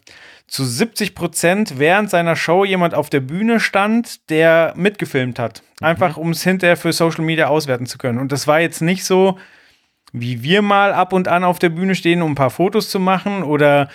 zu 0.48 0.64
70 0.64 1.14
Prozent 1.14 1.78
während 1.78 2.10
seiner 2.10 2.36
Show 2.36 2.64
jemand 2.64 2.94
auf 2.94 3.10
der 3.10 3.20
Bühne 3.20 3.60
stand, 3.60 4.30
der 4.30 4.74
mitgefilmt 4.78 5.40
hat. 5.40 5.62
Einfach 5.82 6.16
um 6.16 6.30
es 6.30 6.44
hinterher 6.44 6.78
für 6.78 6.94
Social 6.94 7.26
Media 7.26 7.48
auswerten 7.48 7.86
zu 7.86 7.98
können. 7.98 8.18
Und 8.18 8.32
das 8.32 8.48
war 8.48 8.62
jetzt 8.62 8.82
nicht 8.82 9.04
so, 9.04 9.38
wie 10.14 10.44
wir 10.44 10.62
mal 10.62 10.94
ab 10.94 11.12
und 11.12 11.28
an 11.28 11.44
auf 11.44 11.60
der 11.60 11.70
Bühne 11.70 11.96
stehen, 11.96 12.22
um 12.22 12.32
ein 12.32 12.36
paar 12.36 12.50
Fotos 12.50 12.90
zu 12.90 13.00
machen 13.00 13.44
oder 13.44 13.90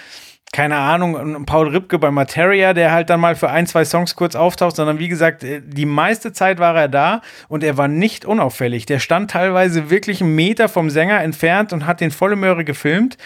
keine 0.53 0.77
Ahnung, 0.77 1.47
Paul 1.47 1.69
Ripke 1.69 1.99
bei 1.99 2.11
Materia, 2.11 2.75
der 2.75 2.93
halt 2.93 3.09
dann 3.09 3.21
mal 3.21 3.35
für 3.37 3.49
ein, 3.49 3.67
zwei 3.67 3.87
Songs 3.87 4.15
kurz 4.15 4.35
auftaucht, 4.35 4.77
sondern 4.77 4.99
wie 4.99 5.09
gesagt, 5.09 5.43
äh, 5.43 5.63
die 5.65 5.87
meiste 5.87 6.35
Zeit 6.35 6.59
war 6.59 6.77
er 6.77 6.89
da 6.89 7.23
und 7.49 7.65
er 7.65 7.79
war 7.79 7.89
nicht 7.89 8.27
unauffällig. 8.27 8.85
Der 8.85 8.99
stand 8.99 9.31
teilweise 9.31 9.89
wirklich 9.89 10.21
einen 10.21 10.35
Meter 10.35 10.69
vom 10.69 10.91
Sänger 10.91 11.23
entfernt 11.23 11.73
und 11.73 11.87
hat 11.87 12.03
den 12.03 12.11
volle 12.11 12.37
Möhre 12.37 12.67
gefilmt. 12.67 13.17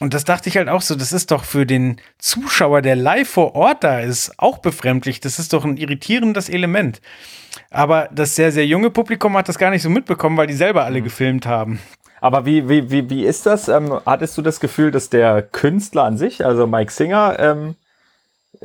Und 0.00 0.14
das 0.14 0.24
dachte 0.24 0.48
ich 0.48 0.56
halt 0.56 0.68
auch 0.68 0.82
so, 0.82 0.96
das 0.96 1.12
ist 1.12 1.30
doch 1.30 1.44
für 1.44 1.64
den 1.64 2.00
Zuschauer, 2.18 2.82
der 2.82 2.96
live 2.96 3.28
vor 3.28 3.54
Ort 3.54 3.84
da 3.84 4.00
ist, 4.00 4.32
auch 4.38 4.58
befremdlich. 4.58 5.20
Das 5.20 5.38
ist 5.38 5.52
doch 5.52 5.64
ein 5.64 5.76
irritierendes 5.76 6.48
Element. 6.48 7.00
Aber 7.70 8.08
das 8.10 8.34
sehr, 8.34 8.50
sehr 8.50 8.66
junge 8.66 8.90
Publikum 8.90 9.36
hat 9.36 9.48
das 9.48 9.58
gar 9.58 9.70
nicht 9.70 9.82
so 9.82 9.90
mitbekommen, 9.90 10.36
weil 10.36 10.48
die 10.48 10.54
selber 10.54 10.84
alle 10.84 10.98
mhm. 10.98 11.04
gefilmt 11.04 11.46
haben. 11.46 11.78
Aber 12.24 12.46
wie, 12.46 12.70
wie, 12.70 12.90
wie, 12.90 13.10
wie 13.10 13.26
ist 13.26 13.44
das? 13.44 13.68
Ähm, 13.68 14.00
hattest 14.06 14.38
du 14.38 14.40
das 14.40 14.58
Gefühl, 14.58 14.90
dass 14.90 15.10
der 15.10 15.42
Künstler 15.42 16.04
an 16.04 16.16
sich, 16.16 16.42
also 16.42 16.66
Mike 16.66 16.90
Singer, 16.90 17.36
ähm, 17.38 17.74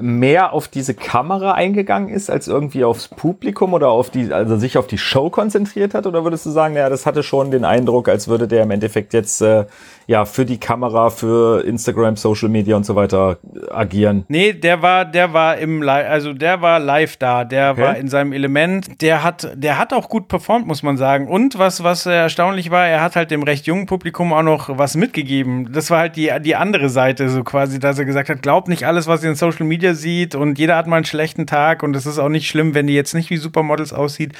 mehr 0.01 0.53
auf 0.53 0.67
diese 0.67 0.93
Kamera 0.93 1.53
eingegangen 1.53 2.09
ist, 2.09 2.29
als 2.29 2.47
irgendwie 2.47 2.83
aufs 2.83 3.07
Publikum 3.07 3.73
oder 3.73 3.89
auf 3.89 4.09
die, 4.09 4.31
also 4.31 4.57
sich 4.57 4.77
auf 4.77 4.87
die 4.87 4.97
Show 4.97 5.29
konzentriert 5.29 5.93
hat? 5.93 6.05
Oder 6.05 6.23
würdest 6.23 6.45
du 6.45 6.49
sagen, 6.51 6.75
ja, 6.75 6.89
das 6.89 7.05
hatte 7.05 7.23
schon 7.23 7.51
den 7.51 7.65
Eindruck, 7.65 8.09
als 8.09 8.27
würde 8.27 8.47
der 8.47 8.63
im 8.63 8.71
Endeffekt 8.71 9.13
jetzt 9.13 9.41
äh, 9.41 9.65
ja 10.07 10.25
für 10.25 10.45
die 10.45 10.59
Kamera, 10.59 11.09
für 11.09 11.63
Instagram, 11.65 12.15
Social 12.15 12.49
Media 12.49 12.75
und 12.75 12.85
so 12.85 12.95
weiter 12.95 13.37
agieren? 13.69 14.25
Nee, 14.27 14.53
der 14.53 14.81
war, 14.81 15.05
der 15.05 15.33
war 15.33 15.57
im 15.57 15.81
Live, 15.81 16.09
also 16.09 16.33
der 16.33 16.61
war 16.61 16.79
live 16.79 17.17
da, 17.17 17.43
der 17.43 17.71
okay. 17.71 17.81
war 17.81 17.97
in 17.97 18.07
seinem 18.07 18.33
Element, 18.33 19.01
der 19.01 19.23
hat, 19.23 19.51
der 19.55 19.77
hat 19.77 19.93
auch 19.93 20.09
gut 20.09 20.27
performt, 20.27 20.67
muss 20.67 20.83
man 20.83 20.97
sagen. 20.97 21.27
Und 21.27 21.57
was, 21.59 21.83
was 21.83 22.05
erstaunlich 22.05 22.71
war, 22.71 22.87
er 22.87 23.01
hat 23.01 23.15
halt 23.15 23.31
dem 23.31 23.43
recht 23.43 23.67
jungen 23.67 23.85
Publikum 23.85 24.33
auch 24.33 24.43
noch 24.43 24.77
was 24.77 24.95
mitgegeben. 24.95 25.71
Das 25.71 25.91
war 25.91 25.99
halt 25.99 26.15
die, 26.15 26.31
die 26.41 26.55
andere 26.55 26.89
Seite, 26.89 27.29
so 27.29 27.43
quasi, 27.43 27.79
dass 27.79 27.99
er 27.99 28.05
gesagt 28.05 28.29
hat, 28.29 28.41
glaubt 28.41 28.67
nicht 28.67 28.85
alles, 28.85 29.07
was 29.07 29.23
ihr 29.23 29.29
in 29.29 29.35
Social 29.35 29.65
Media 29.65 29.88
Media 29.89 29.93
sieht 29.93 30.35
und 30.35 30.59
jeder 30.59 30.75
hat 30.75 30.87
mal 30.87 30.97
einen 30.97 31.05
schlechten 31.05 31.47
Tag 31.47 31.83
und 31.83 31.95
es 31.95 32.05
ist 32.05 32.19
auch 32.19 32.29
nicht 32.29 32.47
schlimm, 32.47 32.73
wenn 32.73 32.87
die 32.87 32.93
jetzt 32.93 33.13
nicht 33.13 33.29
wie 33.29 33.37
Supermodels 33.37 33.93
aussieht. 33.93 34.33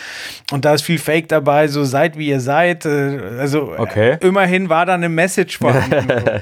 Und 0.52 0.66
da 0.66 0.74
ist 0.74 0.84
viel 0.84 1.00
Fake 1.00 1.28
dabei, 1.30 1.68
so 1.68 1.84
seid 1.84 2.18
wie 2.18 2.28
ihr 2.28 2.40
seid. 2.40 2.86
Äh, 2.86 3.20
also 3.40 3.74
okay. 3.78 4.18
immerhin 4.22 4.70
war 4.70 4.86
da 4.86 4.94
eine 4.94 5.10
Message 5.10 5.58
vorhanden. 5.58 6.08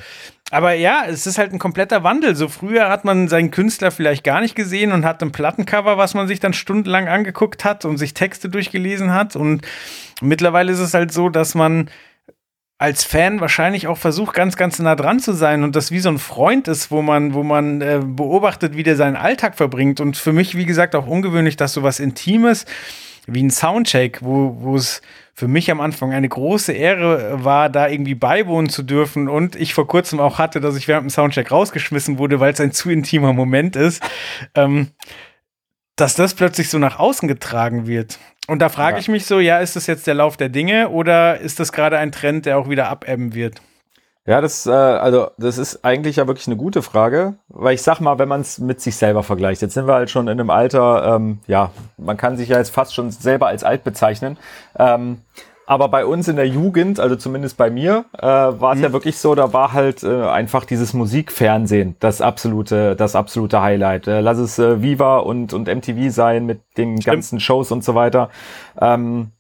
Aber 0.50 0.74
ja, 0.74 1.04
es 1.06 1.28
ist 1.28 1.38
halt 1.38 1.52
ein 1.52 1.60
kompletter 1.60 2.04
Wandel. 2.04 2.36
So 2.38 2.48
früher 2.48 2.88
hat 2.90 3.04
man 3.04 3.28
seinen 3.28 3.52
Künstler 3.52 3.92
vielleicht 3.92 4.24
gar 4.24 4.40
nicht 4.40 4.56
gesehen 4.56 4.94
und 4.94 5.04
hat 5.04 5.22
ein 5.22 5.34
Plattencover, 5.34 5.98
was 5.98 6.14
man 6.14 6.28
sich 6.28 6.40
dann 6.40 6.54
stundenlang 6.54 7.10
angeguckt 7.10 7.66
hat 7.66 7.84
und 7.84 7.98
sich 7.98 8.14
Texte 8.14 8.48
durchgelesen 8.48 9.14
hat. 9.14 9.36
Und 9.36 9.68
mittlerweile 10.22 10.72
ist 10.72 10.80
es 10.80 10.94
halt 10.94 11.12
so, 11.12 11.28
dass 11.28 11.54
man 11.54 11.90
als 12.80 13.04
Fan 13.04 13.42
wahrscheinlich 13.42 13.88
auch 13.88 13.98
versucht, 13.98 14.36
ganz, 14.36 14.56
ganz 14.56 14.78
nah 14.78 14.96
dran 14.96 15.20
zu 15.20 15.34
sein 15.34 15.64
und 15.64 15.76
das 15.76 15.90
wie 15.92 16.00
so 16.00 16.10
ein 16.10 16.20
Freund 16.20 16.68
ist, 16.68 16.92
wo 16.92 17.02
man, 17.02 17.34
wo 17.34 17.42
man 17.42 17.82
äh, 17.82 18.02
beobachtet, 18.04 18.76
wie 18.76 18.84
der 18.84 18.96
seinen 18.96 19.16
Alltag 19.16 19.56
verbringt. 19.56 20.00
Und 20.00 20.16
für 20.16 20.32
mich, 20.32 20.56
wie 20.56 20.66
gesagt, 20.66 20.96
auch 20.96 21.08
ungewöhnlich, 21.08 21.56
dass 21.56 21.74
so 21.74 21.82
was 21.82 22.00
Intimes 22.00 22.66
wie 23.26 23.44
ein 23.44 23.52
Soundcheck, 23.52 24.20
wo, 24.22 24.76
es 24.76 25.02
für 25.34 25.48
mich 25.48 25.70
am 25.70 25.82
Anfang 25.82 26.14
eine 26.14 26.30
große 26.30 26.72
Ehre 26.72 27.44
war, 27.44 27.70
da 27.70 27.90
irgendwie 27.90 28.16
beiwohnen 28.16 28.70
zu 28.70 28.84
dürfen 28.84 29.28
und 29.28 29.56
ich 29.56 29.74
vor 29.74 29.88
kurzem 29.88 30.20
auch 30.20 30.40
hatte, 30.40 30.62
dass 30.62 30.78
ich 30.78 30.88
während 30.88 31.06
dem 31.06 31.10
Soundcheck 31.10 31.52
rausgeschmissen 31.52 32.20
wurde, 32.20 32.40
weil 32.40 32.54
es 32.54 32.62
ein 32.62 32.72
zu 32.72 32.90
intimer 32.90 33.34
Moment 33.34 33.76
ist, 33.76 34.02
ähm, 34.56 34.92
dass 35.98 36.16
das 36.16 36.36
plötzlich 36.36 36.70
so 36.70 36.80
nach 36.80 37.00
außen 37.00 37.28
getragen 37.28 37.86
wird. 37.86 38.18
Und 38.48 38.60
da 38.60 38.70
frage 38.70 38.96
ja. 38.96 39.00
ich 39.00 39.10
mich 39.10 39.26
so, 39.26 39.40
ja, 39.40 39.60
ist 39.60 39.76
das 39.76 39.88
jetzt 39.88 40.08
der 40.08 40.14
Lauf 40.14 40.38
der 40.38 40.50
Dinge 40.50 40.90
oder 40.90 41.40
ist 41.40 41.60
das 41.60 41.72
gerade 41.72 41.98
ein 41.98 42.12
Trend, 42.12 42.46
der 42.46 42.58
auch 42.58 42.70
wieder 42.70 42.88
abebben 42.88 43.34
wird? 43.34 43.62
Ja, 44.26 44.42
das, 44.42 44.66
äh, 44.66 44.72
also, 44.72 45.32
das 45.38 45.58
ist 45.58 45.86
eigentlich 45.86 46.18
ja 46.18 46.28
wirklich 46.28 46.48
eine 46.48 46.58
gute 46.58 46.82
Frage, 46.82 47.36
weil 47.48 47.76
ich 47.76 47.82
sag 47.82 48.02
mal, 48.02 48.20
wenn 48.20 48.28
man 48.28 48.42
es 48.42 48.60
mit 48.60 48.82
sich 48.82 48.98
selber 48.98 49.24
vergleicht, 49.24 49.62
jetzt 49.62 49.74
sind 49.74 49.88
wir 49.88 49.94
halt 49.94 50.10
schon 50.10 50.28
in 50.28 50.40
einem 50.40 50.50
Alter, 50.50 51.16
ähm, 51.16 51.40
ja, 51.48 51.72
man 51.98 52.18
kann 52.18 52.36
sich 52.36 52.50
ja 52.50 52.58
jetzt 52.58 52.72
fast 52.72 52.94
schon 52.94 53.10
selber 53.10 53.48
als 53.48 53.64
alt 53.64 53.86
bezeichnen. 53.86 54.38
Ähm, 54.78 55.22
aber 55.68 55.90
bei 55.90 56.06
uns 56.06 56.30
in 56.30 56.38
der 56.38 56.48
Jugend, 56.48 57.00
also 57.00 57.18
zumindest 57.18 57.58
bei 57.58 57.70
mir, 57.70 58.06
äh, 58.18 58.26
war 58.26 58.72
es 58.72 58.78
mhm. 58.78 58.86
ja 58.86 58.94
wirklich 58.94 59.18
so, 59.18 59.36
da 59.36 59.52
war 59.52 59.74
halt 59.74 60.02
äh, 60.02 60.24
einfach 60.24 60.64
dieses 60.64 60.94
Musikfernsehen 60.94 61.98
das 62.00 62.22
absolute, 62.22 62.96
das 62.96 63.16
absolute 63.16 63.62
Highlight. 63.62 64.08
Äh, 64.08 64.22
lass 64.22 64.38
es 64.38 64.58
äh, 64.60 64.82
Viva 64.82 65.18
und, 65.18 65.54
und 65.54 65.68
MTV 65.68 66.10
sein 66.10 66.46
mit 66.46 66.62
den 66.78 67.02
Stimmt. 67.02 67.16
ganzen 67.16 67.40
Shows 67.42 67.72
und 67.74 67.84
so 67.84 67.96
weiter. 67.96 68.30
Ähm, 68.80 69.32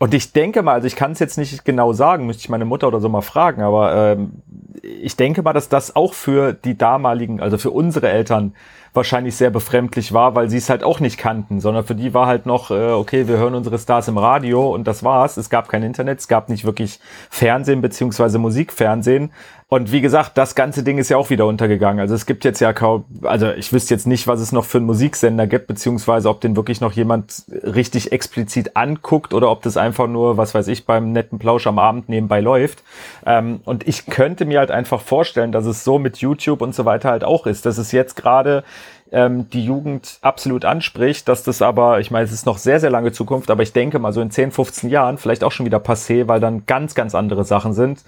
und 0.00 0.14
ich 0.14 0.32
denke 0.32 0.62
mal, 0.62 0.74
also 0.74 0.86
ich 0.86 0.94
kann 0.94 1.12
es 1.12 1.18
jetzt 1.18 1.38
nicht 1.38 1.64
genau 1.64 1.92
sagen, 1.92 2.26
müsste 2.26 2.42
ich 2.42 2.48
meine 2.48 2.64
Mutter 2.64 2.86
oder 2.86 3.00
so 3.00 3.08
mal 3.08 3.20
fragen, 3.20 3.62
aber 3.62 4.12
ähm, 4.12 4.42
ich 4.82 5.16
denke 5.16 5.42
mal, 5.42 5.52
dass 5.52 5.68
das 5.68 5.96
auch 5.96 6.14
für 6.14 6.52
die 6.52 6.78
damaligen, 6.78 7.40
also 7.40 7.58
für 7.58 7.72
unsere 7.72 8.08
Eltern 8.08 8.54
wahrscheinlich 8.94 9.36
sehr 9.36 9.50
befremdlich 9.50 10.12
war, 10.12 10.34
weil 10.34 10.48
sie 10.50 10.56
es 10.56 10.70
halt 10.70 10.84
auch 10.84 11.00
nicht 11.00 11.18
kannten, 11.18 11.60
sondern 11.60 11.84
für 11.84 11.94
die 11.94 12.14
war 12.14 12.26
halt 12.26 12.46
noch, 12.46 12.70
äh, 12.70 12.90
okay, 12.92 13.28
wir 13.28 13.38
hören 13.38 13.54
unsere 13.54 13.78
Stars 13.78 14.08
im 14.08 14.18
Radio 14.18 14.72
und 14.72 14.86
das 14.86 15.02
war's. 15.02 15.36
Es 15.36 15.50
gab 15.50 15.68
kein 15.68 15.82
Internet, 15.82 16.20
es 16.20 16.28
gab 16.28 16.48
nicht 16.48 16.64
wirklich 16.64 17.00
Fernsehen 17.28 17.80
beziehungsweise 17.80 18.38
Musikfernsehen. 18.38 19.30
Und 19.70 19.92
wie 19.92 20.00
gesagt, 20.00 20.38
das 20.38 20.54
ganze 20.54 20.82
Ding 20.82 20.96
ist 20.96 21.10
ja 21.10 21.18
auch 21.18 21.28
wieder 21.28 21.44
untergegangen. 21.44 22.00
Also 22.00 22.14
es 22.14 22.24
gibt 22.24 22.46
jetzt 22.46 22.58
ja 22.58 22.72
kaum, 22.72 23.04
also 23.22 23.50
ich 23.50 23.70
wüsste 23.70 23.92
jetzt 23.92 24.06
nicht, 24.06 24.26
was 24.26 24.40
es 24.40 24.50
noch 24.50 24.64
für 24.64 24.78
einen 24.78 24.86
Musiksender 24.86 25.46
gibt, 25.46 25.66
beziehungsweise 25.66 26.30
ob 26.30 26.40
den 26.40 26.56
wirklich 26.56 26.80
noch 26.80 26.92
jemand 26.92 27.44
richtig 27.50 28.10
explizit 28.10 28.76
anguckt 28.76 29.34
oder 29.34 29.50
ob 29.50 29.60
das 29.60 29.76
einfach 29.76 30.06
nur, 30.06 30.38
was 30.38 30.54
weiß 30.54 30.68
ich, 30.68 30.86
beim 30.86 31.12
netten 31.12 31.38
Plausch 31.38 31.66
am 31.66 31.78
Abend 31.78 32.08
nebenbei 32.08 32.40
läuft. 32.40 32.82
Ähm, 33.26 33.60
und 33.66 33.86
ich 33.86 34.06
könnte 34.06 34.46
mir 34.46 34.60
halt 34.60 34.70
einfach 34.70 35.02
vorstellen, 35.02 35.52
dass 35.52 35.66
es 35.66 35.84
so 35.84 35.98
mit 35.98 36.16
YouTube 36.16 36.62
und 36.62 36.74
so 36.74 36.86
weiter 36.86 37.10
halt 37.10 37.22
auch 37.22 37.46
ist, 37.46 37.66
dass 37.66 37.76
es 37.76 37.92
jetzt 37.92 38.16
gerade 38.16 38.64
ähm, 39.12 39.48
die 39.50 39.64
Jugend 39.64 40.18
absolut 40.20 40.64
anspricht, 40.64 41.28
dass 41.28 41.42
das 41.42 41.62
aber, 41.62 42.00
ich 42.00 42.10
meine, 42.10 42.24
es 42.24 42.32
ist 42.32 42.46
noch 42.46 42.58
sehr, 42.58 42.80
sehr 42.80 42.90
lange 42.90 43.12
Zukunft, 43.12 43.50
aber 43.50 43.62
ich 43.62 43.72
denke 43.72 43.98
mal 43.98 44.12
so 44.12 44.20
in 44.20 44.30
10, 44.30 44.52
15 44.52 44.90
Jahren 44.90 45.18
vielleicht 45.18 45.44
auch 45.44 45.52
schon 45.52 45.66
wieder 45.66 45.78
passé, 45.78 46.28
weil 46.28 46.40
dann 46.40 46.66
ganz, 46.66 46.94
ganz 46.94 47.14
andere 47.14 47.44
Sachen 47.44 47.72
sind. 47.72 48.00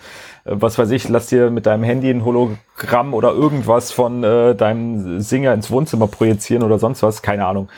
Äh, 0.44 0.52
was 0.52 0.78
weiß 0.78 0.90
ich, 0.90 1.08
lass 1.08 1.28
dir 1.28 1.50
mit 1.50 1.66
deinem 1.66 1.84
Handy 1.84 2.10
ein 2.10 2.24
Hologramm 2.24 3.14
oder 3.14 3.32
irgendwas 3.32 3.92
von 3.92 4.24
äh, 4.24 4.54
deinem 4.54 5.20
Singer 5.20 5.54
ins 5.54 5.70
Wohnzimmer 5.70 6.06
projizieren 6.06 6.62
oder 6.62 6.78
sonst 6.78 7.02
was, 7.02 7.22
keine 7.22 7.46
Ahnung. 7.46 7.68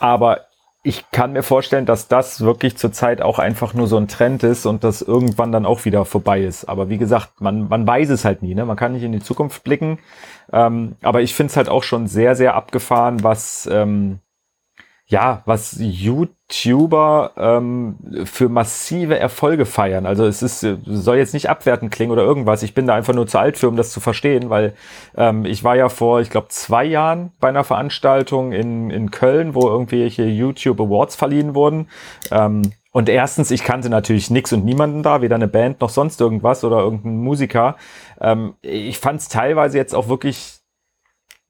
Aber 0.00 0.40
ich 0.84 1.10
kann 1.12 1.32
mir 1.32 1.44
vorstellen, 1.44 1.86
dass 1.86 2.08
das 2.08 2.40
wirklich 2.40 2.76
zurzeit 2.76 3.22
auch 3.22 3.38
einfach 3.38 3.72
nur 3.72 3.86
so 3.86 3.96
ein 3.96 4.08
Trend 4.08 4.42
ist 4.42 4.66
und 4.66 4.82
das 4.82 5.00
irgendwann 5.00 5.52
dann 5.52 5.64
auch 5.64 5.84
wieder 5.84 6.04
vorbei 6.04 6.42
ist. 6.42 6.64
Aber 6.64 6.88
wie 6.88 6.98
gesagt, 6.98 7.40
man, 7.40 7.68
man 7.68 7.86
weiß 7.86 8.10
es 8.10 8.24
halt 8.24 8.42
nie. 8.42 8.54
Ne? 8.56 8.64
Man 8.64 8.76
kann 8.76 8.92
nicht 8.92 9.04
in 9.04 9.12
die 9.12 9.20
Zukunft 9.20 9.62
blicken. 9.62 10.00
Ähm, 10.52 10.96
aber 11.02 11.22
ich 11.22 11.34
finde 11.34 11.52
es 11.52 11.56
halt 11.56 11.68
auch 11.68 11.84
schon 11.84 12.08
sehr, 12.08 12.34
sehr 12.34 12.54
abgefahren, 12.56 13.22
was, 13.22 13.68
ähm, 13.70 14.18
ja, 15.12 15.42
was 15.44 15.76
YouTuber 15.78 17.32
ähm, 17.36 17.96
für 18.24 18.48
massive 18.48 19.18
Erfolge 19.18 19.66
feiern. 19.66 20.06
Also 20.06 20.24
es 20.24 20.40
ist, 20.40 20.66
soll 20.86 21.18
jetzt 21.18 21.34
nicht 21.34 21.50
abwertend 21.50 21.92
klingen 21.92 22.12
oder 22.12 22.22
irgendwas. 22.22 22.62
Ich 22.62 22.72
bin 22.72 22.86
da 22.86 22.94
einfach 22.94 23.12
nur 23.12 23.26
zu 23.26 23.38
alt 23.38 23.58
für, 23.58 23.68
um 23.68 23.76
das 23.76 23.92
zu 23.92 24.00
verstehen, 24.00 24.48
weil 24.48 24.72
ähm, 25.14 25.44
ich 25.44 25.64
war 25.64 25.76
ja 25.76 25.90
vor, 25.90 26.22
ich 26.22 26.30
glaube, 26.30 26.48
zwei 26.48 26.86
Jahren 26.86 27.30
bei 27.40 27.50
einer 27.50 27.62
Veranstaltung 27.62 28.52
in, 28.52 28.88
in 28.88 29.10
Köln, 29.10 29.54
wo 29.54 29.68
irgendwelche 29.68 30.24
YouTube 30.24 30.80
Awards 30.80 31.14
verliehen 31.14 31.54
wurden. 31.54 31.88
Ähm, 32.30 32.72
und 32.90 33.10
erstens, 33.10 33.50
ich 33.50 33.64
kannte 33.64 33.90
natürlich 33.90 34.30
nix 34.30 34.50
und 34.54 34.64
niemanden 34.64 35.02
da, 35.02 35.20
weder 35.20 35.34
eine 35.34 35.48
Band 35.48 35.82
noch 35.82 35.90
sonst 35.90 36.22
irgendwas 36.22 36.64
oder 36.64 36.78
irgendein 36.78 37.18
Musiker. 37.18 37.76
Ähm, 38.18 38.54
ich 38.62 38.98
fand 38.98 39.20
es 39.20 39.28
teilweise 39.28 39.76
jetzt 39.76 39.94
auch 39.94 40.08
wirklich 40.08 40.61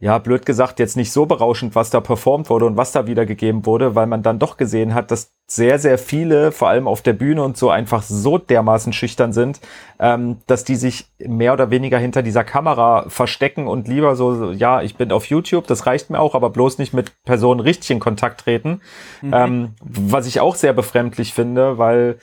ja, 0.03 0.19
blöd 0.19 0.45
gesagt, 0.45 0.81
jetzt 0.81 0.97
nicht 0.97 1.13
so 1.13 1.27
berauschend, 1.27 1.77
was 1.77 1.91
da 1.91 2.01
performt 2.01 2.51
wurde 2.51 2.67
und 2.67 2.77
was 2.77 2.91
da 2.91 3.07
wiedergegeben 3.07 3.65
wurde, 3.65 3.95
weil 3.95 4.09
man 4.09 4.25
dann 4.25 4.41
doch 4.41 4.57
gesehen 4.57 4.95
hat, 4.95 5.13
dass 5.13 5.31
sehr, 5.47 5.79
sehr 5.79 5.97
viele, 5.97 6.51
vor 6.51 6.69
allem 6.69 6.89
auf 6.89 7.03
der 7.03 7.13
Bühne 7.13 7.45
und 7.45 7.57
so, 7.57 7.71
einfach 7.71 8.03
so 8.03 8.37
dermaßen 8.37 8.93
schüchtern 8.93 9.33
sind, 9.33 9.61
ähm, 10.01 10.39
dass 10.49 10.65
die 10.65 10.75
sich 10.75 11.07
mehr 11.25 11.53
oder 11.53 11.71
weniger 11.71 11.99
hinter 11.99 12.25
dieser 12.25 12.43
Kamera 12.43 13.05
verstecken 13.07 13.69
und 13.69 13.87
lieber 13.87 14.17
so, 14.17 14.51
ja, 14.51 14.83
ich 14.83 14.97
bin 14.97 15.13
auf 15.13 15.27
YouTube, 15.27 15.69
das 15.69 15.87
reicht 15.87 16.11
mir 16.11 16.19
auch, 16.19 16.35
aber 16.35 16.51
bloß 16.51 16.79
nicht 16.79 16.93
mit 16.93 17.13
Personen 17.23 17.61
richtig 17.61 17.93
in 17.93 18.01
Kontakt 18.01 18.41
treten. 18.41 18.81
Mhm. 19.21 19.33
Ähm, 19.33 19.75
was 19.85 20.27
ich 20.27 20.41
auch 20.41 20.57
sehr 20.57 20.73
befremdlich 20.73 21.33
finde, 21.33 21.79
weil 21.79 22.19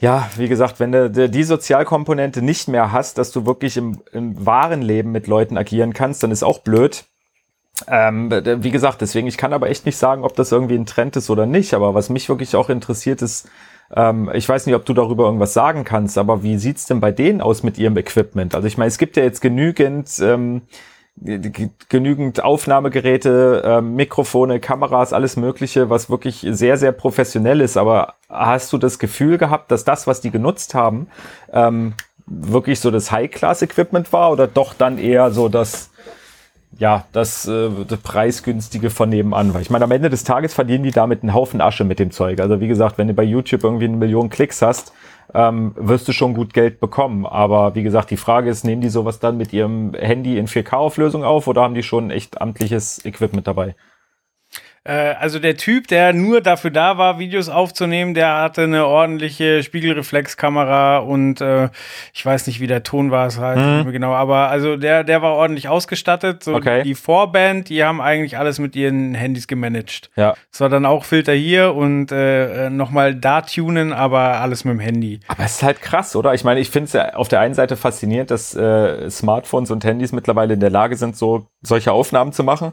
ja, 0.00 0.28
wie 0.36 0.48
gesagt, 0.48 0.80
wenn 0.80 0.92
du 0.92 1.28
die 1.28 1.44
Sozialkomponente 1.44 2.42
nicht 2.42 2.68
mehr 2.68 2.92
hast, 2.92 3.18
dass 3.18 3.30
du 3.30 3.46
wirklich 3.46 3.76
im, 3.76 4.02
im 4.12 4.44
wahren 4.44 4.82
Leben 4.82 5.12
mit 5.12 5.26
Leuten 5.26 5.56
agieren 5.56 5.92
kannst, 5.92 6.22
dann 6.22 6.30
ist 6.30 6.42
auch 6.42 6.58
blöd. 6.60 7.04
Ähm, 7.88 8.30
wie 8.30 8.70
gesagt, 8.70 9.00
deswegen, 9.00 9.26
ich 9.26 9.36
kann 9.36 9.52
aber 9.52 9.68
echt 9.68 9.86
nicht 9.86 9.96
sagen, 9.96 10.24
ob 10.24 10.34
das 10.36 10.52
irgendwie 10.52 10.76
ein 10.76 10.86
Trend 10.86 11.16
ist 11.16 11.30
oder 11.30 11.46
nicht. 11.46 11.74
Aber 11.74 11.94
was 11.94 12.10
mich 12.10 12.28
wirklich 12.28 12.54
auch 12.56 12.70
interessiert 12.70 13.22
ist, 13.22 13.48
ähm, 13.94 14.30
ich 14.32 14.48
weiß 14.48 14.66
nicht, 14.66 14.74
ob 14.74 14.84
du 14.84 14.94
darüber 14.94 15.24
irgendwas 15.24 15.52
sagen 15.52 15.84
kannst, 15.84 16.18
aber 16.18 16.42
wie 16.42 16.58
sieht's 16.58 16.86
denn 16.86 17.00
bei 17.00 17.12
denen 17.12 17.40
aus 17.40 17.62
mit 17.62 17.78
ihrem 17.78 17.96
Equipment? 17.96 18.54
Also 18.54 18.66
ich 18.66 18.78
meine, 18.78 18.88
es 18.88 18.98
gibt 18.98 19.16
ja 19.16 19.22
jetzt 19.22 19.40
genügend 19.40 20.08
ähm, 20.20 20.62
genügend 21.16 22.42
Aufnahmegeräte, 22.42 23.62
äh, 23.64 23.80
Mikrofone, 23.80 24.60
Kameras, 24.60 25.12
alles 25.12 25.36
Mögliche, 25.36 25.88
was 25.88 26.10
wirklich 26.10 26.44
sehr, 26.50 26.76
sehr 26.76 26.92
professionell 26.92 27.60
ist. 27.60 27.76
Aber 27.76 28.14
hast 28.28 28.72
du 28.72 28.78
das 28.78 28.98
Gefühl 28.98 29.38
gehabt, 29.38 29.70
dass 29.70 29.84
das, 29.84 30.06
was 30.06 30.20
die 30.20 30.30
genutzt 30.30 30.74
haben, 30.74 31.06
ähm, 31.52 31.94
wirklich 32.26 32.80
so 32.80 32.90
das 32.90 33.12
High-Class-Equipment 33.12 34.12
war 34.12 34.32
oder 34.32 34.46
doch 34.46 34.74
dann 34.74 34.98
eher 34.98 35.30
so 35.30 35.48
das, 35.48 35.90
ja, 36.78 37.06
das, 37.12 37.46
äh, 37.46 37.70
das 37.86 38.00
preisgünstige 38.00 38.90
von 38.90 39.08
nebenan? 39.08 39.54
Weil 39.54 39.62
ich 39.62 39.70
meine, 39.70 39.84
am 39.84 39.92
Ende 39.92 40.10
des 40.10 40.24
Tages 40.24 40.52
verdienen 40.52 40.84
die 40.84 40.90
damit 40.90 41.22
einen 41.22 41.32
Haufen 41.32 41.60
Asche 41.60 41.84
mit 41.84 42.00
dem 42.00 42.10
Zeug. 42.10 42.40
Also 42.40 42.60
wie 42.60 42.68
gesagt, 42.68 42.98
wenn 42.98 43.08
du 43.08 43.14
bei 43.14 43.22
YouTube 43.22 43.62
irgendwie 43.62 43.86
eine 43.86 43.96
Million 43.96 44.30
Klicks 44.30 44.62
hast, 44.62 44.92
ähm, 45.32 45.72
wirst 45.76 46.08
du 46.08 46.12
schon 46.12 46.34
gut 46.34 46.52
Geld 46.52 46.80
bekommen. 46.80 47.26
Aber 47.26 47.74
wie 47.74 47.82
gesagt, 47.82 48.10
die 48.10 48.16
Frage 48.16 48.50
ist, 48.50 48.64
nehmen 48.64 48.82
die 48.82 48.88
sowas 48.88 49.20
dann 49.20 49.36
mit 49.36 49.52
ihrem 49.52 49.94
Handy 49.94 50.38
in 50.38 50.46
4K-Auflösung 50.46 51.24
auf 51.24 51.46
oder 51.46 51.62
haben 51.62 51.74
die 51.74 51.82
schon 51.82 52.10
echt 52.10 52.40
amtliches 52.40 53.04
Equipment 53.04 53.46
dabei? 53.46 53.74
Äh, 54.84 55.14
also 55.18 55.38
der 55.38 55.56
Typ, 55.56 55.88
der 55.88 56.12
nur 56.12 56.42
dafür 56.42 56.70
da 56.70 56.98
war, 56.98 57.18
Videos 57.18 57.48
aufzunehmen, 57.48 58.12
der 58.12 58.36
hatte 58.36 58.62
eine 58.62 58.86
ordentliche 58.86 59.62
Spiegelreflexkamera 59.62 60.98
und 60.98 61.40
äh, 61.40 61.70
ich 62.12 62.24
weiß 62.24 62.46
nicht, 62.46 62.60
wie 62.60 62.66
der 62.66 62.82
Ton 62.82 63.10
war, 63.10 63.26
es 63.26 63.38
halt 63.38 63.86
mhm. 63.86 63.90
genau, 63.92 64.12
aber 64.12 64.50
also 64.50 64.76
der, 64.76 65.02
der 65.02 65.22
war 65.22 65.32
ordentlich 65.32 65.68
ausgestattet. 65.68 66.44
So 66.44 66.54
okay. 66.54 66.82
die 66.82 66.94
Vorband, 66.94 67.70
die 67.70 67.82
haben 67.82 68.00
eigentlich 68.02 68.36
alles 68.36 68.58
mit 68.58 68.76
ihren 68.76 69.14
Handys 69.14 69.48
gemanagt. 69.48 70.10
Ja. 70.16 70.34
Es 70.52 70.60
war 70.60 70.68
dann 70.68 70.84
auch 70.84 71.04
Filter 71.04 71.32
hier 71.32 71.74
und 71.74 72.12
äh, 72.12 72.68
nochmal 72.68 73.14
da 73.14 73.40
tunen, 73.40 73.92
aber 73.92 74.40
alles 74.40 74.64
mit 74.64 74.72
dem 74.72 74.80
Handy. 74.80 75.20
Aber 75.28 75.44
es 75.44 75.56
ist 75.56 75.62
halt 75.62 75.80
krass, 75.80 76.14
oder? 76.14 76.34
Ich 76.34 76.44
meine, 76.44 76.60
ich 76.60 76.68
finde 76.68 76.86
es 76.86 76.92
ja 76.92 77.14
auf 77.14 77.28
der 77.28 77.40
einen 77.40 77.54
Seite 77.54 77.76
faszinierend, 77.76 78.30
dass 78.30 78.54
äh, 78.54 79.08
Smartphones 79.10 79.70
und 79.70 79.84
Handys 79.84 80.12
mittlerweile 80.12 80.54
in 80.54 80.60
der 80.60 80.70
Lage 80.70 80.96
sind, 80.96 81.16
so 81.16 81.46
solche 81.62 81.92
Aufnahmen 81.92 82.32
zu 82.32 82.44
machen. 82.44 82.72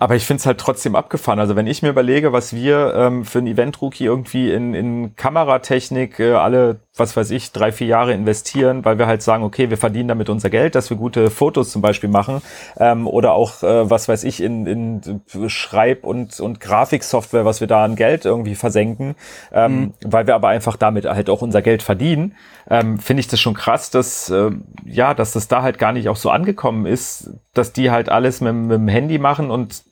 Aber 0.00 0.14
ich 0.14 0.24
finde 0.24 0.38
es 0.38 0.46
halt 0.46 0.60
trotzdem 0.60 0.94
abgefahren. 0.94 1.40
Also 1.40 1.56
wenn 1.56 1.66
ich 1.66 1.82
mir 1.82 1.88
überlege, 1.88 2.32
was 2.32 2.54
wir 2.54 2.94
ähm, 2.94 3.24
für 3.24 3.40
ein 3.40 3.48
Event-Rookie 3.48 4.04
irgendwie 4.04 4.52
in, 4.52 4.72
in 4.72 5.16
Kameratechnik 5.16 6.20
äh, 6.20 6.34
alle, 6.34 6.82
was 6.98 7.16
weiß 7.16 7.30
ich, 7.30 7.52
drei, 7.52 7.72
vier 7.72 7.86
Jahre 7.86 8.12
investieren, 8.12 8.84
weil 8.84 8.98
wir 8.98 9.06
halt 9.06 9.22
sagen, 9.22 9.44
okay, 9.44 9.70
wir 9.70 9.76
verdienen 9.76 10.08
damit 10.08 10.28
unser 10.28 10.50
Geld, 10.50 10.74
dass 10.74 10.90
wir 10.90 10.96
gute 10.96 11.30
Fotos 11.30 11.70
zum 11.70 11.82
Beispiel 11.82 12.08
machen 12.08 12.42
ähm, 12.78 13.06
oder 13.06 13.32
auch, 13.32 13.62
äh, 13.62 13.88
was 13.90 14.08
weiß 14.08 14.24
ich, 14.24 14.42
in, 14.42 14.66
in 14.66 15.22
Schreib- 15.48 16.04
und, 16.04 16.38
und 16.40 16.60
Grafiksoftware, 16.60 17.44
was 17.44 17.60
wir 17.60 17.66
da 17.68 17.84
an 17.84 17.96
Geld 17.96 18.24
irgendwie 18.24 18.54
versenken, 18.54 19.14
ähm, 19.52 19.80
mhm. 19.80 19.94
weil 20.04 20.26
wir 20.26 20.34
aber 20.34 20.48
einfach 20.48 20.76
damit 20.76 21.04
halt 21.06 21.30
auch 21.30 21.42
unser 21.42 21.62
Geld 21.62 21.82
verdienen, 21.82 22.34
ähm, 22.70 22.98
finde 22.98 23.20
ich 23.20 23.28
das 23.28 23.40
schon 23.40 23.54
krass, 23.54 23.90
dass, 23.90 24.30
äh, 24.30 24.50
ja, 24.84 25.14
dass 25.14 25.32
das 25.32 25.48
da 25.48 25.62
halt 25.62 25.78
gar 25.78 25.92
nicht 25.92 26.08
auch 26.08 26.16
so 26.16 26.30
angekommen 26.30 26.86
ist, 26.86 27.30
dass 27.54 27.72
die 27.72 27.90
halt 27.90 28.08
alles 28.08 28.40
mit, 28.40 28.54
mit 28.54 28.78
dem 28.78 28.88
Handy 28.88 29.18
machen 29.18 29.50
und 29.50 29.82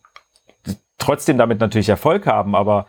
trotzdem 0.98 1.38
damit 1.38 1.61
natürlich 1.61 1.88
Erfolg 1.88 2.26
haben, 2.26 2.54
aber 2.54 2.86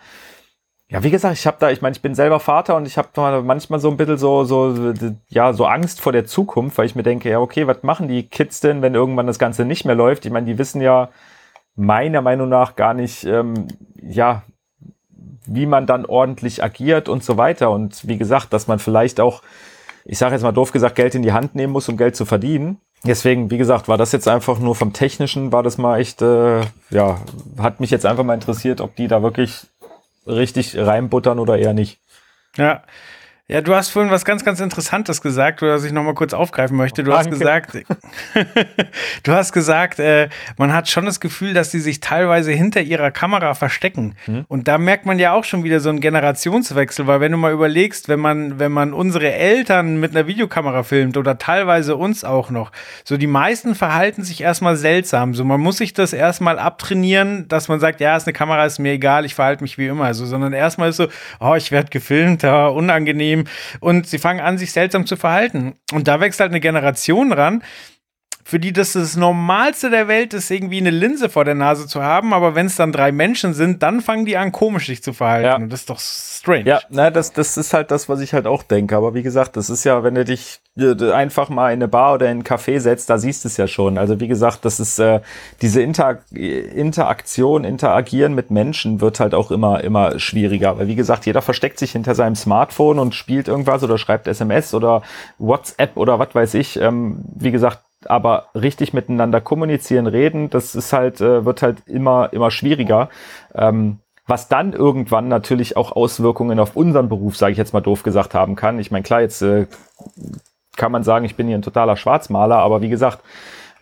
ja, 0.90 1.04
wie 1.04 1.12
gesagt, 1.12 1.38
ich 1.38 1.46
habe 1.46 1.58
da, 1.60 1.70
ich 1.70 1.82
meine, 1.82 1.96
ich 1.96 2.02
bin 2.02 2.16
selber 2.16 2.40
Vater 2.40 2.78
und 2.78 2.86
ich 2.86 2.98
habe 2.98 3.42
manchmal 3.44 3.80
so 3.80 3.90
ein 3.90 3.98
bisschen 3.98 4.18
so, 4.18 4.46
so, 4.46 4.94
ja, 5.28 5.52
so 5.52 5.66
Angst 5.66 6.00
vor 6.00 6.14
der 6.14 6.26
Zukunft, 6.26 6.78
weil 6.78 6.86
ich 6.86 6.96
mir 6.96 7.04
denke, 7.04 7.30
ja, 7.30 7.40
okay, 7.40 7.68
was 7.68 7.84
machen 7.84 8.08
die 8.08 8.24
Kids 8.24 8.62
denn, 8.62 8.82
wenn 8.82 8.96
irgendwann 8.96 9.28
das 9.28 9.38
Ganze 9.38 9.66
nicht 9.66 9.84
mehr 9.84 9.96
läuft? 9.96 10.26
Ich 10.26 10.32
meine, 10.32 10.46
die 10.46 10.58
wissen 10.58 10.80
ja 10.80 11.10
meiner 11.76 12.22
Meinung 12.22 12.48
nach 12.48 12.78
gar 12.78 12.94
nicht, 12.94 13.26
ähm, 13.26 13.68
ja, 14.02 14.44
wie 15.46 15.66
man 15.66 15.86
dann 15.88 16.06
ordentlich 16.06 16.64
agiert 16.64 17.10
und 17.10 17.24
so 17.24 17.36
weiter. 17.36 17.70
Und 17.70 18.08
wie 18.08 18.18
gesagt, 18.18 18.54
dass 18.54 18.68
man 18.68 18.80
vielleicht 18.80 19.20
auch, 19.20 19.42
ich 20.06 20.18
sage 20.18 20.36
jetzt 20.36 20.44
mal 20.44 20.54
doof 20.54 20.72
gesagt, 20.72 20.96
Geld 20.96 21.16
in 21.16 21.22
die 21.22 21.34
Hand 21.34 21.54
nehmen 21.54 21.74
muss, 21.74 21.90
um 21.90 21.98
Geld 21.98 22.16
zu 22.16 22.26
verdienen. 22.26 22.80
Deswegen, 23.04 23.52
wie 23.52 23.58
gesagt, 23.58 23.88
war 23.88 23.98
das 23.98 24.12
jetzt 24.14 24.28
einfach 24.28 24.58
nur 24.60 24.74
vom 24.74 24.94
Technischen, 24.94 25.52
war 25.52 25.64
das 25.64 25.78
mal 25.78 26.00
echt, 26.00 26.22
äh, 26.22 26.62
ja, 26.90 27.20
hat 27.60 27.80
mich 27.80 27.92
jetzt 27.92 28.06
einfach 28.06 28.24
mal 28.24 28.34
interessiert, 28.34 28.82
ob 28.82 28.96
die 28.96 29.08
da 29.08 29.22
wirklich 29.22 29.68
richtig 30.28 30.78
reinbuttern 30.78 31.40
oder 31.40 31.58
eher 31.58 31.74
nicht. 31.74 32.00
Ja, 32.56 32.84
ja, 33.50 33.62
du 33.62 33.74
hast 33.74 33.92
vorhin 33.92 34.12
was 34.12 34.26
ganz, 34.26 34.44
ganz 34.44 34.60
Interessantes 34.60 35.22
gesagt, 35.22 35.62
was 35.62 35.86
ich 35.86 35.94
nochmal 35.94 36.16
kurz 36.16 36.34
aufgreifen 36.34 36.76
möchte. 36.76 37.02
Du 37.06 37.12
Danke. 37.12 37.32
hast 37.32 37.40
gesagt, 37.40 37.78
du 39.24 39.32
hast 39.32 39.54
gesagt, 39.54 40.00
äh, 40.00 40.28
man 40.58 40.74
hat 40.74 40.90
schon 40.90 41.06
das 41.06 41.22
Gefühl, 41.22 41.54
dass 41.54 41.70
die 41.70 41.80
sich 41.80 42.02
teilweise 42.02 42.52
hinter 42.52 42.82
ihrer 42.82 43.10
Kamera 43.10 43.54
verstecken. 43.54 44.16
Mhm. 44.26 44.44
Und 44.50 44.68
da 44.68 44.78
merkt 44.78 45.06
man 45.06 45.18
ja 45.18 45.32
auch 45.32 45.46
schon 45.46 45.64
wieder 45.64 45.80
so 45.80 45.88
einen 45.88 46.02
Generationswechsel, 46.02 47.08
weil 47.08 47.22
wenn 47.22 47.32
du 47.32 47.38
mal 47.38 47.54
überlegst, 47.54 48.10
wenn 48.10 48.20
man, 48.20 48.60
wenn 48.60 48.74
man 48.74 48.92
unsere 48.92 49.32
Eltern 49.32 49.98
mit 49.98 50.12
einer 50.12 50.28
Videokamera 50.28 50.84
filmt 50.84 51.16
oder 51.16 51.38
teilweise 51.38 51.96
uns 51.96 52.26
auch 52.26 52.50
noch, 52.50 52.74
so 53.06 53.16
die 53.16 53.28
meisten 53.28 53.76
verhalten 53.76 54.24
sich 54.24 54.42
erstmal 54.42 54.76
seltsam. 54.76 55.34
So 55.34 55.46
man 55.46 55.62
muss 55.62 55.78
sich 55.78 55.94
das 55.94 56.12
erstmal 56.12 56.60
abtrainieren, 56.60 57.48
dass 57.48 57.70
man 57.70 57.80
sagt, 57.80 58.02
ja, 58.02 58.18
ist 58.18 58.28
eine 58.28 58.34
Kamera, 58.34 58.66
ist 58.66 58.80
mir 58.80 58.92
egal, 58.92 59.24
ich 59.24 59.36
verhalte 59.36 59.64
mich 59.64 59.78
wie 59.78 59.88
immer. 59.88 60.14
So, 60.14 60.26
sondern 60.26 60.52
erstmal 60.52 60.90
ist 60.90 60.98
so, 60.98 61.08
oh, 61.40 61.56
ich 61.56 61.72
werde 61.72 61.90
gefilmt, 61.90 62.44
oh, 62.44 62.74
unangenehm 62.76 63.37
ihm 63.38 63.44
und 63.80 64.08
sie 64.08 64.20
fangen 64.20 64.40
an, 64.40 64.58
sich 64.58 64.72
seltsam 64.72 65.06
zu 65.06 65.16
verhalten. 65.16 65.76
Und 65.92 66.08
da 66.08 66.20
wächst 66.20 66.40
halt 66.40 66.52
eine 66.52 66.60
Generation 66.60 67.32
ran, 67.32 67.64
für 68.48 68.62
die 68.62 68.72
das 68.72 68.94
das 68.94 69.18
Normalste 69.18 69.90
der 69.90 70.08
Welt 70.08 70.34
ist, 70.34 70.50
irgendwie 70.50 70.78
eine 70.78 70.90
Linse 70.90 71.28
vor 71.28 71.44
der 71.44 71.54
Nase 71.54 71.86
zu 71.86 72.02
haben, 72.02 72.34
aber 72.34 72.56
wenn 72.56 72.68
es 72.68 72.78
dann 72.78 72.94
drei 72.94 73.12
Menschen 73.12 73.54
sind, 73.54 73.84
dann 73.84 74.00
fangen 74.00 74.26
die 74.26 74.38
an, 74.38 74.54
komisch 74.54 74.86
sich 74.86 75.04
zu 75.04 75.12
verhalten. 75.12 75.46
Ja. 75.46 75.56
Und 75.58 75.70
das 75.70 75.82
ist 75.82 75.90
doch 75.90 76.00
strange. 76.00 76.64
Ja, 76.64 76.80
na, 76.90 77.10
das, 77.10 77.34
das 77.34 77.58
ist 77.58 77.74
halt 77.74 77.92
das, 77.92 78.08
was 78.08 78.22
ich 78.22 78.34
halt 78.34 78.48
auch 78.48 78.64
denke. 78.64 78.96
Aber 78.96 79.14
wie 79.14 79.22
gesagt, 79.22 79.58
das 79.58 79.70
ist 79.70 79.84
ja, 79.84 80.02
wenn 80.02 80.16
du 80.16 80.24
dich 80.24 80.62
äh, 80.78 81.12
einfach 81.12 81.50
mal 81.50 81.74
in 81.74 81.80
eine 81.80 81.90
Bar 81.90 82.14
oder 82.14 82.28
in 82.28 82.38
einen 82.38 82.44
Café 82.44 82.80
setzt, 82.80 83.10
da 83.10 83.18
siehst 83.18 83.44
du 83.44 83.50
es 83.50 83.58
ja 83.58 83.68
schon. 83.68 83.98
Also 83.98 84.22
wie 84.22 84.30
gesagt, 84.30 84.64
das 84.64 84.80
ist 84.80 84.98
äh, 84.98 85.20
diese 85.62 85.82
Inter 85.82 86.20
Interaktion, 86.32 87.66
Interagieren 87.66 88.34
mit 88.34 88.50
Menschen 88.50 89.02
wird 89.02 89.20
halt 89.20 89.34
auch 89.34 89.52
immer, 89.52 89.84
immer 89.84 90.20
schwieriger. 90.20 90.80
Weil 90.80 90.88
wie 90.88 90.96
gesagt, 90.96 91.26
jeder 91.26 91.42
versteckt 91.42 91.80
sich 91.80 91.92
hinter 91.92 92.16
seinem 92.16 92.38
Smartphone 92.38 93.00
und 93.00 93.14
spielt 93.14 93.50
irgendwas 93.50 93.84
oder 93.84 93.98
schreibt 93.98 94.26
SMS 94.26 94.74
oder 94.74 95.02
WhatsApp 95.38 95.98
oder 95.98 96.18
was 96.18 96.34
weiß 96.34 96.54
ich. 96.54 96.80
Ähm, 96.80 97.26
wie 97.36 97.52
gesagt, 97.52 97.80
aber 98.06 98.48
richtig 98.54 98.94
miteinander 98.94 99.42
kommunizieren, 99.42 100.08
reden, 100.08 100.50
das 100.50 100.76
ist 100.76 100.94
halt, 100.94 101.22
äh, 101.22 101.46
wird 101.46 101.62
halt 101.62 101.88
immer, 101.88 102.32
immer 102.32 102.52
schwieriger. 102.52 103.10
Ähm, 103.56 104.00
was 104.28 104.50
dann 104.50 104.74
irgendwann 104.74 105.30
natürlich 105.30 105.78
auch 105.78 105.94
Auswirkungen 105.94 106.60
auf 106.60 106.76
unseren 106.76 107.08
Beruf, 107.08 107.38
sage 107.38 107.54
ich 107.54 107.58
jetzt 107.58 107.74
mal 107.74 107.82
doof 107.82 108.04
gesagt, 108.04 108.34
haben 108.34 108.56
kann. 108.56 108.78
Ich 108.80 108.92
meine, 108.92 109.04
klar, 109.04 109.22
jetzt 109.22 109.42
äh, 109.42 109.68
kann 110.76 110.92
man 110.92 111.04
sagen, 111.04 111.26
ich 111.26 111.36
bin 111.36 111.48
hier 111.48 111.58
ein 111.58 111.62
totaler 111.62 111.96
Schwarzmaler, 111.96 112.58
aber 112.58 112.82
wie 112.82 112.90
gesagt, 112.90 113.20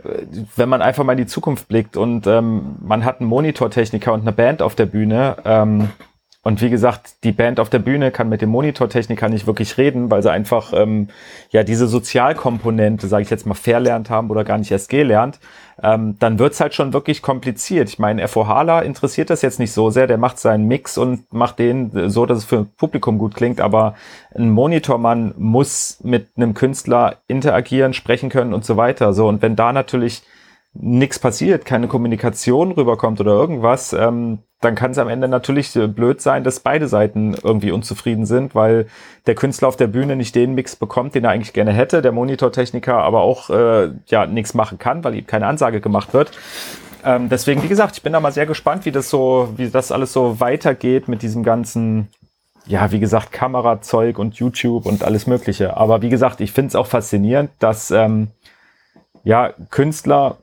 äh, 0.04 0.24
wenn 0.56 0.70
man 0.70 0.82
einfach 0.82 1.04
mal 1.04 1.14
in 1.14 1.18
die 1.18 1.26
Zukunft 1.26 1.68
blickt 1.68 1.98
und 1.98 2.28
ähm, 2.28 2.76
man 2.80 3.04
hat 3.04 3.20
einen 3.20 3.30
Monitortechniker 3.30 4.14
und 4.14 4.22
eine 4.22 4.32
Band 4.32 4.62
auf 4.62 4.76
der 4.76 4.86
Bühne, 4.86 5.38
ähm, 5.46 5.90
und 6.46 6.62
wie 6.62 6.70
gesagt, 6.70 7.24
die 7.24 7.32
Band 7.32 7.60
auf 7.60 7.72
der 7.72 7.80
Bühne 7.80 8.12
kann 8.12 8.30
mit 8.30 8.40
dem 8.40 8.52
Monitortechniker 8.52 9.30
nicht 9.30 9.48
wirklich 9.48 9.80
reden, 9.80 10.12
weil 10.12 10.22
sie 10.22 10.32
einfach 10.32 10.74
ähm, 10.76 11.08
ja 11.50 11.64
diese 11.64 11.88
Sozialkomponente, 11.88 13.08
sage 13.08 13.24
ich 13.24 13.32
jetzt 13.32 13.48
mal, 13.48 13.56
verlernt 13.56 14.12
haben 14.12 14.30
oder 14.30 14.44
gar 14.44 14.60
nicht 14.60 14.70
erst 14.70 14.90
gelernt. 14.90 15.40
Ähm, 15.82 16.18
dann 16.20 16.38
wird's 16.38 16.60
halt 16.60 16.76
schon 16.76 16.94
wirklich 16.94 17.24
kompliziert. 17.24 17.90
Ich 17.90 17.98
meine, 17.98 18.28
FOHler 18.28 18.84
interessiert 18.84 19.32
das 19.32 19.42
jetzt 19.42 19.58
nicht 19.58 19.72
so 19.72 19.90
sehr. 19.90 20.06
Der 20.06 20.20
macht 20.20 20.38
seinen 20.38 20.68
Mix 20.68 21.00
und 21.00 21.34
macht 21.34 21.58
den 21.58 22.12
so, 22.12 22.28
dass 22.28 22.38
es 22.38 22.46
für 22.46 22.64
Publikum 22.64 23.18
gut 23.18 23.34
klingt. 23.34 23.60
Aber 23.60 23.96
ein 24.36 24.52
Monitormann 24.52 25.34
muss 25.40 25.98
mit 26.04 26.28
einem 26.38 26.54
Künstler 26.54 27.16
interagieren, 27.28 27.94
sprechen 27.94 28.30
können 28.30 28.54
und 28.54 28.64
so 28.66 28.78
weiter. 28.78 29.14
So 29.14 29.28
und 29.28 29.42
wenn 29.42 29.56
da 29.56 29.74
natürlich 29.74 30.22
nichts 30.76 31.20
passiert, 31.20 31.66
keine 31.66 31.88
Kommunikation 31.88 32.72
rüberkommt 32.72 33.20
oder 33.20 33.32
irgendwas, 33.32 33.94
ähm, 33.94 34.40
dann 34.62 34.76
kann 34.76 34.92
es 34.92 34.98
am 34.98 35.10
Ende 35.10 35.28
natürlich 35.28 35.74
blöd 35.74 36.22
sein, 36.22 36.44
dass 36.44 36.60
beide 36.60 36.88
Seiten 36.88 37.36
irgendwie 37.44 37.72
unzufrieden 37.72 38.26
sind, 38.26 38.56
weil 38.56 38.88
der 39.28 39.36
Künstler 39.36 39.68
auf 39.68 39.76
der 39.76 39.88
Bühne 39.88 40.16
nicht 40.16 40.36
den 40.36 40.56
Mix 40.56 40.76
bekommt, 40.76 41.14
den 41.16 41.24
er 41.24 41.32
eigentlich 41.32 41.54
gerne 41.54 41.72
hätte, 41.72 42.02
der 42.02 42.12
Monitortechniker 42.12 42.96
aber 42.96 43.22
auch 43.22 43.50
äh, 43.50 43.92
ja 44.08 44.26
nichts 44.26 44.54
machen 44.54 44.80
kann, 44.80 45.04
weil 45.04 45.16
ihm 45.16 45.28
keine 45.28 45.48
Ansage 45.48 45.82
gemacht 45.82 46.14
wird. 46.14 46.32
Ähm, 47.04 47.30
deswegen, 47.30 47.62
wie 47.64 47.68
gesagt, 47.68 47.98
ich 47.98 48.04
bin 48.04 48.14
da 48.14 48.20
mal 48.20 48.32
sehr 48.32 48.48
gespannt, 48.48 48.86
wie 48.86 48.92
das 48.92 49.10
so, 49.10 49.50
wie 49.58 49.70
das 49.70 49.92
alles 49.92 50.12
so 50.12 50.40
weitergeht 50.40 51.08
mit 51.08 51.22
diesem 51.22 51.44
ganzen 51.44 52.10
ja, 52.68 52.92
wie 52.92 53.00
gesagt, 53.00 53.32
Kamerazeug 53.32 54.18
und 54.18 54.36
YouTube 54.36 54.88
und 54.88 55.04
alles 55.04 55.28
Mögliche. 55.28 55.78
Aber 55.78 56.02
wie 56.02 56.10
gesagt, 56.10 56.42
ich 56.42 56.52
finde 56.52 56.70
es 56.70 56.76
auch 56.76 56.88
faszinierend, 56.88 57.52
dass 57.60 57.92
ähm, 57.92 58.30
ja 59.24 59.54
Künstler 59.70 60.38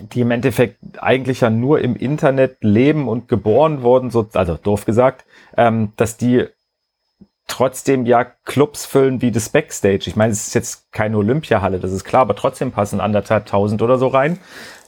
die 0.00 0.20
im 0.20 0.30
Endeffekt 0.30 0.78
eigentlich 0.98 1.40
ja 1.40 1.50
nur 1.50 1.80
im 1.80 1.96
Internet 1.96 2.58
leben 2.60 3.08
und 3.08 3.28
geboren 3.28 3.82
wurden, 3.82 4.10
so, 4.10 4.28
also 4.34 4.54
doof 4.54 4.84
gesagt, 4.84 5.24
ähm, 5.56 5.92
dass 5.96 6.16
die 6.16 6.46
trotzdem 7.46 8.06
ja 8.06 8.24
Clubs 8.44 8.84
füllen 8.84 9.22
wie 9.22 9.30
das 9.30 9.48
Backstage. 9.48 10.04
Ich 10.06 10.16
meine, 10.16 10.32
es 10.32 10.48
ist 10.48 10.54
jetzt 10.54 10.92
keine 10.92 11.16
Olympiahalle, 11.16 11.80
das 11.80 11.92
ist 11.92 12.04
klar, 12.04 12.22
aber 12.22 12.36
trotzdem 12.36 12.72
passen 12.72 13.00
anderthalb 13.00 13.46
tausend 13.46 13.82
oder 13.82 13.98
so 13.98 14.08
rein. 14.08 14.38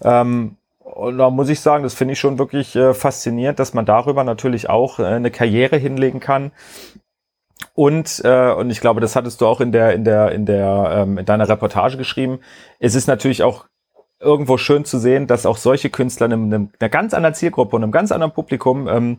Ähm, 0.02 0.56
und 0.78 1.18
da 1.18 1.30
muss 1.30 1.48
ich 1.48 1.60
sagen, 1.60 1.82
das 1.84 1.94
finde 1.94 2.12
ich 2.12 2.20
schon 2.20 2.38
wirklich 2.38 2.76
äh, 2.76 2.94
faszinierend, 2.94 3.58
dass 3.58 3.74
man 3.74 3.86
darüber 3.86 4.24
natürlich 4.24 4.68
auch 4.68 4.98
äh, 4.98 5.04
eine 5.04 5.30
Karriere 5.30 5.76
hinlegen 5.76 6.20
kann. 6.20 6.52
Und, 7.74 8.20
äh, 8.24 8.52
und 8.52 8.70
ich 8.70 8.80
glaube, 8.80 9.00
das 9.00 9.16
hattest 9.16 9.40
du 9.40 9.46
auch 9.46 9.60
in 9.60 9.72
der, 9.72 9.94
in 9.94 10.04
der, 10.04 10.32
in 10.32 10.44
der, 10.46 10.90
ähm, 10.94 11.18
in 11.18 11.24
deiner 11.24 11.48
Reportage 11.48 11.96
geschrieben. 11.96 12.40
Es 12.78 12.94
ist 12.94 13.06
natürlich 13.06 13.42
auch 13.42 13.66
irgendwo 14.20 14.58
schön 14.58 14.84
zu 14.84 14.98
sehen, 14.98 15.26
dass 15.26 15.46
auch 15.46 15.56
solche 15.56 15.90
Künstler 15.90 16.30
in 16.30 16.70
einer 16.78 16.88
ganz 16.88 17.14
anderen 17.14 17.34
Zielgruppe 17.34 17.76
und 17.76 17.82
einem 17.82 17.92
ganz 17.92 18.12
anderen 18.12 18.32
Publikum 18.32 18.86
ähm, 18.86 19.18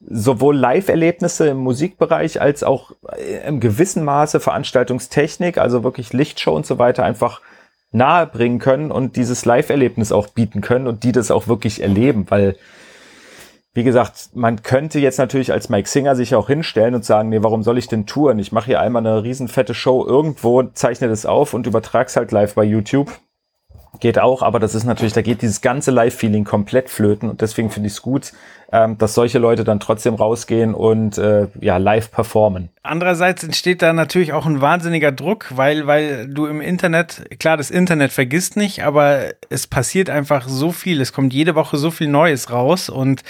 sowohl 0.00 0.56
Live-Erlebnisse 0.56 1.48
im 1.48 1.58
Musikbereich 1.58 2.40
als 2.40 2.62
auch 2.62 2.92
äh, 3.16 3.46
im 3.46 3.60
gewissen 3.60 4.04
Maße 4.04 4.40
Veranstaltungstechnik, 4.40 5.58
also 5.58 5.84
wirklich 5.84 6.12
Lichtshow 6.12 6.54
und 6.54 6.66
so 6.66 6.78
weiter 6.78 7.04
einfach 7.04 7.40
nahe 7.90 8.26
bringen 8.26 8.58
können 8.58 8.90
und 8.90 9.16
dieses 9.16 9.44
Live-Erlebnis 9.44 10.12
auch 10.12 10.28
bieten 10.28 10.60
können 10.60 10.86
und 10.86 11.04
die 11.04 11.12
das 11.12 11.30
auch 11.30 11.48
wirklich 11.48 11.82
erleben, 11.82 12.26
weil 12.28 12.56
wie 13.74 13.84
gesagt, 13.84 14.30
man 14.34 14.62
könnte 14.62 14.98
jetzt 14.98 15.18
natürlich 15.18 15.52
als 15.52 15.68
Mike 15.68 15.88
Singer 15.88 16.16
sich 16.16 16.34
auch 16.34 16.48
hinstellen 16.48 16.96
und 16.96 17.04
sagen, 17.04 17.28
nee, 17.28 17.42
warum 17.42 17.62
soll 17.62 17.78
ich 17.78 17.86
denn 17.86 18.06
touren? 18.06 18.38
Ich 18.40 18.50
mache 18.50 18.66
hier 18.66 18.80
einmal 18.80 19.06
eine 19.06 19.22
riesenfette 19.22 19.72
Show 19.72 20.04
irgendwo, 20.04 20.64
zeichne 20.64 21.06
das 21.06 21.26
auf 21.26 21.54
und 21.54 21.66
übertrag's 21.66 22.16
halt 22.16 22.32
live 22.32 22.54
bei 22.54 22.64
YouTube. 22.64 23.12
Geht 24.00 24.18
auch, 24.18 24.42
aber 24.42 24.60
das 24.60 24.74
ist 24.74 24.84
natürlich, 24.84 25.12
da 25.12 25.22
geht 25.22 25.42
dieses 25.42 25.60
ganze 25.60 25.90
Live-Feeling 25.90 26.44
komplett 26.44 26.90
flöten 26.90 27.28
und 27.28 27.40
deswegen 27.40 27.70
finde 27.70 27.88
ich 27.88 27.94
es 27.94 28.02
gut, 28.02 28.32
ähm, 28.70 28.98
dass 28.98 29.14
solche 29.14 29.38
Leute 29.38 29.64
dann 29.64 29.80
trotzdem 29.80 30.14
rausgehen 30.14 30.74
und 30.74 31.16
äh, 31.16 31.46
ja 31.60 31.78
live 31.78 32.10
performen. 32.10 32.68
Andererseits 32.82 33.42
entsteht 33.42 33.80
da 33.80 33.92
natürlich 33.92 34.34
auch 34.34 34.46
ein 34.46 34.60
wahnsinniger 34.60 35.10
Druck, 35.10 35.46
weil 35.56 35.86
weil 35.86 36.28
du 36.28 36.46
im 36.46 36.60
Internet 36.60 37.24
klar 37.40 37.56
das 37.56 37.70
Internet 37.70 38.12
vergisst 38.12 38.56
nicht, 38.56 38.84
aber 38.84 39.32
es 39.48 39.66
passiert 39.66 40.10
einfach 40.10 40.46
so 40.48 40.70
viel, 40.70 41.00
es 41.00 41.12
kommt 41.12 41.32
jede 41.32 41.54
Woche 41.54 41.78
so 41.78 41.90
viel 41.90 42.08
Neues 42.08 42.52
raus 42.52 42.90
und 42.90 43.22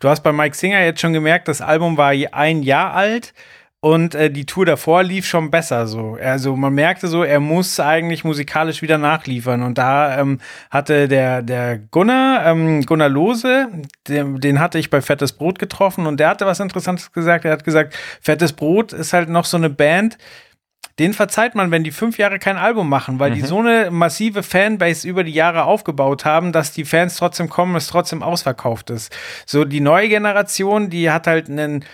du 0.00 0.08
hast 0.08 0.22
bei 0.22 0.32
Mike 0.32 0.56
Singer 0.56 0.82
jetzt 0.82 1.00
schon 1.00 1.12
gemerkt, 1.12 1.46
das 1.46 1.60
Album 1.60 1.98
war 1.98 2.12
ein 2.32 2.62
Jahr 2.62 2.94
alt 2.94 3.34
und 3.86 4.16
äh, 4.16 4.32
die 4.32 4.46
Tour 4.46 4.66
davor 4.66 5.04
lief 5.04 5.26
schon 5.26 5.52
besser 5.52 5.86
so. 5.86 6.18
Also 6.20 6.56
man 6.56 6.74
merkte 6.74 7.06
so, 7.06 7.22
er 7.22 7.38
muss 7.38 7.78
eigentlich 7.78 8.24
musikalisch 8.24 8.82
wieder 8.82 8.98
nachliefern. 8.98 9.62
Und 9.62 9.78
da 9.78 10.18
ähm, 10.18 10.40
hatte 10.70 11.06
der, 11.06 11.40
der 11.40 11.78
Gunnar, 11.78 12.46
ähm, 12.46 12.84
Gunnar 12.84 13.08
Lose, 13.08 13.68
den, 14.08 14.40
den 14.40 14.58
hatte 14.58 14.80
ich 14.80 14.90
bei 14.90 15.00
Fettes 15.00 15.34
Brot 15.34 15.60
getroffen 15.60 16.08
und 16.08 16.18
der 16.18 16.30
hatte 16.30 16.46
was 16.46 16.58
Interessantes 16.58 17.12
gesagt. 17.12 17.44
Er 17.44 17.52
hat 17.52 17.62
gesagt, 17.62 17.96
Fettes 18.20 18.54
Brot 18.54 18.92
ist 18.92 19.12
halt 19.12 19.28
noch 19.28 19.44
so 19.44 19.56
eine 19.56 19.70
Band, 19.70 20.18
den 20.98 21.12
verzeiht 21.12 21.54
man, 21.54 21.70
wenn 21.70 21.84
die 21.84 21.92
fünf 21.92 22.18
Jahre 22.18 22.40
kein 22.40 22.56
Album 22.56 22.88
machen, 22.88 23.20
weil 23.20 23.30
mhm. 23.30 23.34
die 23.34 23.42
so 23.42 23.60
eine 23.60 23.92
massive 23.92 24.42
Fanbase 24.42 25.06
über 25.06 25.22
die 25.22 25.32
Jahre 25.32 25.64
aufgebaut 25.64 26.24
haben, 26.24 26.50
dass 26.50 26.72
die 26.72 26.84
Fans 26.84 27.16
trotzdem 27.16 27.48
kommen, 27.48 27.76
es 27.76 27.86
trotzdem 27.86 28.24
ausverkauft 28.24 28.90
ist. 28.90 29.14
So 29.44 29.64
die 29.64 29.80
neue 29.80 30.08
Generation, 30.08 30.90
die 30.90 31.10
hat 31.10 31.28
halt 31.28 31.48
einen 31.48 31.84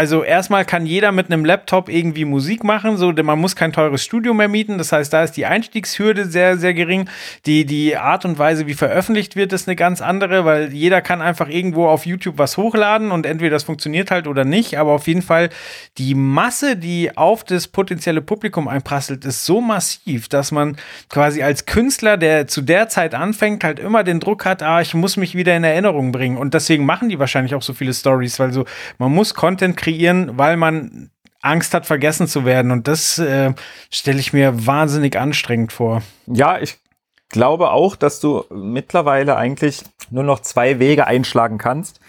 also 0.00 0.22
erstmal 0.22 0.64
kann 0.64 0.86
jeder 0.86 1.12
mit 1.12 1.26
einem 1.26 1.44
Laptop 1.44 1.90
irgendwie 1.90 2.24
Musik 2.24 2.64
machen, 2.64 2.96
so 2.96 3.12
man 3.12 3.38
muss 3.38 3.54
kein 3.54 3.70
teures 3.70 4.02
Studio 4.02 4.32
mehr 4.32 4.48
mieten. 4.48 4.78
Das 4.78 4.92
heißt, 4.92 5.12
da 5.12 5.22
ist 5.22 5.32
die 5.32 5.44
Einstiegshürde 5.44 6.24
sehr, 6.24 6.56
sehr 6.56 6.72
gering. 6.72 7.06
Die, 7.44 7.66
die 7.66 7.98
Art 7.98 8.24
und 8.24 8.38
Weise, 8.38 8.66
wie 8.66 8.72
veröffentlicht 8.72 9.36
wird, 9.36 9.52
ist 9.52 9.68
eine 9.68 9.76
ganz 9.76 10.00
andere, 10.00 10.46
weil 10.46 10.72
jeder 10.72 11.02
kann 11.02 11.20
einfach 11.20 11.50
irgendwo 11.50 11.86
auf 11.86 12.06
YouTube 12.06 12.38
was 12.38 12.56
hochladen 12.56 13.10
und 13.10 13.26
entweder 13.26 13.50
das 13.50 13.64
funktioniert 13.64 14.10
halt 14.10 14.26
oder 14.26 14.46
nicht. 14.46 14.78
Aber 14.78 14.92
auf 14.92 15.06
jeden 15.06 15.20
Fall 15.20 15.50
die 15.98 16.14
Masse, 16.14 16.78
die 16.78 17.14
auf 17.14 17.44
das 17.44 17.68
potenzielle 17.68 18.22
Publikum 18.22 18.68
einprasselt, 18.68 19.26
ist 19.26 19.44
so 19.44 19.60
massiv, 19.60 20.30
dass 20.30 20.50
man 20.50 20.78
quasi 21.10 21.42
als 21.42 21.66
Künstler, 21.66 22.16
der 22.16 22.46
zu 22.46 22.62
der 22.62 22.88
Zeit 22.88 23.14
anfängt, 23.14 23.64
halt 23.64 23.78
immer 23.78 24.02
den 24.02 24.18
Druck 24.18 24.46
hat, 24.46 24.62
ah, 24.62 24.80
ich 24.80 24.94
muss 24.94 25.18
mich 25.18 25.34
wieder 25.34 25.54
in 25.54 25.64
Erinnerung 25.64 26.10
bringen. 26.10 26.38
Und 26.38 26.54
deswegen 26.54 26.86
machen 26.86 27.10
die 27.10 27.18
wahrscheinlich 27.18 27.54
auch 27.54 27.60
so 27.60 27.74
viele 27.74 27.92
Stories, 27.92 28.38
weil 28.38 28.54
so 28.54 28.64
man 28.96 29.12
muss 29.12 29.34
Content 29.34 29.76
kreieren, 29.76 29.89
weil 30.38 30.56
man 30.56 31.10
Angst 31.42 31.74
hat, 31.74 31.86
vergessen 31.86 32.26
zu 32.26 32.44
werden. 32.44 32.70
Und 32.70 32.88
das 32.88 33.18
äh, 33.18 33.54
stelle 33.90 34.20
ich 34.20 34.32
mir 34.32 34.66
wahnsinnig 34.66 35.18
anstrengend 35.18 35.72
vor. 35.72 36.02
Ja, 36.26 36.58
ich 36.60 36.78
glaube 37.30 37.70
auch, 37.70 37.96
dass 37.96 38.20
du 38.20 38.44
mittlerweile 38.50 39.36
eigentlich 39.36 39.84
nur 40.10 40.24
noch 40.24 40.40
zwei 40.40 40.78
Wege 40.78 41.06
einschlagen 41.06 41.58
kannst. 41.58 42.00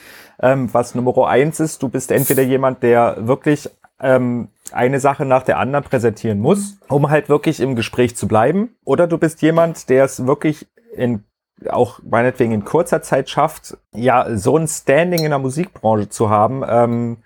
Ähm, 0.42 0.74
was 0.74 0.96
Nummer 0.96 1.28
eins 1.28 1.60
ist, 1.60 1.84
du 1.84 1.90
bist 1.90 2.12
entweder 2.12 2.42
jemand, 2.42 2.84
der 2.84 3.28
wirklich 3.28 3.70
ähm, 4.02 4.50
eine 4.72 5.00
Sache 5.00 5.26
nach 5.26 5.44
der 5.44 5.60
anderen 5.60 5.86
präsentieren 5.86 6.40
muss, 6.40 6.78
um 6.90 7.10
halt 7.10 7.30
wirklich 7.30 7.60
im 7.60 7.76
Gespräch 7.76 8.16
zu 8.16 8.28
bleiben. 8.28 8.76
Oder 8.84 9.08
du 9.08 9.18
bist 9.18 9.42
jemand, 9.42 9.90
der 9.90 10.06
es 10.06 10.26
wirklich 10.26 10.68
in 10.96 11.24
auch 11.70 12.00
meinetwegen 12.02 12.54
in 12.54 12.66
kurzer 12.66 13.04
Zeit 13.04 13.30
schafft, 13.30 13.78
ja, 13.94 14.36
so 14.36 14.58
ein 14.58 14.68
Standing 14.68 15.24
in 15.24 15.30
der 15.30 15.38
Musikbranche 15.38 16.10
zu 16.10 16.32
haben, 16.32 16.64
ähm, 16.68 17.18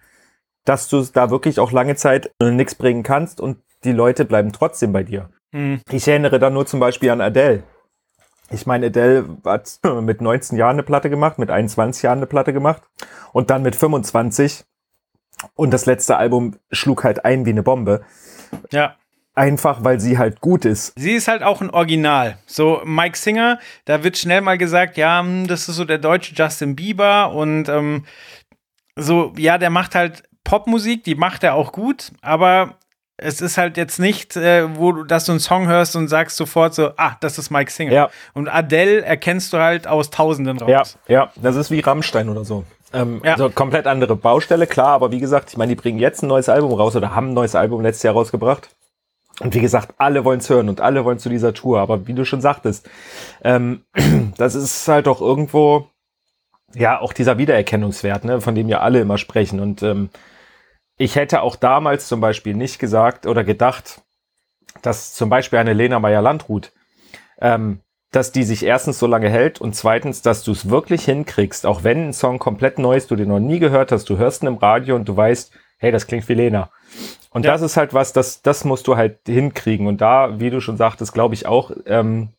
dass 0.65 0.89
du 0.89 1.03
da 1.03 1.29
wirklich 1.29 1.59
auch 1.59 1.71
lange 1.71 1.95
Zeit 1.95 2.31
nichts 2.41 2.75
bringen 2.75 3.03
kannst 3.03 3.39
und 3.39 3.57
die 3.83 3.91
Leute 3.91 4.25
bleiben 4.25 4.51
trotzdem 4.51 4.91
bei 4.91 5.03
dir. 5.03 5.29
Mhm. 5.51 5.81
Ich 5.91 6.07
erinnere 6.07 6.39
da 6.39 6.49
nur 6.49 6.65
zum 6.65 6.79
Beispiel 6.79 7.11
an 7.11 7.21
Adele. 7.21 7.63
Ich 8.51 8.65
meine, 8.65 8.87
Adele 8.87 9.25
hat 9.45 9.79
mit 10.01 10.21
19 10.21 10.57
Jahren 10.57 10.75
eine 10.75 10.83
Platte 10.83 11.09
gemacht, 11.09 11.39
mit 11.39 11.49
21 11.49 12.03
Jahren 12.03 12.19
eine 12.19 12.27
Platte 12.27 12.51
gemacht 12.51 12.81
und 13.31 13.49
dann 13.49 13.61
mit 13.61 13.75
25. 13.75 14.65
Und 15.53 15.71
das 15.71 15.85
letzte 15.85 16.17
Album 16.17 16.57
schlug 16.71 17.03
halt 17.03 17.25
ein 17.25 17.45
wie 17.45 17.51
eine 17.51 17.63
Bombe. 17.63 18.01
Ja. 18.71 18.95
Einfach, 19.37 19.83
weil 19.83 19.99
sie 19.99 20.17
halt 20.17 20.39
gut 20.39 20.63
ist. 20.63 20.93
Sie 20.97 21.11
ist 21.11 21.27
halt 21.27 21.43
auch 21.43 21.59
ein 21.59 21.69
Original. 21.69 22.37
So 22.45 22.81
Mike 22.85 23.17
Singer, 23.17 23.59
da 23.83 24.01
wird 24.01 24.17
schnell 24.17 24.39
mal 24.39 24.57
gesagt, 24.57 24.95
ja, 24.95 25.19
hm, 25.19 25.47
das 25.47 25.67
ist 25.67 25.75
so 25.75 25.83
der 25.83 25.97
deutsche 25.97 26.33
Justin 26.33 26.75
Bieber 26.75 27.33
und 27.33 27.67
ähm, 27.67 28.05
so, 28.95 29.33
ja, 29.35 29.57
der 29.57 29.71
macht 29.71 29.93
halt 29.93 30.23
Popmusik, 30.45 31.03
die 31.03 31.15
macht 31.15 31.43
er 31.43 31.55
auch 31.55 31.73
gut, 31.73 32.13
aber 32.21 32.75
es 33.17 33.41
ist 33.41 33.57
halt 33.57 33.77
jetzt 33.77 33.99
nicht, 33.99 34.35
äh, 34.37 34.77
wo 34.77 34.91
du, 34.91 35.03
dass 35.03 35.25
du 35.25 35.33
einen 35.33 35.39
Song 35.39 35.67
hörst 35.67 35.95
und 35.95 36.07
sagst 36.07 36.37
sofort 36.37 36.73
so, 36.73 36.91
ah, 36.97 37.15
das 37.19 37.37
ist 37.37 37.49
Mike 37.49 37.71
Singer. 37.71 37.91
Ja. 37.91 38.09
Und 38.33 38.47
Adele 38.47 39.01
erkennst 39.01 39.51
du 39.53 39.57
halt 39.57 39.87
aus 39.87 40.09
Tausenden 40.09 40.57
raus. 40.57 40.97
Ja, 41.07 41.13
ja, 41.13 41.31
das 41.35 41.55
ist 41.55 41.71
wie 41.71 41.79
Rammstein 41.79 42.29
oder 42.29 42.45
so. 42.45 42.65
Ähm, 42.93 43.21
ja. 43.23 43.33
Also 43.33 43.49
komplett 43.49 43.87
andere 43.87 44.15
Baustelle, 44.15 44.67
klar, 44.67 44.89
aber 44.89 45.11
wie 45.11 45.19
gesagt, 45.19 45.49
ich 45.49 45.57
meine, 45.57 45.75
die 45.75 45.81
bringen 45.81 45.99
jetzt 45.99 46.23
ein 46.23 46.27
neues 46.27 46.49
Album 46.49 46.73
raus 46.73 46.95
oder 46.95 47.15
haben 47.15 47.29
ein 47.29 47.33
neues 47.33 47.55
Album 47.55 47.81
letztes 47.81 48.03
Jahr 48.03 48.13
rausgebracht. 48.13 48.69
Und 49.41 49.53
wie 49.53 49.59
gesagt, 49.59 49.93
alle 49.97 50.23
wollen 50.23 50.39
es 50.39 50.49
hören 50.49 50.69
und 50.69 50.79
alle 50.79 51.03
wollen 51.03 51.19
zu 51.19 51.27
dieser 51.27 51.53
Tour. 51.53 51.79
Aber 51.79 52.07
wie 52.07 52.13
du 52.13 52.25
schon 52.25 52.41
sagtest, 52.41 52.89
ähm, 53.43 53.81
das 54.37 54.55
ist 54.55 54.87
halt 54.87 55.07
doch 55.07 55.21
irgendwo, 55.21 55.87
ja, 56.73 56.99
auch 56.99 57.11
dieser 57.11 57.37
Wiedererkennungswert, 57.37 58.23
ne, 58.23 58.41
von 58.41 58.55
dem 58.55 58.69
ja 58.69 58.79
alle 58.79 59.01
immer 59.01 59.17
sprechen. 59.17 59.59
Und 59.59 59.83
ähm, 59.83 60.09
ich 60.97 61.15
hätte 61.15 61.41
auch 61.41 61.55
damals 61.55 62.07
zum 62.07 62.21
Beispiel 62.21 62.55
nicht 62.55 62.79
gesagt 62.79 63.25
oder 63.25 63.43
gedacht, 63.43 64.01
dass 64.81 65.13
zum 65.13 65.29
Beispiel 65.29 65.59
eine 65.59 65.73
Lena 65.73 65.99
Meyer-Landrut, 65.99 66.71
ähm, 67.39 67.81
dass 68.11 68.31
die 68.31 68.43
sich 68.43 68.63
erstens 68.63 68.99
so 68.99 69.07
lange 69.07 69.29
hält 69.29 69.59
und 69.59 69.75
zweitens, 69.75 70.21
dass 70.21 70.43
du 70.43 70.51
es 70.51 70.69
wirklich 70.69 71.05
hinkriegst, 71.05 71.65
auch 71.65 71.83
wenn 71.83 72.09
ein 72.09 72.13
Song 72.13 72.39
komplett 72.39 72.79
neu 72.79 72.95
ist, 72.95 73.11
du 73.11 73.15
den 73.15 73.29
noch 73.29 73.39
nie 73.39 73.59
gehört 73.59 73.91
hast, 73.91 74.09
du 74.09 74.17
hörst 74.17 74.43
ihn 74.43 74.47
im 74.47 74.57
Radio 74.57 74.95
und 74.95 75.07
du 75.07 75.17
weißt, 75.17 75.51
hey, 75.79 75.91
das 75.91 76.07
klingt 76.07 76.27
wie 76.29 76.33
Lena. 76.33 76.69
Und 77.29 77.43
ja. 77.43 77.51
das 77.51 77.61
ist 77.61 77.75
halt 77.75 77.93
was, 77.93 78.13
das, 78.13 78.41
das 78.41 78.63
musst 78.63 78.87
du 78.87 78.95
halt 78.95 79.19
hinkriegen. 79.25 79.87
Und 79.87 79.99
da, 79.99 80.39
wie 80.39 80.49
du 80.49 80.61
schon 80.61 80.77
sagtest, 80.77 81.13
glaube 81.13 81.33
ich 81.33 81.45
auch, 81.45 81.71
ähm, 81.85 82.29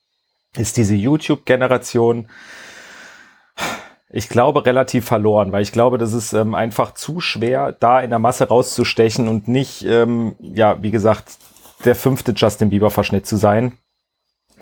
ist 0.56 0.78
diese 0.78 0.94
YouTube-Generation 0.94 2.28
ich 4.10 4.28
glaube, 4.28 4.64
relativ 4.64 5.04
verloren, 5.04 5.52
weil 5.52 5.62
ich 5.62 5.72
glaube, 5.72 5.98
das 5.98 6.12
ist 6.12 6.32
ähm, 6.32 6.54
einfach 6.54 6.94
zu 6.94 7.20
schwer, 7.20 7.72
da 7.72 8.00
in 8.00 8.10
der 8.10 8.18
Masse 8.18 8.48
rauszustechen 8.48 9.28
und 9.28 9.48
nicht, 9.48 9.84
ähm, 9.84 10.36
ja, 10.38 10.82
wie 10.82 10.90
gesagt, 10.92 11.38
der 11.84 11.94
fünfte 11.94 12.32
Justin 12.32 12.70
Bieber-Verschnitt 12.70 13.26
zu 13.26 13.36
sein. 13.36 13.72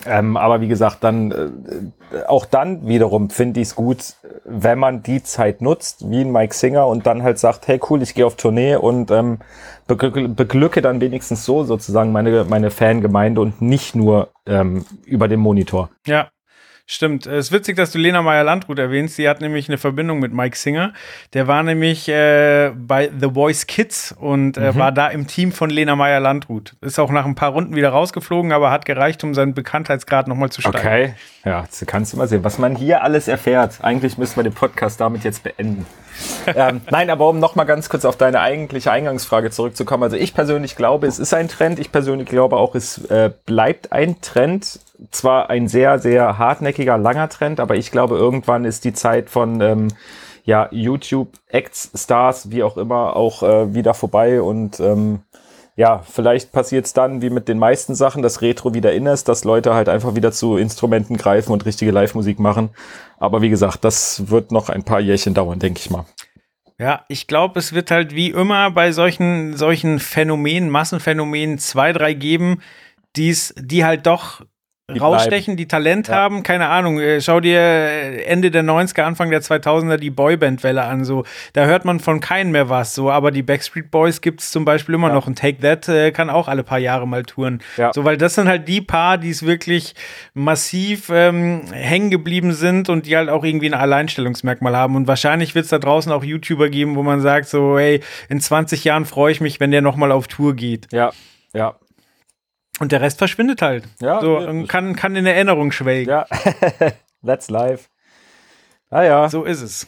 Ähm, 0.05 0.35
aber 0.35 0.59
wie 0.61 0.67
gesagt, 0.67 1.03
dann 1.03 1.31
äh, 1.31 2.23
auch 2.27 2.45
dann 2.45 2.85
wiederum 2.87 3.29
finde 3.29 3.61
ich 3.61 3.69
es 3.69 3.75
gut, 3.75 4.15
wenn 4.43 4.77
man 4.77 5.03
die 5.03 5.23
Zeit 5.23 5.61
nutzt, 5.61 6.09
wie 6.09 6.21
ein 6.21 6.31
Mike 6.31 6.53
Singer 6.53 6.87
und 6.87 7.07
dann 7.07 7.23
halt 7.23 7.39
sagt, 7.39 7.67
hey 7.67 7.79
cool, 7.89 8.01
ich 8.01 8.13
gehe 8.13 8.25
auf 8.25 8.35
Tournee 8.35 8.75
und 8.75 9.09
ähm, 9.09 9.39
beglücke 9.87 10.81
dann 10.81 10.99
wenigstens 10.99 11.45
so 11.45 11.63
sozusagen 11.63 12.11
meine 12.11 12.43
meine 12.43 12.71
Fangemeinde 12.71 13.39
und 13.39 13.61
nicht 13.61 13.95
nur 13.95 14.29
ähm, 14.45 14.85
über 15.05 15.29
den 15.29 15.39
Monitor. 15.39 15.89
Ja, 16.05 16.29
Stimmt. 16.87 17.25
Es 17.25 17.47
ist 17.47 17.51
witzig, 17.51 17.75
dass 17.77 17.91
du 17.91 17.97
Lena 17.97 18.21
Meyer-Landrut 18.21 18.77
erwähnst. 18.77 19.15
Sie 19.15 19.27
hat 19.27 19.41
nämlich 19.41 19.67
eine 19.67 19.79
Verbindung 19.79 20.19
mit 20.19 20.33
Mike 20.33 20.55
Singer. 20.55 20.93
Der 21.33 21.47
war 21.47 21.63
nämlich 21.63 22.07
äh, 22.07 22.71
bei 22.75 23.09
The 23.19 23.31
Voice 23.33 23.65
Kids 23.65 24.11
und 24.11 24.57
äh, 24.57 24.71
mhm. 24.71 24.75
war 24.75 24.91
da 24.91 25.07
im 25.07 25.25
Team 25.25 25.51
von 25.51 25.71
Lena 25.71 25.95
Meyer-Landrut. 25.95 26.75
Ist 26.81 26.99
auch 26.99 27.09
nach 27.09 27.25
ein 27.25 27.33
paar 27.33 27.53
Runden 27.53 27.75
wieder 27.75 27.89
rausgeflogen, 27.89 28.51
aber 28.51 28.69
hat 28.69 28.85
gereicht, 28.85 29.23
um 29.23 29.33
seinen 29.33 29.55
Bekanntheitsgrad 29.55 30.27
nochmal 30.27 30.51
zu 30.51 30.61
steigen. 30.61 30.77
Okay. 30.77 31.13
Ja, 31.43 31.65
kannst 31.87 32.13
du 32.13 32.17
mal 32.17 32.27
sehen, 32.27 32.43
was 32.43 32.59
man 32.59 32.75
hier 32.75 33.01
alles 33.01 33.27
erfährt. 33.27 33.79
Eigentlich 33.81 34.19
müssen 34.19 34.35
wir 34.35 34.43
den 34.43 34.53
Podcast 34.53 35.01
damit 35.01 35.23
jetzt 35.23 35.41
beenden. 35.41 35.87
ähm, 36.47 36.81
nein, 36.89 37.09
aber 37.09 37.29
um 37.29 37.39
nochmal 37.39 37.65
ganz 37.65 37.89
kurz 37.89 38.05
auf 38.05 38.17
deine 38.17 38.39
eigentliche 38.39 38.91
Eingangsfrage 38.91 39.51
zurückzukommen. 39.51 40.03
Also 40.03 40.15
ich 40.15 40.33
persönlich 40.33 40.75
glaube, 40.75 41.07
es 41.07 41.19
ist 41.19 41.33
ein 41.33 41.47
Trend. 41.47 41.79
Ich 41.79 41.91
persönlich 41.91 42.27
glaube 42.27 42.57
auch, 42.57 42.75
es 42.75 43.03
äh, 43.05 43.31
bleibt 43.45 43.91
ein 43.91 44.21
Trend. 44.21 44.79
Zwar 45.11 45.49
ein 45.49 45.67
sehr, 45.67 45.99
sehr 45.99 46.37
hartnäckiger, 46.37 46.97
langer 46.97 47.27
Trend, 47.29 47.59
aber 47.59 47.75
ich 47.75 47.91
glaube, 47.91 48.15
irgendwann 48.15 48.63
ist 48.63 48.85
die 48.85 48.93
Zeit 48.93 49.29
von 49.29 49.59
ähm, 49.59 49.89
ja, 50.45 50.69
YouTube, 50.71 51.29
Acts, 51.49 51.91
Stars, 51.95 52.51
wie 52.51 52.63
auch 52.63 52.77
immer, 52.77 53.15
auch 53.15 53.43
äh, 53.43 53.73
wieder 53.73 53.93
vorbei 53.93 54.41
und 54.41 54.79
ähm, 54.79 55.21
ja, 55.75 55.99
vielleicht 55.99 56.53
passiert 56.53 56.85
es 56.85 56.93
dann 56.93 57.21
wie 57.21 57.29
mit 57.29 57.49
den 57.49 57.59
meisten 57.59 57.95
Sachen, 57.95 58.21
dass 58.21 58.41
Retro 58.41 58.73
wieder 58.73 58.93
in 58.93 59.05
ist, 59.07 59.27
dass 59.27 59.43
Leute 59.43 59.73
halt 59.73 59.89
einfach 59.89 60.15
wieder 60.15 60.31
zu 60.31 60.55
Instrumenten 60.55 61.17
greifen 61.17 61.51
und 61.51 61.65
richtige 61.65 61.91
Live-Musik 61.91 62.39
machen. 62.39 62.69
Aber 63.17 63.41
wie 63.41 63.49
gesagt, 63.49 63.83
das 63.83 64.29
wird 64.29 64.51
noch 64.51 64.69
ein 64.69 64.83
paar 64.83 65.01
Jährchen 65.01 65.33
dauern, 65.33 65.59
denke 65.59 65.79
ich 65.79 65.89
mal. 65.89 66.05
Ja, 66.77 67.05
ich 67.09 67.27
glaube, 67.27 67.59
es 67.59 67.73
wird 67.73 67.91
halt 67.91 68.15
wie 68.15 68.31
immer 68.31 68.71
bei 68.71 68.91
solchen, 68.91 69.55
solchen 69.55 69.99
Phänomenen, 69.99 70.69
Massenphänomenen 70.69 71.57
zwei, 71.57 71.93
drei 71.93 72.13
geben, 72.13 72.61
die's, 73.15 73.53
die 73.57 73.85
halt 73.85 74.05
doch 74.05 74.41
die 74.93 74.99
rausstechen, 74.99 75.55
bleiben. 75.55 75.57
die 75.57 75.67
Talent 75.67 76.07
ja. 76.09 76.15
haben, 76.15 76.43
keine 76.43 76.67
Ahnung. 76.67 76.99
Äh, 76.99 77.19
schau 77.19 77.39
dir 77.39 77.57
äh, 77.57 78.23
Ende 78.25 78.51
der 78.51 78.63
90er, 78.63 79.01
Anfang 79.01 79.31
der 79.31 79.41
2000er 79.41 79.97
die 79.97 80.11
Boyband-Welle 80.11 80.83
an, 80.83 81.03
so. 81.05 81.23
Da 81.53 81.65
hört 81.65 81.85
man 81.85 81.99
von 81.99 82.19
keinem 82.19 82.51
mehr 82.51 82.69
was, 82.69 82.93
so. 82.93 83.09
Aber 83.09 83.31
die 83.31 83.41
Backstreet 83.41 83.89
Boys 83.89 84.21
gibt 84.21 84.41
es 84.41 84.51
zum 84.51 84.63
Beispiel 84.63 84.93
immer 84.93 85.07
ja. 85.07 85.15
noch. 85.15 85.25
Und 85.25 85.39
Take 85.39 85.59
That 85.61 85.89
äh, 85.89 86.11
kann 86.11 86.29
auch 86.29 86.47
alle 86.47 86.61
paar 86.61 86.77
Jahre 86.77 87.07
mal 87.07 87.23
touren. 87.23 87.63
Ja. 87.77 87.93
So, 87.93 88.03
weil 88.03 88.17
das 88.17 88.35
sind 88.35 88.47
halt 88.47 88.67
die 88.67 88.81
paar, 88.81 89.17
die 89.17 89.31
es 89.31 89.43
wirklich 89.43 89.95
massiv 90.35 91.09
ähm, 91.11 91.63
hängen 91.71 92.11
geblieben 92.11 92.53
sind 92.53 92.87
und 92.87 93.07
die 93.07 93.17
halt 93.17 93.29
auch 93.29 93.43
irgendwie 93.43 93.67
ein 93.67 93.73
Alleinstellungsmerkmal 93.73 94.77
haben. 94.77 94.95
Und 94.95 95.07
wahrscheinlich 95.07 95.55
wird 95.55 95.63
es 95.63 95.71
da 95.71 95.79
draußen 95.79 96.11
auch 96.11 96.23
YouTuber 96.23 96.69
geben, 96.69 96.95
wo 96.95 97.01
man 97.01 97.21
sagt, 97.21 97.47
so, 97.47 97.79
hey, 97.79 98.01
in 98.29 98.39
20 98.39 98.83
Jahren 98.83 99.05
freue 99.05 99.31
ich 99.31 99.41
mich, 99.41 99.59
wenn 99.59 99.71
der 99.71 99.81
nochmal 99.81 100.11
auf 100.11 100.27
Tour 100.27 100.55
geht. 100.55 100.93
Ja, 100.93 101.11
ja. 101.53 101.75
Und 102.79 102.91
der 102.91 103.01
Rest 103.01 103.19
verschwindet 103.19 103.61
halt. 103.61 103.85
Ja. 104.01 104.19
So, 104.19 104.65
kann, 104.67 104.95
kann 104.95 105.15
in 105.15 105.25
Erinnerung 105.25 105.71
schwelgen. 105.71 106.09
Ja. 106.09 106.25
That's 107.25 107.49
life. 107.49 107.87
Ah 108.89 109.03
ja. 109.03 109.29
So 109.29 109.43
ist 109.43 109.61
es. 109.61 109.87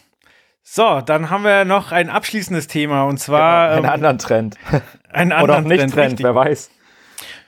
So, 0.64 1.02
dann 1.02 1.30
haben 1.30 1.44
wir 1.44 1.66
noch 1.66 1.92
ein 1.92 2.10
abschließendes 2.10 2.68
Thema 2.68 3.04
und 3.04 3.20
zwar. 3.20 3.70
Genau, 3.70 3.78
einen 3.78 3.86
ähm, 3.86 3.92
anderen 3.92 4.18
Trend. 4.18 4.58
Einen 5.10 5.32
anderen 5.32 5.50
Oder 5.50 5.60
auch 5.60 5.70
nicht 5.70 5.80
Trend, 5.80 5.94
Trend 5.94 6.24
wer 6.24 6.36
weiß. 6.36 6.70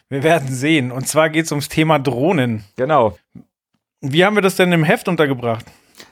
Wir 0.08 0.24
werden 0.24 0.48
sehen. 0.48 0.92
Und 0.92 1.08
zwar 1.08 1.30
geht 1.30 1.46
es 1.46 1.52
ums 1.52 1.68
Thema 1.70 2.00
Drohnen. 2.00 2.64
Genau. 2.78 3.18
Wie 4.02 4.26
haben 4.26 4.36
wir 4.36 4.42
das 4.42 4.56
denn 4.56 4.72
im 4.72 4.84
Heft 4.84 5.08
untergebracht? 5.08 5.66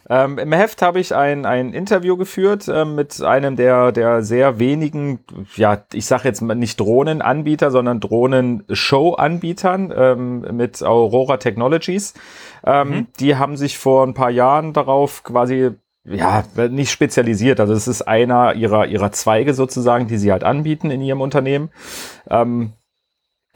Ähm, 0.10 0.38
Im 0.38 0.54
Heft 0.54 0.82
habe 0.82 1.00
ich 1.00 1.14
ein, 1.14 1.46
ein 1.46 1.74
Interview 1.74 2.18
geführt 2.18 2.68
äh, 2.68 2.86
mit 2.86 3.22
einem 3.22 3.56
der, 3.56 3.92
der 3.92 4.24
sehr 4.24 4.60
wenigen, 4.60 5.20
ja, 5.56 5.84
ich 5.94 6.06
sage 6.06 6.28
jetzt 6.28 6.42
nicht 6.42 6.80
Drohnenanbieter, 6.80 7.72
sondern 7.72 8.00
Drohnen-Show-Anbietern 8.00 9.94
ähm, 9.96 10.56
mit 10.56 10.82
Aurora 10.84 11.38
Technologies. 11.38 12.14
Ähm, 12.66 12.90
mhm. 12.90 13.08
Die 13.20 13.36
haben 13.36 13.58
sich 13.58 13.78
vor 13.78 14.06
ein 14.06 14.14
paar 14.14 14.32
Jahren 14.32 14.74
darauf 14.74 15.24
quasi 15.24 15.72
ja, 16.06 16.44
nicht 16.70 16.92
spezialisiert. 16.92 17.60
Also 17.60 17.74
es 17.74 17.88
ist 17.88 18.02
einer 18.04 18.54
ihrer, 18.56 18.88
ihrer 18.88 19.12
Zweige 19.12 19.54
sozusagen, 19.54 20.08
die 20.08 20.18
sie 20.18 20.32
halt 20.32 20.44
anbieten 20.44 20.90
in 20.90 21.02
ihrem 21.02 21.22
Unternehmen. 21.22 21.70
Ähm, 22.30 22.74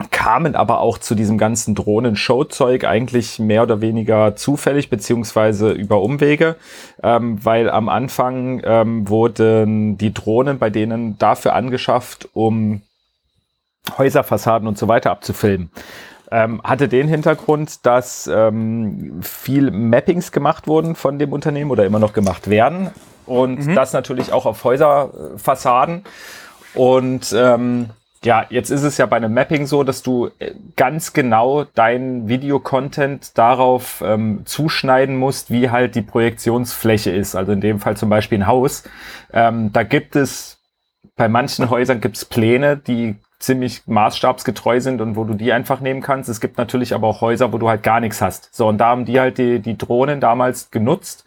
kamen 0.10 0.56
aber 0.56 0.80
auch 0.80 0.98
zu 0.98 1.16
diesem 1.16 1.38
ganzen 1.38 1.76
Drohnen-Show-Zeug 1.76 2.86
eigentlich 2.86 3.40
mehr 3.40 3.64
oder 3.64 3.82
weniger 3.82 4.36
zufällig 4.36 4.90
beziehungsweise 4.90 5.72
über 5.72 6.02
Umwege, 6.02 6.56
ähm, 7.04 7.44
weil 7.44 7.70
am 7.70 7.90
Anfang 7.90 8.62
ähm, 8.64 9.10
wurden 9.10 9.98
die 9.98 10.14
Drohnen 10.14 10.60
bei 10.60 10.70
denen 10.70 11.18
dafür 11.18 11.54
angeschafft, 11.54 12.30
um 12.34 12.82
Häuserfassaden 13.98 14.68
und 14.68 14.78
so 14.78 14.88
weiter 14.88 15.12
abzufilmen. 15.12 15.70
Ähm, 16.32 16.62
hatte 16.64 16.88
den 16.88 17.10
Hintergrund, 17.10 17.86
dass 17.86 18.30
ähm, 18.34 19.20
viel 19.22 19.70
Mappings 19.72 20.32
gemacht 20.32 20.68
wurden 20.68 20.96
von 20.96 21.20
dem 21.20 21.34
Unternehmen 21.34 21.72
oder 21.72 21.86
immer 21.86 22.00
noch 22.00 22.14
gemacht 22.14 22.50
werden 22.50 22.92
und 23.26 23.68
mhm. 23.68 23.76
das 23.76 23.92
natürlich 23.92 24.32
auch 24.32 24.46
auf 24.46 24.64
Häuserfassaden 24.64 26.04
und 26.74 27.34
ähm, 27.36 27.90
ja, 28.24 28.46
jetzt 28.50 28.70
ist 28.70 28.84
es 28.84 28.98
ja 28.98 29.08
bei 29.08 29.18
einem 29.18 29.34
Mapping 29.34 29.66
so, 29.66 29.84
dass 29.84 30.04
du 30.04 30.30
äh, 30.38 30.54
ganz 30.76 31.14
genau 31.14 31.64
deinen 31.64 32.28
Videocontent 32.28 33.38
darauf 33.38 34.04
ähm, 34.06 34.42
zuschneiden 34.46 35.18
musst, 35.18 35.50
wie 35.50 35.72
halt 35.72 35.96
die 35.96 36.04
Projektionsfläche 36.04 37.10
ist. 37.12 37.36
Also 37.36 37.52
in 37.52 37.62
dem 37.62 37.80
Fall 37.80 37.98
zum 37.98 38.10
Beispiel 38.10 38.40
ein 38.40 38.48
Haus. 38.48 38.84
Ähm, 39.34 39.74
da 39.74 39.82
gibt 39.84 40.16
es, 40.16 40.60
bei 41.16 41.28
manchen 41.30 41.70
Häusern 41.72 42.00
gibt 42.00 42.18
es 42.18 42.26
Pläne, 42.26 42.78
die 42.78 43.16
ziemlich 43.40 43.82
maßstabsgetreu 43.88 44.80
sind 44.80 45.02
und 45.02 45.16
wo 45.16 45.24
du 45.24 45.34
die 45.34 45.52
einfach 45.52 45.80
nehmen 45.80 46.02
kannst. 46.02 46.30
Es 46.30 46.40
gibt 46.40 46.60
natürlich 46.60 46.94
aber 46.94 47.08
auch 47.08 47.22
Häuser, 47.22 47.52
wo 47.52 47.58
du 47.58 47.70
halt 47.70 47.82
gar 47.82 48.00
nichts 48.00 48.22
hast. 48.22 48.54
So, 48.54 48.68
und 48.68 48.78
da 48.78 48.90
haben 48.90 49.06
die 49.06 49.20
halt 49.20 49.40
die, 49.40 49.60
die 49.60 49.80
Drohnen 49.80 50.20
damals 50.20 50.70
genutzt, 50.70 51.26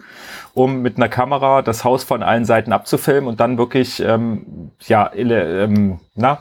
um 0.54 0.80
mit 0.80 0.96
einer 0.96 1.08
Kamera 1.08 1.62
das 1.62 1.82
Haus 1.82 2.04
von 2.04 2.22
allen 2.22 2.44
Seiten 2.44 2.72
abzufilmen 2.72 3.28
und 3.28 3.40
dann 3.40 3.58
wirklich, 3.58 4.00
ähm, 4.00 4.70
ja, 4.86 5.10
ähm, 5.12 5.98
na, 6.14 6.38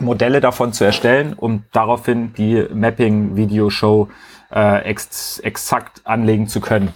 Modelle 0.00 0.40
davon 0.40 0.72
zu 0.72 0.84
erstellen, 0.84 1.34
um 1.34 1.64
daraufhin 1.72 2.32
die 2.34 2.66
Mapping-Video-Show 2.72 4.08
äh, 4.54 4.82
ex 4.84 5.38
exakt 5.40 6.02
anlegen 6.04 6.48
zu 6.48 6.60
können. 6.60 6.92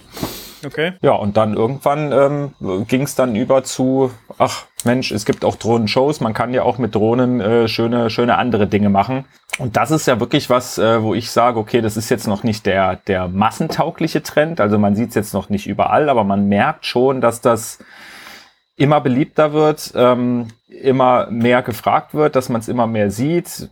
Okay. 0.65 0.93
Ja, 1.03 1.13
und 1.13 1.37
dann 1.37 1.55
irgendwann 1.55 2.13
ähm, 2.13 2.87
ging 2.87 3.03
es 3.03 3.15
dann 3.15 3.35
über 3.35 3.65
zu, 3.65 4.13
ach 4.39 4.67
Mensch, 4.85 5.11
es 5.11 5.25
gibt 5.25 5.45
auch 5.45 5.57
Drohnen-Shows, 5.57 6.21
man 6.21 6.35
kann 6.35 6.55
ja 6.55 6.63
auch 6.63 6.79
mit 6.79 6.95
Drohnen 6.95 7.41
äh, 7.41 7.69
schöne, 7.69 8.11
schöne 8.11 8.39
andere 8.39 8.67
Dinge 8.67 8.89
machen. 8.89 9.25
Und 9.59 9.77
das 9.77 9.91
ist 9.91 10.07
ja 10.07 10.21
wirklich 10.21 10.51
was, 10.51 10.79
äh, 10.79 11.03
wo 11.03 11.15
ich 11.15 11.31
sage, 11.31 11.59
okay, 11.59 11.81
das 11.81 11.97
ist 11.97 12.11
jetzt 12.11 12.27
noch 12.27 12.43
nicht 12.43 12.65
der, 12.67 12.97
der 12.97 13.29
massentaugliche 13.29 14.23
Trend, 14.23 14.61
also 14.61 14.79
man 14.79 14.95
sieht 14.95 15.11
es 15.11 15.15
jetzt 15.15 15.35
noch 15.35 15.49
nicht 15.49 15.67
überall, 15.67 16.09
aber 16.09 16.25
man 16.25 16.49
merkt 16.49 16.87
schon, 16.87 17.21
dass 17.21 17.41
das 17.41 17.79
immer 18.77 19.01
beliebter 19.01 19.53
wird, 19.53 19.93
ähm, 19.95 20.49
immer 20.69 21.31
mehr 21.31 21.63
gefragt 21.63 22.15
wird, 22.15 22.37
dass 22.37 22.49
man 22.49 22.61
es 22.61 22.69
immer 22.69 22.87
mehr 22.87 23.11
sieht. 23.11 23.69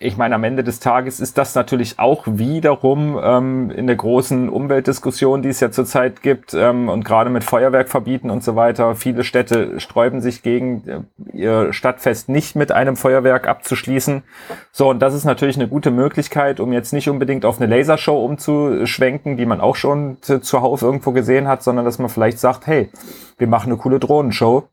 Ich 0.00 0.16
meine, 0.16 0.36
am 0.36 0.44
Ende 0.44 0.62
des 0.62 0.78
Tages 0.78 1.18
ist 1.18 1.38
das 1.38 1.56
natürlich 1.56 1.98
auch 1.98 2.22
wiederum 2.24 3.18
ähm, 3.20 3.72
in 3.72 3.88
der 3.88 3.96
großen 3.96 4.48
Umweltdiskussion, 4.48 5.42
die 5.42 5.48
es 5.48 5.58
ja 5.58 5.72
zurzeit 5.72 6.22
gibt 6.22 6.54
ähm, 6.54 6.88
und 6.88 7.04
gerade 7.04 7.30
mit 7.30 7.42
Feuerwerk 7.42 7.88
verbieten 7.88 8.30
und 8.30 8.44
so 8.44 8.54
weiter. 8.54 8.94
Viele 8.94 9.24
Städte 9.24 9.80
sträuben 9.80 10.20
sich 10.20 10.42
gegen 10.44 10.84
äh, 10.86 11.36
ihr 11.36 11.72
Stadtfest 11.72 12.28
nicht 12.28 12.54
mit 12.54 12.70
einem 12.70 12.94
Feuerwerk 12.94 13.48
abzuschließen. 13.48 14.22
So, 14.70 14.88
und 14.88 15.00
das 15.00 15.14
ist 15.14 15.24
natürlich 15.24 15.56
eine 15.56 15.66
gute 15.66 15.90
Möglichkeit, 15.90 16.60
um 16.60 16.72
jetzt 16.72 16.92
nicht 16.92 17.10
unbedingt 17.10 17.44
auf 17.44 17.60
eine 17.60 17.66
Lasershow 17.66 18.24
umzuschwenken, 18.24 19.36
die 19.36 19.46
man 19.46 19.60
auch 19.60 19.74
schon 19.74 20.18
zuhauf 20.22 20.80
irgendwo 20.80 21.10
gesehen 21.10 21.48
hat, 21.48 21.64
sondern 21.64 21.84
dass 21.84 21.98
man 21.98 22.08
vielleicht 22.08 22.38
sagt, 22.38 22.68
hey, 22.68 22.88
wir 23.36 23.48
machen 23.48 23.72
eine 23.72 23.80
coole 23.80 23.98
Drohnenshow 23.98 24.68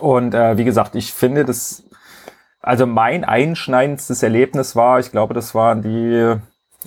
und 0.00 0.34
äh, 0.34 0.58
wie 0.58 0.64
gesagt, 0.64 0.94
ich 0.94 1.14
finde 1.14 1.46
das, 1.46 1.84
also 2.66 2.84
mein 2.84 3.24
einschneidendstes 3.24 4.24
Erlebnis 4.24 4.74
war, 4.74 4.98
ich 4.98 5.12
glaube, 5.12 5.34
das 5.34 5.54
waren 5.54 5.82
die 5.82 6.34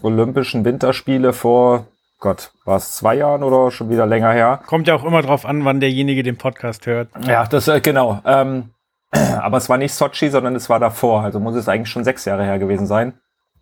Olympischen 0.02 0.66
Winterspiele 0.66 1.32
vor, 1.32 1.88
Gott, 2.20 2.52
war 2.66 2.76
es 2.76 2.98
zwei 2.98 3.16
Jahren 3.16 3.44
oder 3.44 3.72
schon 3.72 3.90
wieder 3.90 4.06
länger 4.06 4.34
her? 4.34 4.60
Kommt 4.68 4.90
ja 4.90 4.96
auch 4.96 5.06
immer 5.06 5.22
drauf 5.22 5.46
an, 5.46 5.64
wann 5.64 5.80
derjenige 5.80 6.22
den 6.22 6.38
Podcast 6.38 6.86
hört. 6.86 7.08
Ja, 7.26 7.46
das 7.46 7.70
äh, 7.70 7.80
genau. 7.80 8.22
Ähm, 8.26 8.72
aber 9.12 9.56
es 9.56 9.70
war 9.70 9.78
nicht 9.78 9.94
Sochi, 9.94 10.30
sondern 10.30 10.54
es 10.58 10.70
war 10.70 10.80
davor. 10.80 11.24
Also 11.24 11.40
muss 11.40 11.56
es 11.56 11.70
eigentlich 11.70 11.90
schon 11.90 12.04
sechs 12.04 12.26
Jahre 12.26 12.44
her 12.44 12.60
gewesen 12.60 12.86
sein. 12.86 13.14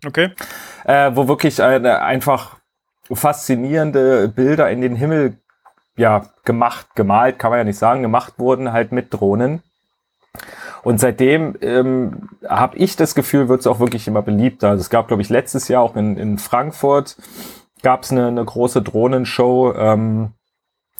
Okay. 0.04 0.30
Äh, 0.86 1.12
wo 1.14 1.28
wirklich 1.28 1.60
äh, 1.60 1.62
einfach 1.62 2.56
faszinierende 3.12 4.28
Bilder 4.28 4.68
in 4.70 4.80
den 4.80 4.96
Himmel 4.96 5.38
ja, 5.96 6.26
gemacht, 6.44 6.88
gemalt, 6.96 7.38
kann 7.38 7.50
man 7.50 7.58
ja 7.58 7.64
nicht 7.64 7.78
sagen, 7.78 8.02
gemacht 8.02 8.34
wurden 8.38 8.72
halt 8.72 8.90
mit 8.90 9.14
Drohnen. 9.14 9.62
Und 10.82 10.98
seitdem 11.00 11.56
ähm, 11.60 12.28
habe 12.48 12.76
ich 12.76 12.96
das 12.96 13.14
Gefühl, 13.14 13.48
wird 13.48 13.60
es 13.60 13.66
auch 13.66 13.80
wirklich 13.80 14.06
immer 14.08 14.22
beliebter. 14.22 14.70
Also 14.70 14.80
es 14.80 14.90
gab, 14.90 15.08
glaube 15.08 15.22
ich, 15.22 15.28
letztes 15.28 15.68
Jahr 15.68 15.82
auch 15.82 15.96
in, 15.96 16.16
in 16.16 16.38
Frankfurt 16.38 17.16
gab 17.82 18.02
es 18.02 18.10
eine, 18.10 18.26
eine 18.26 18.44
große 18.44 18.82
Drohnenshow. 18.82 19.74
Ähm, 19.74 20.32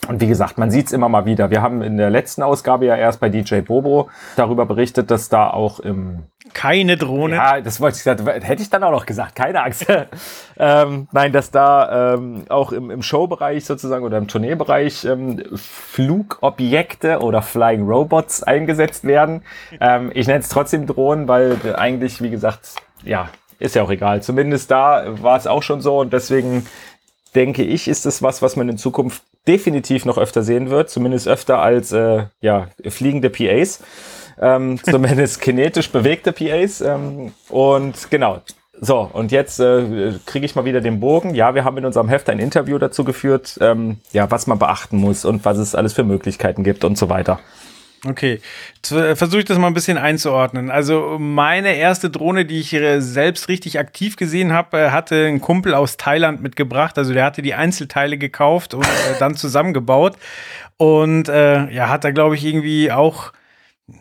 und 0.06 0.20
wie 0.20 0.26
gesagt, 0.26 0.58
man 0.58 0.70
sieht 0.70 0.86
es 0.86 0.92
immer 0.92 1.08
mal 1.08 1.26
wieder. 1.26 1.50
Wir 1.50 1.60
haben 1.60 1.82
in 1.82 1.96
der 1.96 2.08
letzten 2.08 2.42
Ausgabe 2.42 2.86
ja 2.86 2.96
erst 2.96 3.20
bei 3.20 3.28
DJ 3.28 3.60
Bobo 3.60 4.08
darüber 4.36 4.64
berichtet, 4.64 5.10
dass 5.10 5.28
da 5.28 5.50
auch 5.50 5.80
im 5.80 6.24
keine 6.54 6.96
Drohne. 6.96 7.36
Ja, 7.36 7.60
das 7.60 7.80
wollte 7.80 7.96
ich 7.96 8.04
sagen. 8.04 8.26
Hätte 8.26 8.62
ich 8.62 8.70
dann 8.70 8.82
auch 8.84 8.90
noch 8.90 9.04
gesagt. 9.04 9.34
Keine 9.34 9.62
Angst. 9.62 9.86
ähm, 10.58 11.08
nein, 11.12 11.32
dass 11.32 11.50
da 11.50 12.14
ähm, 12.14 12.44
auch 12.48 12.72
im, 12.72 12.90
im 12.90 13.02
Showbereich 13.02 13.64
sozusagen 13.64 14.04
oder 14.04 14.18
im 14.18 14.28
Tourneebereich 14.28 15.04
ähm, 15.04 15.42
Flugobjekte 15.54 17.20
oder 17.20 17.42
Flying 17.42 17.86
Robots 17.86 18.42
eingesetzt 18.42 19.04
werden. 19.04 19.42
Ähm, 19.80 20.10
ich 20.14 20.26
nenne 20.26 20.40
es 20.40 20.48
trotzdem 20.48 20.86
Drohnen, 20.86 21.28
weil 21.28 21.58
eigentlich, 21.76 22.22
wie 22.22 22.30
gesagt, 22.30 22.76
ja, 23.04 23.28
ist 23.58 23.74
ja 23.74 23.82
auch 23.82 23.90
egal. 23.90 24.22
Zumindest 24.22 24.70
da 24.70 25.04
war 25.22 25.36
es 25.36 25.46
auch 25.46 25.62
schon 25.62 25.80
so 25.80 25.98
und 25.98 26.12
deswegen 26.12 26.66
denke 27.34 27.62
ich, 27.62 27.88
ist 27.88 28.06
es 28.06 28.22
was, 28.22 28.42
was 28.42 28.56
man 28.56 28.68
in 28.68 28.78
Zukunft 28.78 29.22
definitiv 29.46 30.04
noch 30.04 30.18
öfter 30.18 30.42
sehen 30.42 30.70
wird, 30.70 30.90
zumindest 30.90 31.28
öfter 31.28 31.60
als 31.60 31.92
äh, 31.92 32.24
ja, 32.40 32.68
fliegende 32.88 33.30
PAs, 33.30 33.82
ähm, 34.40 34.78
zumindest 34.82 35.40
kinetisch 35.40 35.90
bewegte 35.90 36.32
PAs. 36.32 36.80
Ähm, 36.80 37.32
und 37.48 38.10
genau, 38.10 38.40
so, 38.80 39.10
und 39.12 39.32
jetzt 39.32 39.58
äh, 39.58 40.12
kriege 40.26 40.46
ich 40.46 40.54
mal 40.54 40.64
wieder 40.64 40.80
den 40.80 41.00
Bogen. 41.00 41.34
Ja, 41.34 41.54
wir 41.54 41.64
haben 41.64 41.78
in 41.78 41.84
unserem 41.84 42.08
Heft 42.08 42.28
ein 42.28 42.38
Interview 42.38 42.78
dazu 42.78 43.04
geführt, 43.04 43.58
ähm, 43.60 43.98
ja, 44.12 44.30
was 44.30 44.46
man 44.46 44.58
beachten 44.58 44.98
muss 44.98 45.24
und 45.24 45.44
was 45.44 45.58
es 45.58 45.74
alles 45.74 45.94
für 45.94 46.04
Möglichkeiten 46.04 46.62
gibt 46.62 46.84
und 46.84 46.96
so 46.96 47.08
weiter. 47.08 47.40
Okay, 48.06 48.40
äh, 48.92 49.16
versuche 49.16 49.40
ich 49.40 49.44
das 49.44 49.58
mal 49.58 49.66
ein 49.66 49.74
bisschen 49.74 49.98
einzuordnen. 49.98 50.70
Also 50.70 51.16
meine 51.18 51.74
erste 51.74 52.10
Drohne, 52.10 52.44
die 52.44 52.60
ich 52.60 52.70
selbst 52.98 53.48
richtig 53.48 53.78
aktiv 53.78 54.16
gesehen 54.16 54.52
habe, 54.52 54.78
äh, 54.78 54.90
hatte 54.90 55.26
ein 55.26 55.40
Kumpel 55.40 55.74
aus 55.74 55.96
Thailand 55.96 56.40
mitgebracht. 56.40 56.96
Also 56.96 57.12
der 57.12 57.24
hatte 57.24 57.42
die 57.42 57.54
Einzelteile 57.54 58.16
gekauft 58.16 58.74
und 58.74 58.84
äh, 58.84 59.18
dann 59.18 59.34
zusammengebaut 59.34 60.16
und 60.76 61.28
äh, 61.28 61.68
ja, 61.70 61.88
hat 61.88 62.04
da 62.04 62.12
glaube 62.12 62.36
ich 62.36 62.44
irgendwie 62.44 62.92
auch 62.92 63.32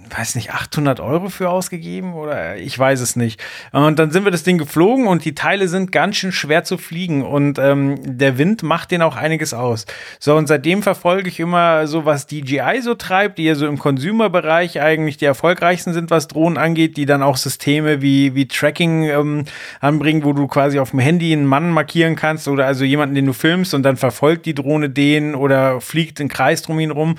weiß 0.09 0.35
nicht, 0.35 0.51
800 0.51 0.99
Euro 0.99 1.29
für 1.29 1.49
ausgegeben 1.49 2.13
oder 2.13 2.57
ich 2.57 2.77
weiß 2.77 2.99
es 2.99 3.15
nicht. 3.15 3.41
Und 3.71 3.97
dann 3.99 4.11
sind 4.11 4.25
wir 4.25 4.31
das 4.31 4.43
Ding 4.43 4.57
geflogen 4.57 5.07
und 5.07 5.23
die 5.23 5.33
Teile 5.33 5.69
sind 5.69 5.93
ganz 5.93 6.17
schön 6.17 6.33
schwer 6.33 6.65
zu 6.65 6.77
fliegen 6.77 7.23
und 7.23 7.57
ähm, 7.57 7.97
der 8.03 8.37
Wind 8.37 8.63
macht 8.63 8.91
den 8.91 9.01
auch 9.01 9.15
einiges 9.15 9.53
aus. 9.53 9.85
So, 10.19 10.35
und 10.35 10.47
seitdem 10.47 10.83
verfolge 10.83 11.29
ich 11.29 11.39
immer 11.39 11.87
so, 11.87 12.03
was 12.03 12.27
DJI 12.27 12.81
so 12.81 12.95
treibt, 12.95 13.37
die 13.37 13.45
ja 13.45 13.55
so 13.55 13.65
im 13.65 13.79
Consumer-Bereich 13.79 14.81
eigentlich 14.81 15.17
die 15.17 15.25
erfolgreichsten 15.25 15.93
sind, 15.93 16.09
was 16.09 16.27
Drohnen 16.27 16.57
angeht, 16.57 16.97
die 16.97 17.05
dann 17.05 17.23
auch 17.23 17.37
Systeme 17.37 18.01
wie, 18.01 18.35
wie 18.35 18.47
Tracking 18.47 19.03
ähm, 19.03 19.45
anbringen, 19.79 20.25
wo 20.25 20.33
du 20.33 20.47
quasi 20.47 20.79
auf 20.79 20.91
dem 20.91 20.99
Handy 20.99 21.31
einen 21.31 21.45
Mann 21.45 21.71
markieren 21.71 22.17
kannst 22.17 22.49
oder 22.49 22.65
also 22.65 22.83
jemanden, 22.83 23.15
den 23.15 23.25
du 23.25 23.33
filmst 23.33 23.73
und 23.73 23.83
dann 23.83 23.95
verfolgt 23.95 24.45
die 24.45 24.53
Drohne 24.53 24.89
den 24.89 25.33
oder 25.33 25.79
fliegt 25.79 26.19
einen 26.19 26.29
Kreis 26.29 26.61
drum 26.61 26.79
ihn 26.81 26.91
rum. 26.91 27.15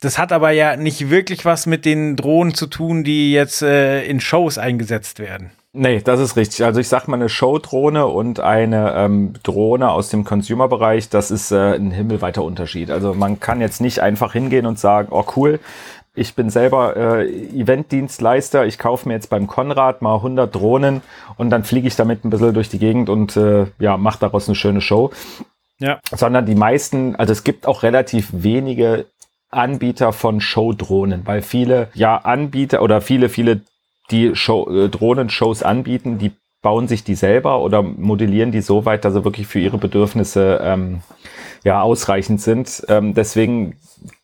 Das 0.00 0.18
hat 0.18 0.32
aber 0.32 0.50
ja 0.50 0.76
nicht 0.76 1.10
wirklich 1.10 1.44
was 1.44 1.66
mit 1.66 1.84
den 1.84 2.14
Drohnen 2.14 2.54
zu 2.54 2.66
tun, 2.66 3.02
die 3.02 3.32
jetzt 3.32 3.62
äh, 3.62 4.04
in 4.04 4.20
Shows 4.20 4.56
eingesetzt 4.56 5.18
werden. 5.18 5.50
Nee, 5.72 6.00
das 6.02 6.18
ist 6.18 6.36
richtig. 6.36 6.64
Also 6.64 6.80
ich 6.80 6.88
sag 6.88 7.08
mal, 7.08 7.16
eine 7.16 7.28
Showdrohne 7.28 8.06
und 8.06 8.40
eine 8.40 8.94
ähm, 8.94 9.34
Drohne 9.42 9.90
aus 9.90 10.08
dem 10.08 10.24
Consumer-Bereich, 10.24 11.08
das 11.08 11.30
ist 11.30 11.52
äh, 11.52 11.74
ein 11.74 11.90
himmelweiter 11.90 12.42
Unterschied. 12.42 12.90
Also 12.90 13.12
man 13.12 13.38
kann 13.38 13.60
jetzt 13.60 13.80
nicht 13.80 14.00
einfach 14.00 14.32
hingehen 14.32 14.66
und 14.66 14.78
sagen, 14.78 15.08
oh 15.10 15.24
cool, 15.36 15.60
ich 16.14 16.34
bin 16.34 16.50
selber 16.50 16.96
äh, 16.96 17.28
Eventdienstleister, 17.28 18.66
ich 18.66 18.78
kaufe 18.78 19.08
mir 19.08 19.14
jetzt 19.14 19.30
beim 19.30 19.46
Konrad 19.46 20.00
mal 20.00 20.16
100 20.16 20.52
Drohnen 20.52 21.02
und 21.36 21.50
dann 21.50 21.64
fliege 21.64 21.86
ich 21.86 21.96
damit 21.96 22.24
ein 22.24 22.30
bisschen 22.30 22.54
durch 22.54 22.68
die 22.68 22.78
Gegend 22.78 23.08
und 23.08 23.36
äh, 23.36 23.66
ja, 23.78 23.96
mache 23.96 24.18
daraus 24.20 24.48
eine 24.48 24.56
schöne 24.56 24.80
Show. 24.80 25.10
Ja. 25.80 26.00
Sondern 26.10 26.44
die 26.44 26.56
meisten, 26.56 27.14
also 27.14 27.32
es 27.32 27.44
gibt 27.44 27.66
auch 27.66 27.84
relativ 27.84 28.30
wenige 28.32 29.06
Anbieter 29.50 30.12
von 30.12 30.40
Showdrohnen, 30.40 31.26
weil 31.26 31.42
viele 31.42 31.88
ja 31.94 32.16
Anbieter 32.16 32.82
oder 32.82 33.00
viele, 33.00 33.28
viele, 33.28 33.62
die 34.10 34.34
Show, 34.34 34.68
äh, 34.70 34.88
Drohnenshows 34.88 35.62
anbieten, 35.62 36.18
die 36.18 36.32
bauen 36.62 36.88
sich 36.88 37.04
die 37.04 37.14
selber 37.14 37.60
oder 37.60 37.82
modellieren 37.82 38.52
die 38.52 38.60
so 38.60 38.84
weit, 38.84 39.04
dass 39.04 39.14
sie 39.14 39.24
wirklich 39.24 39.46
für 39.46 39.60
ihre 39.60 39.78
Bedürfnisse 39.78 40.60
ähm, 40.62 41.00
ja 41.64 41.82
ausreichend 41.82 42.40
sind. 42.40 42.84
Ähm, 42.88 43.14
deswegen 43.14 43.76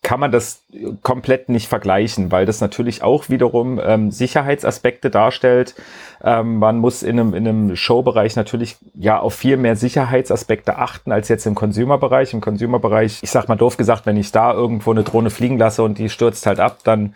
kann 0.03 0.21
man 0.21 0.31
das 0.31 0.65
komplett 1.03 1.49
nicht 1.49 1.69
vergleichen, 1.69 2.31
weil 2.31 2.47
das 2.47 2.61
natürlich 2.61 3.03
auch 3.03 3.29
wiederum 3.29 3.81
ähm, 3.83 4.11
Sicherheitsaspekte 4.11 5.11
darstellt. 5.11 5.75
Ähm, 6.23 6.59
man 6.59 6.79
muss 6.79 7.03
in 7.03 7.19
einem, 7.19 7.35
in 7.35 7.49
einem 7.49 7.77
Showbereich 7.77 8.37
natürlich 8.37 8.77
ja 8.95 9.19
auf 9.19 9.35
viel 9.35 9.57
mehr 9.57 9.77
Sicherheitsaspekte 9.77 10.79
achten 10.79 11.13
als 11.13 11.29
jetzt 11.29 11.47
im 11.47 11.55
Consumer-Bereich. 11.55 12.35
Im 12.35 12.41
Consumer-Bereich, 12.41 13.21
ich 13.23 13.31
sag 13.31 13.49
mal 13.49 13.57
doof 13.57 13.77
gesagt, 13.77 14.07
wenn 14.07 14.17
ich 14.17 14.31
da 14.33 14.53
irgendwo 14.53 14.91
eine 14.91 15.03
Drohne 15.03 15.31
fliegen 15.31 15.59
lasse 15.59 15.83
und 15.83 15.99
die 15.99 16.09
stürzt 16.09 16.47
halt 16.47 16.61
ab, 16.61 16.79
dann 16.85 17.15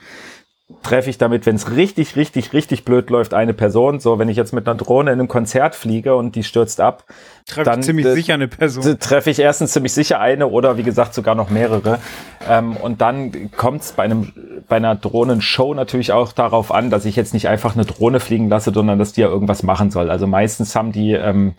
treffe 0.83 1.09
ich 1.09 1.17
damit, 1.17 1.47
wenn 1.47 1.57
es 1.57 1.71
richtig, 1.71 2.17
richtig, 2.17 2.53
richtig 2.53 2.85
blöd 2.85 3.09
läuft, 3.09 3.33
eine 3.33 3.55
Person. 3.55 4.01
So, 4.01 4.19
wenn 4.19 4.29
ich 4.29 4.37
jetzt 4.37 4.53
mit 4.53 4.69
einer 4.69 4.77
Drohne 4.77 5.13
in 5.13 5.19
einem 5.19 5.29
Konzert 5.29 5.75
fliege 5.75 6.15
und 6.15 6.35
die 6.35 6.45
stürzt 6.45 6.81
ab, 6.81 7.05
treffe 7.47 7.71
dann 7.71 7.83
ziemlich 7.83 8.05
äh, 8.05 8.15
sicher 8.15 8.35
eine 8.35 8.49
Person. 8.49 8.99
Treffe 8.99 9.31
ich 9.31 9.39
erstens 9.39 9.73
ziemlich 9.73 9.93
sicher 9.93 10.21
eine 10.21 10.47
oder 10.47 10.77
wie 10.77 10.83
gesagt 10.83 11.15
sogar 11.15 11.35
noch 11.35 11.49
mehrere. 11.49 11.99
Ähm, 12.47 12.77
und 12.77 13.01
dann 13.01 13.51
kommt 13.57 13.83
es 13.83 13.93
bei 13.93 14.05
einem 14.05 14.33
bei 14.69 14.77
einer 14.77 14.95
Drohnenshow 14.95 15.73
natürlich 15.73 16.13
auch 16.13 16.33
darauf 16.33 16.71
an, 16.73 16.91
dass 16.91 17.07
ich 17.07 17.17
jetzt 17.17 17.33
nicht 17.33 17.49
einfach 17.49 17.75
eine 17.75 17.87
Drohne 17.87 18.21
fliegen 18.21 18.51
lasse, 18.51 18.71
sondern 18.73 18.99
dass 18.99 19.15
die 19.15 19.23
ja 19.23 19.29
irgendwas 19.29 19.63
machen 19.63 19.91
soll. 19.91 20.11
Also 20.11 20.27
meistens 20.27 20.77
haben 20.77 20.93
die 20.93 21.13
ähm, 21.13 21.55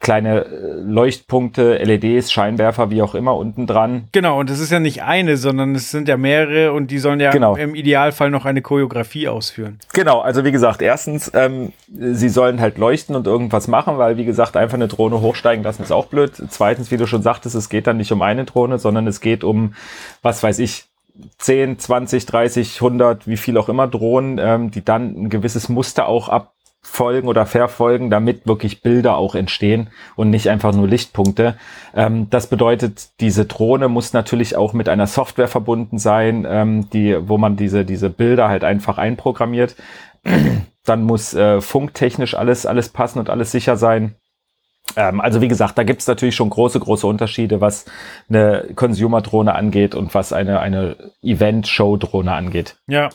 kleine 0.00 0.46
äh, 0.46 0.80
Leuchtpunkte, 0.80 1.76
LEDs, 1.76 2.32
Scheinwerfer, 2.32 2.90
wie 2.90 3.02
auch 3.02 3.14
immer 3.14 3.36
unten 3.36 3.66
dran. 3.66 4.08
Genau, 4.12 4.40
und 4.40 4.48
das 4.48 4.58
ist 4.58 4.72
ja 4.72 4.80
nicht 4.80 5.02
eine, 5.02 5.36
sondern 5.36 5.74
es 5.74 5.90
sind 5.90 6.08
ja 6.08 6.16
mehrere 6.16 6.72
und 6.72 6.90
die 6.90 6.98
sollen 6.98 7.20
ja 7.20 7.30
genau. 7.30 7.54
im 7.54 7.74
Idealfall 7.74 8.30
noch 8.30 8.46
eine 8.46 8.62
Choreografie 8.62 9.28
ausführen. 9.28 9.78
Genau, 9.92 10.20
also 10.20 10.44
wie 10.44 10.52
gesagt, 10.52 10.80
erstens, 10.80 11.30
ähm, 11.34 11.72
sie 11.88 12.30
sollen 12.30 12.60
halt 12.60 12.78
leuchten 12.78 13.14
und 13.14 13.26
irgendwas 13.26 13.68
machen, 13.68 13.98
weil 13.98 14.16
wie 14.16 14.24
gesagt, 14.24 14.56
einfach 14.56 14.76
eine 14.76 14.88
Drohne 14.88 15.20
hochsteigen 15.20 15.62
lassen 15.62 15.82
ist 15.82 15.92
auch 15.92 16.06
blöd. 16.06 16.32
Zweitens, 16.48 16.90
wie 16.90 16.96
du 16.96 17.06
schon 17.06 17.22
sagtest, 17.22 17.54
es 17.54 17.68
geht 17.68 17.86
dann 17.86 17.98
nicht 17.98 18.10
um 18.10 18.22
eine 18.22 18.44
Drohne, 18.44 18.78
sondern 18.78 19.06
es 19.06 19.20
geht 19.20 19.44
um, 19.44 19.74
was 20.22 20.42
weiß 20.42 20.60
ich, 20.60 20.86
10, 21.38 21.78
20, 21.78 22.24
30, 22.24 22.76
100, 22.76 23.26
wie 23.26 23.36
viel 23.36 23.58
auch 23.58 23.68
immer 23.68 23.86
Drohnen, 23.86 24.38
ähm, 24.38 24.70
die 24.70 24.82
dann 24.82 25.24
ein 25.24 25.28
gewisses 25.28 25.68
Muster 25.68 26.08
auch 26.08 26.30
ab 26.30 26.54
folgen 26.82 27.28
oder 27.28 27.44
verfolgen, 27.44 28.10
damit 28.10 28.46
wirklich 28.46 28.82
Bilder 28.82 29.16
auch 29.16 29.34
entstehen 29.34 29.90
und 30.16 30.30
nicht 30.30 30.48
einfach 30.48 30.72
nur 30.72 30.88
Lichtpunkte. 30.88 31.56
Ähm, 31.94 32.28
das 32.30 32.46
bedeutet, 32.48 33.20
diese 33.20 33.44
Drohne 33.44 33.88
muss 33.88 34.12
natürlich 34.12 34.56
auch 34.56 34.72
mit 34.72 34.88
einer 34.88 35.06
Software 35.06 35.48
verbunden 35.48 35.98
sein, 35.98 36.46
ähm, 36.48 36.88
die, 36.90 37.16
wo 37.28 37.36
man 37.36 37.56
diese, 37.56 37.84
diese 37.84 38.08
Bilder 38.08 38.48
halt 38.48 38.64
einfach 38.64 38.98
einprogrammiert. 38.98 39.76
Dann 40.84 41.02
muss 41.02 41.34
äh, 41.34 41.60
funktechnisch 41.60 42.34
alles, 42.34 42.64
alles 42.64 42.88
passen 42.88 43.18
und 43.18 43.28
alles 43.28 43.52
sicher 43.52 43.76
sein. 43.76 44.16
Ähm, 44.96 45.20
also 45.20 45.42
wie 45.42 45.48
gesagt, 45.48 45.76
da 45.76 45.84
gibt 45.84 46.00
es 46.00 46.06
natürlich 46.06 46.34
schon 46.34 46.50
große, 46.50 46.80
große 46.80 47.06
Unterschiede, 47.06 47.60
was 47.60 47.84
eine 48.28 48.68
Consumer-Drohne 48.74 49.54
angeht 49.54 49.94
und 49.94 50.14
was 50.14 50.32
eine, 50.32 50.60
eine 50.60 50.96
Event-Show-Drohne 51.22 52.32
angeht. 52.32 52.76
Ja, 52.86 53.10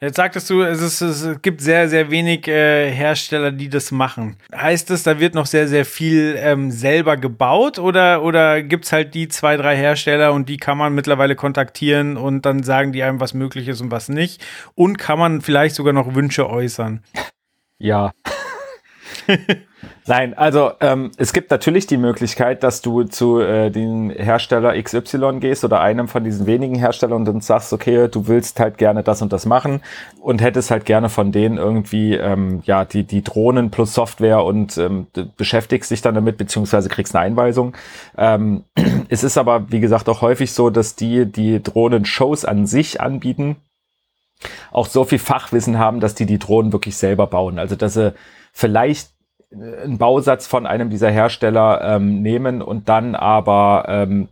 Jetzt 0.00 0.14
sagtest 0.14 0.48
du, 0.48 0.62
es, 0.62 0.80
ist, 0.80 1.00
es 1.00 1.42
gibt 1.42 1.60
sehr, 1.60 1.88
sehr 1.88 2.08
wenig 2.08 2.46
äh, 2.46 2.88
Hersteller, 2.88 3.50
die 3.50 3.68
das 3.68 3.90
machen. 3.90 4.36
Heißt 4.54 4.92
es, 4.92 5.02
da 5.02 5.18
wird 5.18 5.34
noch 5.34 5.46
sehr, 5.46 5.66
sehr 5.66 5.84
viel 5.84 6.36
ähm, 6.38 6.70
selber 6.70 7.16
gebaut 7.16 7.80
oder, 7.80 8.22
oder 8.22 8.62
gibt 8.62 8.84
es 8.84 8.92
halt 8.92 9.14
die 9.14 9.26
zwei, 9.26 9.56
drei 9.56 9.76
Hersteller 9.76 10.32
und 10.32 10.48
die 10.48 10.56
kann 10.56 10.78
man 10.78 10.94
mittlerweile 10.94 11.34
kontaktieren 11.34 12.16
und 12.16 12.46
dann 12.46 12.62
sagen 12.62 12.92
die 12.92 13.02
einem, 13.02 13.18
was 13.18 13.34
möglich 13.34 13.66
ist 13.66 13.80
und 13.80 13.90
was 13.90 14.08
nicht? 14.08 14.40
Und 14.76 14.98
kann 14.98 15.18
man 15.18 15.40
vielleicht 15.40 15.74
sogar 15.74 15.92
noch 15.92 16.14
Wünsche 16.14 16.48
äußern? 16.48 17.02
Ja. 17.78 18.12
Nein, 20.06 20.34
also 20.34 20.72
ähm, 20.80 21.12
es 21.16 21.32
gibt 21.32 21.50
natürlich 21.50 21.86
die 21.86 21.98
Möglichkeit, 21.98 22.62
dass 22.62 22.80
du 22.80 23.04
zu 23.04 23.40
äh, 23.40 23.70
den 23.70 24.10
Hersteller 24.10 24.80
XY 24.80 25.38
gehst 25.38 25.64
oder 25.64 25.80
einem 25.80 26.08
von 26.08 26.24
diesen 26.24 26.46
wenigen 26.46 26.74
Herstellern 26.74 27.28
und 27.28 27.44
sagst, 27.44 27.72
okay, 27.72 28.08
du 28.08 28.26
willst 28.26 28.58
halt 28.58 28.78
gerne 28.78 29.02
das 29.02 29.22
und 29.22 29.32
das 29.32 29.46
machen 29.46 29.80
und 30.20 30.42
hättest 30.42 30.70
halt 30.70 30.84
gerne 30.84 31.08
von 31.08 31.30
denen 31.30 31.58
irgendwie 31.58 32.14
ähm, 32.14 32.62
ja 32.64 32.84
die 32.84 33.04
die 33.04 33.22
Drohnen 33.22 33.70
plus 33.70 33.94
Software 33.94 34.42
und 34.44 34.78
ähm, 34.78 35.06
beschäftigst 35.36 35.90
dich 35.90 36.02
dann 36.02 36.14
damit 36.14 36.38
beziehungsweise 36.38 36.88
kriegst 36.88 37.14
eine 37.14 37.24
Einweisung. 37.24 37.76
Ähm, 38.16 38.64
es 39.08 39.22
ist 39.22 39.38
aber 39.38 39.70
wie 39.70 39.80
gesagt 39.80 40.08
auch 40.08 40.22
häufig 40.22 40.52
so, 40.52 40.70
dass 40.70 40.96
die 40.96 41.26
die 41.26 41.62
Drohnen-Shows 41.62 42.44
an 42.44 42.66
sich 42.66 43.00
anbieten 43.00 43.56
auch 44.70 44.86
so 44.86 45.04
viel 45.04 45.18
Fachwissen 45.18 45.78
haben, 45.78 45.98
dass 45.98 46.14
die 46.14 46.26
die 46.26 46.38
Drohnen 46.38 46.72
wirklich 46.72 46.96
selber 46.96 47.26
bauen. 47.26 47.58
Also 47.58 47.74
dass 47.74 47.94
sie 47.94 48.14
vielleicht 48.52 49.10
einen 49.50 49.96
Bausatz 49.96 50.46
von 50.46 50.66
einem 50.66 50.90
dieser 50.90 51.10
Hersteller 51.10 51.80
ähm, 51.82 52.20
nehmen 52.20 52.60
und 52.60 52.90
dann 52.90 53.14
aber 53.14 53.86
ähm, 53.88 54.28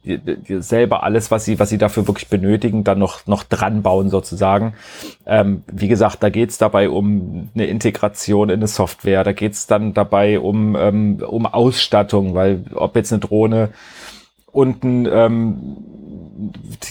selber 0.60 1.04
alles, 1.04 1.30
was 1.30 1.46
sie, 1.46 1.58
was 1.58 1.70
sie 1.70 1.78
dafür 1.78 2.06
wirklich 2.06 2.28
benötigen, 2.28 2.84
dann 2.84 2.98
noch, 2.98 3.26
noch 3.26 3.42
dran 3.42 3.82
bauen 3.82 4.10
sozusagen. 4.10 4.74
Ähm, 5.24 5.64
wie 5.72 5.88
gesagt, 5.88 6.22
da 6.22 6.28
geht's 6.28 6.58
dabei 6.58 6.90
um 6.90 7.48
eine 7.54 7.64
Integration 7.66 8.50
in 8.50 8.56
eine 8.56 8.66
Software, 8.66 9.24
da 9.24 9.32
geht's 9.32 9.66
dann 9.66 9.94
dabei 9.94 10.38
um, 10.38 10.76
ähm, 10.76 11.22
um 11.26 11.46
Ausstattung, 11.46 12.34
weil 12.34 12.64
ob 12.74 12.94
jetzt 12.94 13.12
eine 13.12 13.20
Drohne 13.20 13.70
unten 14.56 15.06
ähm, 15.06 15.76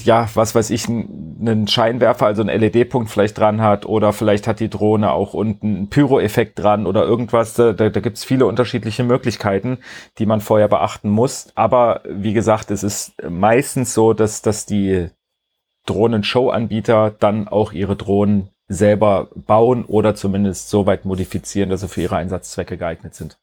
ja, 0.04 0.28
was 0.34 0.56
weiß 0.56 0.70
ich, 0.72 0.88
einen 0.88 1.68
Scheinwerfer, 1.68 2.26
also 2.26 2.42
einen 2.42 2.60
LED-Punkt 2.60 3.10
vielleicht 3.10 3.38
dran 3.38 3.62
hat 3.62 3.86
oder 3.86 4.14
vielleicht 4.14 4.48
hat 4.48 4.60
die 4.60 4.70
Drohne 4.70 5.12
auch 5.12 5.34
unten 5.34 5.76
einen 5.76 5.90
Pyro-Effekt 5.90 6.60
dran 6.60 6.88
oder 6.88 7.04
irgendwas. 7.04 7.54
Da, 7.54 7.74
da 7.74 7.90
gibt 7.90 8.18
es 8.18 8.26
viele 8.26 8.46
unterschiedliche 8.48 9.04
Möglichkeiten, 9.04 9.78
die 10.18 10.26
man 10.26 10.42
vorher 10.42 10.68
beachten 10.68 11.10
muss. 11.10 11.52
Aber 11.56 12.02
wie 12.10 12.34
gesagt, 12.34 12.72
es 12.72 12.84
ist 12.84 13.14
meistens 13.30 13.94
so, 13.94 14.14
dass, 14.14 14.42
dass 14.42 14.66
die 14.66 15.10
Drohnen-Show-Anbieter 15.86 17.12
dann 17.20 17.48
auch 17.48 17.72
ihre 17.72 17.96
Drohnen 17.96 18.50
selber 18.68 19.30
bauen 19.36 19.86
oder 19.86 20.16
zumindest 20.16 20.70
so 20.70 20.88
weit 20.88 21.06
modifizieren, 21.06 21.70
dass 21.70 21.82
sie 21.82 21.88
für 21.88 22.02
ihre 22.02 22.16
Einsatzzwecke 22.16 22.78
geeignet 22.78 23.14
sind. 23.14 23.38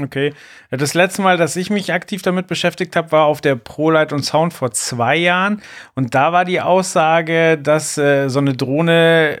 Okay. 0.00 0.32
Das 0.70 0.94
letzte 0.94 1.20
Mal, 1.20 1.36
dass 1.36 1.54
ich 1.56 1.68
mich 1.68 1.92
aktiv 1.92 2.22
damit 2.22 2.46
beschäftigt 2.46 2.96
habe, 2.96 3.12
war 3.12 3.26
auf 3.26 3.42
der 3.42 3.56
ProLight 3.56 4.12
und 4.12 4.24
Sound 4.24 4.54
vor 4.54 4.70
zwei 4.70 5.16
Jahren. 5.16 5.62
Und 5.94 6.14
da 6.14 6.32
war 6.32 6.46
die 6.46 6.60
Aussage, 6.62 7.58
dass 7.58 7.98
äh, 7.98 8.28
so 8.28 8.38
eine 8.38 8.54
Drohne 8.54 9.40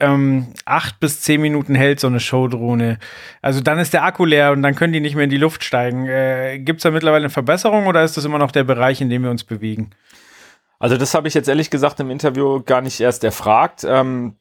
ähm, 0.00 0.48
acht 0.64 1.00
bis 1.00 1.22
zehn 1.22 1.40
Minuten 1.40 1.74
hält, 1.74 2.00
so 2.00 2.06
eine 2.06 2.20
Showdrohne. 2.20 2.98
Also 3.42 3.60
dann 3.60 3.78
ist 3.78 3.94
der 3.94 4.04
Akku 4.04 4.24
leer 4.24 4.52
und 4.52 4.62
dann 4.62 4.74
können 4.74 4.92
die 4.92 5.00
nicht 5.00 5.14
mehr 5.14 5.24
in 5.24 5.30
die 5.30 5.38
Luft 5.38 5.64
steigen. 5.64 6.06
Äh, 6.06 6.58
Gibt 6.58 6.78
es 6.78 6.82
da 6.82 6.90
mittlerweile 6.90 7.24
eine 7.24 7.30
Verbesserung 7.30 7.86
oder 7.86 8.04
ist 8.04 8.16
das 8.16 8.24
immer 8.24 8.38
noch 8.38 8.52
der 8.52 8.64
Bereich, 8.64 9.00
in 9.00 9.10
dem 9.10 9.22
wir 9.22 9.30
uns 9.30 9.44
bewegen? 9.44 9.90
Also 10.78 10.96
das 10.96 11.14
habe 11.14 11.26
ich 11.26 11.34
jetzt 11.34 11.48
ehrlich 11.48 11.70
gesagt 11.70 11.98
im 11.98 12.10
Interview 12.10 12.62
gar 12.62 12.82
nicht 12.82 13.00
erst 13.00 13.24
erfragt. 13.24 13.84
Ähm, 13.88 14.36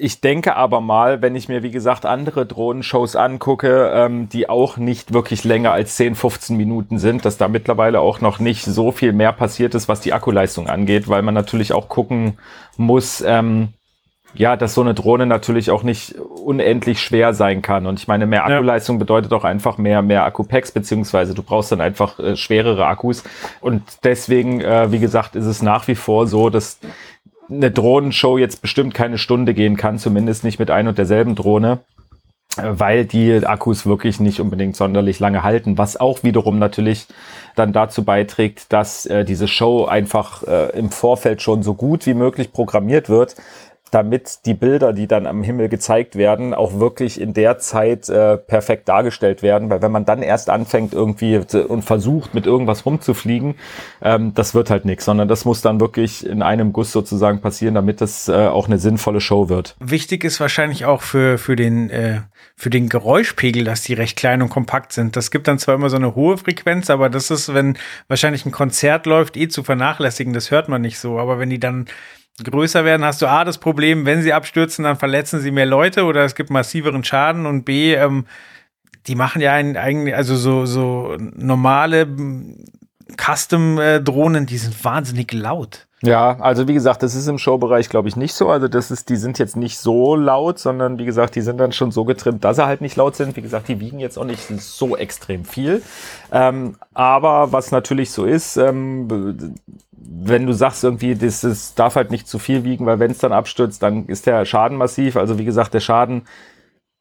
ich 0.00 0.20
denke 0.20 0.56
aber 0.56 0.80
mal, 0.80 1.20
wenn 1.20 1.36
ich 1.36 1.48
mir, 1.48 1.62
wie 1.62 1.70
gesagt, 1.70 2.06
andere 2.06 2.46
Drohnenshows 2.46 3.16
angucke, 3.16 3.92
ähm, 3.94 4.28
die 4.28 4.48
auch 4.48 4.76
nicht 4.76 5.12
wirklich 5.12 5.44
länger 5.44 5.72
als 5.72 5.96
10, 5.96 6.14
15 6.14 6.56
Minuten 6.56 6.98
sind, 6.98 7.24
dass 7.24 7.36
da 7.36 7.48
mittlerweile 7.48 8.00
auch 8.00 8.20
noch 8.20 8.38
nicht 8.38 8.64
so 8.64 8.92
viel 8.92 9.12
mehr 9.12 9.32
passiert 9.32 9.74
ist, 9.74 9.88
was 9.88 10.00
die 10.00 10.12
Akkuleistung 10.12 10.68
angeht, 10.68 11.08
weil 11.08 11.22
man 11.22 11.34
natürlich 11.34 11.72
auch 11.72 11.88
gucken 11.88 12.38
muss, 12.76 13.22
ähm, 13.26 13.68
ja, 14.34 14.56
dass 14.56 14.74
so 14.74 14.80
eine 14.80 14.94
Drohne 14.94 15.26
natürlich 15.26 15.70
auch 15.70 15.82
nicht 15.82 16.14
unendlich 16.14 17.02
schwer 17.02 17.34
sein 17.34 17.62
kann. 17.62 17.86
Und 17.86 17.98
ich 17.98 18.06
meine, 18.06 18.26
mehr 18.26 18.46
Akkuleistung 18.46 18.98
bedeutet 18.98 19.32
auch 19.32 19.44
einfach 19.44 19.76
mehr, 19.76 20.02
mehr 20.02 20.24
Akkupacks, 20.24 20.70
beziehungsweise 20.70 21.34
du 21.34 21.42
brauchst 21.42 21.72
dann 21.72 21.80
einfach 21.80 22.18
äh, 22.18 22.36
schwerere 22.36 22.86
Akkus. 22.86 23.24
Und 23.60 23.82
deswegen, 24.04 24.60
äh, 24.60 24.92
wie 24.92 25.00
gesagt, 25.00 25.34
ist 25.34 25.46
es 25.46 25.62
nach 25.62 25.88
wie 25.88 25.96
vor 25.96 26.26
so, 26.26 26.48
dass 26.48 26.78
eine 27.50 27.70
Drohnenshow 27.70 28.38
jetzt 28.38 28.62
bestimmt 28.62 28.94
keine 28.94 29.18
Stunde 29.18 29.54
gehen 29.54 29.76
kann, 29.76 29.98
zumindest 29.98 30.44
nicht 30.44 30.58
mit 30.58 30.70
ein 30.70 30.88
und 30.88 30.98
derselben 30.98 31.34
Drohne, 31.34 31.80
äh, 32.56 32.62
weil 32.64 33.04
die 33.04 33.44
Akkus 33.44 33.86
wirklich 33.86 34.20
nicht 34.20 34.40
unbedingt 34.40 34.76
sonderlich 34.76 35.18
lange 35.20 35.42
halten, 35.42 35.78
was 35.78 35.98
auch 35.98 36.22
wiederum 36.22 36.58
natürlich 36.58 37.06
dann 37.56 37.72
dazu 37.72 38.04
beiträgt, 38.04 38.72
dass 38.72 39.06
äh, 39.06 39.24
diese 39.24 39.48
Show 39.48 39.86
einfach 39.86 40.42
äh, 40.44 40.70
im 40.78 40.90
Vorfeld 40.90 41.42
schon 41.42 41.62
so 41.62 41.74
gut 41.74 42.06
wie 42.06 42.14
möglich 42.14 42.52
programmiert 42.52 43.08
wird, 43.08 43.36
damit 43.90 44.46
die 44.46 44.54
Bilder, 44.54 44.92
die 44.92 45.06
dann 45.06 45.26
am 45.26 45.42
Himmel 45.42 45.68
gezeigt 45.68 46.16
werden, 46.16 46.54
auch 46.54 46.78
wirklich 46.78 47.20
in 47.20 47.34
der 47.34 47.58
Zeit 47.58 48.08
äh, 48.08 48.36
perfekt 48.36 48.88
dargestellt 48.88 49.42
werden. 49.42 49.70
Weil 49.70 49.82
wenn 49.82 49.92
man 49.92 50.04
dann 50.04 50.22
erst 50.22 50.50
anfängt 50.50 50.92
irgendwie 50.92 51.36
und 51.36 51.82
versucht, 51.82 52.34
mit 52.34 52.46
irgendwas 52.46 52.86
rumzufliegen, 52.86 53.54
ähm, 54.02 54.32
das 54.34 54.54
wird 54.54 54.70
halt 54.70 54.84
nichts, 54.84 55.04
sondern 55.04 55.28
das 55.28 55.44
muss 55.44 55.60
dann 55.60 55.80
wirklich 55.80 56.24
in 56.24 56.42
einem 56.42 56.72
Guss 56.72 56.92
sozusagen 56.92 57.40
passieren, 57.40 57.74
damit 57.74 58.00
das 58.00 58.28
äh, 58.28 58.32
auch 58.32 58.66
eine 58.66 58.78
sinnvolle 58.78 59.20
Show 59.20 59.48
wird. 59.48 59.76
Wichtig 59.80 60.24
ist 60.24 60.40
wahrscheinlich 60.40 60.84
auch 60.84 61.02
für, 61.02 61.38
für, 61.38 61.56
den, 61.56 61.90
äh, 61.90 62.20
für 62.56 62.70
den 62.70 62.88
Geräuschpegel, 62.88 63.64
dass 63.64 63.82
die 63.82 63.94
recht 63.94 64.16
klein 64.16 64.42
und 64.42 64.50
kompakt 64.50 64.92
sind. 64.92 65.16
Das 65.16 65.30
gibt 65.30 65.48
dann 65.48 65.58
zwar 65.58 65.74
immer 65.74 65.90
so 65.90 65.96
eine 65.96 66.14
hohe 66.14 66.38
Frequenz, 66.38 66.90
aber 66.90 67.10
das 67.10 67.30
ist, 67.30 67.52
wenn 67.54 67.76
wahrscheinlich 68.08 68.46
ein 68.46 68.52
Konzert 68.52 69.06
läuft, 69.06 69.36
eh 69.36 69.48
zu 69.48 69.62
vernachlässigen. 69.62 70.32
Das 70.32 70.50
hört 70.50 70.68
man 70.68 70.82
nicht 70.82 70.98
so. 70.98 71.18
Aber 71.18 71.38
wenn 71.38 71.50
die 71.50 71.60
dann 71.60 71.86
größer 72.42 72.84
werden, 72.84 73.04
hast 73.04 73.22
du 73.22 73.26
A, 73.26 73.44
das 73.44 73.58
Problem, 73.58 74.06
wenn 74.06 74.22
sie 74.22 74.32
abstürzen, 74.32 74.84
dann 74.84 74.96
verletzen 74.96 75.40
sie 75.40 75.50
mehr 75.50 75.66
Leute 75.66 76.04
oder 76.04 76.24
es 76.24 76.34
gibt 76.34 76.50
massiveren 76.50 77.04
Schaden 77.04 77.46
und 77.46 77.64
B, 77.64 77.94
ähm, 77.94 78.26
die 79.06 79.14
machen 79.14 79.40
ja 79.40 79.52
eigentlich, 79.52 80.14
also 80.14 80.36
so, 80.36 80.66
so 80.66 81.16
normale 81.18 82.06
Custom-Drohnen, 83.16 84.46
die 84.46 84.58
sind 84.58 84.84
wahnsinnig 84.84 85.32
laut. 85.32 85.86
Ja, 86.02 86.38
also 86.40 86.66
wie 86.66 86.72
gesagt, 86.72 87.02
das 87.02 87.14
ist 87.14 87.26
im 87.26 87.36
Showbereich, 87.36 87.90
glaube 87.90 88.08
ich, 88.08 88.16
nicht 88.16 88.32
so. 88.32 88.48
Also 88.48 88.68
das 88.68 88.90
ist, 88.90 89.10
die 89.10 89.16
sind 89.16 89.38
jetzt 89.38 89.54
nicht 89.56 89.78
so 89.78 90.14
laut, 90.16 90.58
sondern 90.58 90.98
wie 90.98 91.04
gesagt, 91.04 91.34
die 91.34 91.42
sind 91.42 91.58
dann 91.58 91.72
schon 91.72 91.90
so 91.90 92.04
getrimmt, 92.06 92.42
dass 92.42 92.56
sie 92.56 92.64
halt 92.64 92.80
nicht 92.80 92.96
laut 92.96 93.16
sind. 93.16 93.36
Wie 93.36 93.42
gesagt, 93.42 93.68
die 93.68 93.80
wiegen 93.80 93.98
jetzt 93.98 94.16
auch 94.16 94.24
nicht 94.24 94.48
so 94.48 94.96
extrem 94.96 95.44
viel. 95.44 95.82
Ähm, 96.32 96.76
aber 96.94 97.52
was 97.52 97.70
natürlich 97.70 98.12
so 98.12 98.24
ist, 98.24 98.56
ähm, 98.56 99.54
wenn 99.92 100.46
du 100.46 100.54
sagst 100.54 100.84
irgendwie, 100.84 101.14
das, 101.14 101.42
das 101.42 101.74
darf 101.74 101.96
halt 101.96 102.10
nicht 102.10 102.26
zu 102.26 102.38
viel 102.38 102.64
wiegen, 102.64 102.86
weil 102.86 102.98
wenn 102.98 103.10
es 103.10 103.18
dann 103.18 103.32
abstürzt, 103.32 103.82
dann 103.82 104.06
ist 104.06 104.24
der 104.24 104.46
Schaden 104.46 104.78
massiv. 104.78 105.16
Also 105.16 105.38
wie 105.38 105.44
gesagt, 105.44 105.74
der 105.74 105.80
Schaden 105.80 106.22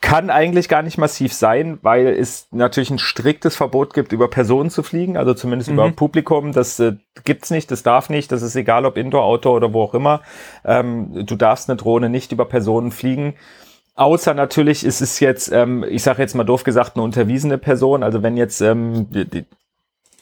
kann 0.01 0.29
eigentlich 0.29 0.69
gar 0.69 0.81
nicht 0.81 0.97
massiv 0.97 1.33
sein, 1.33 1.77
weil 1.81 2.07
es 2.07 2.47
natürlich 2.51 2.89
ein 2.89 2.99
striktes 2.99 3.57
Verbot 3.57 3.93
gibt, 3.93 4.13
über 4.13 4.29
Personen 4.29 4.69
zu 4.69 4.81
fliegen, 4.81 5.17
also 5.17 5.33
zumindest 5.33 5.69
mhm. 5.69 5.75
über 5.75 5.91
Publikum. 5.91 6.53
Das 6.53 6.79
äh, 6.79 6.93
gibt's 7.25 7.51
nicht, 7.51 7.69
das 7.69 7.83
darf 7.83 8.09
nicht, 8.09 8.31
das 8.31 8.41
ist 8.41 8.55
egal, 8.55 8.85
ob 8.85 8.97
Indoor, 8.97 9.23
Outdoor 9.23 9.57
oder 9.57 9.73
wo 9.73 9.83
auch 9.83 9.93
immer. 9.93 10.21
Ähm, 10.63 11.25
du 11.25 11.35
darfst 11.35 11.69
eine 11.69 11.77
Drohne 11.77 12.09
nicht 12.09 12.31
über 12.31 12.45
Personen 12.45 12.91
fliegen. 12.91 13.35
Außer 13.95 14.33
natürlich 14.33 14.85
ist 14.85 15.01
es 15.01 15.19
jetzt, 15.19 15.51
ähm, 15.51 15.83
ich 15.89 16.03
sage 16.03 16.21
jetzt 16.21 16.33
mal 16.33 16.45
doof 16.45 16.63
gesagt, 16.63 16.95
eine 16.95 17.03
unterwiesene 17.03 17.57
Person. 17.57 18.01
Also 18.01 18.23
wenn 18.23 18.37
jetzt 18.37 18.61
ähm, 18.61 19.07
die, 19.11 19.45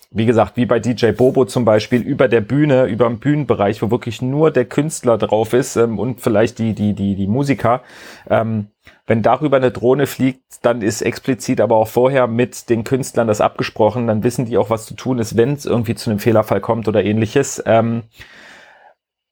wie 0.09 0.25
gesagt, 0.25 0.55
wie 0.55 0.65
bei 0.65 0.79
DJ 0.79 1.11
Bobo 1.11 1.45
zum 1.45 1.65
Beispiel, 1.65 2.01
über 2.01 2.27
der 2.27 2.41
Bühne, 2.41 2.85
über 2.85 3.07
dem 3.07 3.19
Bühnenbereich, 3.19 3.81
wo 3.81 3.91
wirklich 3.91 4.21
nur 4.21 4.51
der 4.51 4.65
Künstler 4.65 5.17
drauf 5.17 5.53
ist 5.53 5.75
ähm, 5.75 5.99
und 5.99 6.21
vielleicht 6.21 6.59
die, 6.59 6.73
die, 6.73 6.93
die, 6.93 7.15
die 7.15 7.27
Musiker. 7.27 7.81
Ähm, 8.29 8.67
wenn 9.05 9.21
darüber 9.21 9.57
eine 9.57 9.71
Drohne 9.71 10.07
fliegt, 10.07 10.41
dann 10.63 10.81
ist 10.81 11.01
explizit 11.01 11.59
aber 11.59 11.75
auch 11.75 11.87
vorher 11.87 12.27
mit 12.27 12.69
den 12.69 12.83
Künstlern 12.83 13.27
das 13.27 13.41
abgesprochen. 13.41 14.07
Dann 14.07 14.23
wissen 14.23 14.45
die 14.45 14.57
auch, 14.57 14.69
was 14.69 14.85
zu 14.85 14.95
tun 14.95 15.19
ist, 15.19 15.35
wenn 15.35 15.53
es 15.53 15.65
irgendwie 15.65 15.95
zu 15.95 16.09
einem 16.09 16.19
Fehlerfall 16.19 16.61
kommt 16.61 16.87
oder 16.87 17.03
ähnliches. 17.03 17.61
Ähm, 17.65 18.03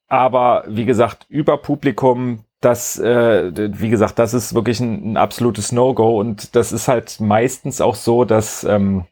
aber 0.08 0.64
wie 0.68 0.84
gesagt, 0.84 1.26
über 1.28 1.58
Publikum, 1.58 2.44
das, 2.60 2.98
äh, 2.98 3.50
wie 3.78 3.90
gesagt, 3.90 4.18
das 4.18 4.34
ist 4.34 4.54
wirklich 4.54 4.80
ein, 4.80 5.12
ein 5.12 5.16
absolutes 5.16 5.72
No-Go 5.72 6.20
und 6.20 6.54
das 6.54 6.72
ist 6.72 6.88
halt 6.88 7.20
meistens 7.20 7.80
auch 7.80 7.94
so, 7.94 8.24
dass 8.24 8.64
ähm, 8.64 9.04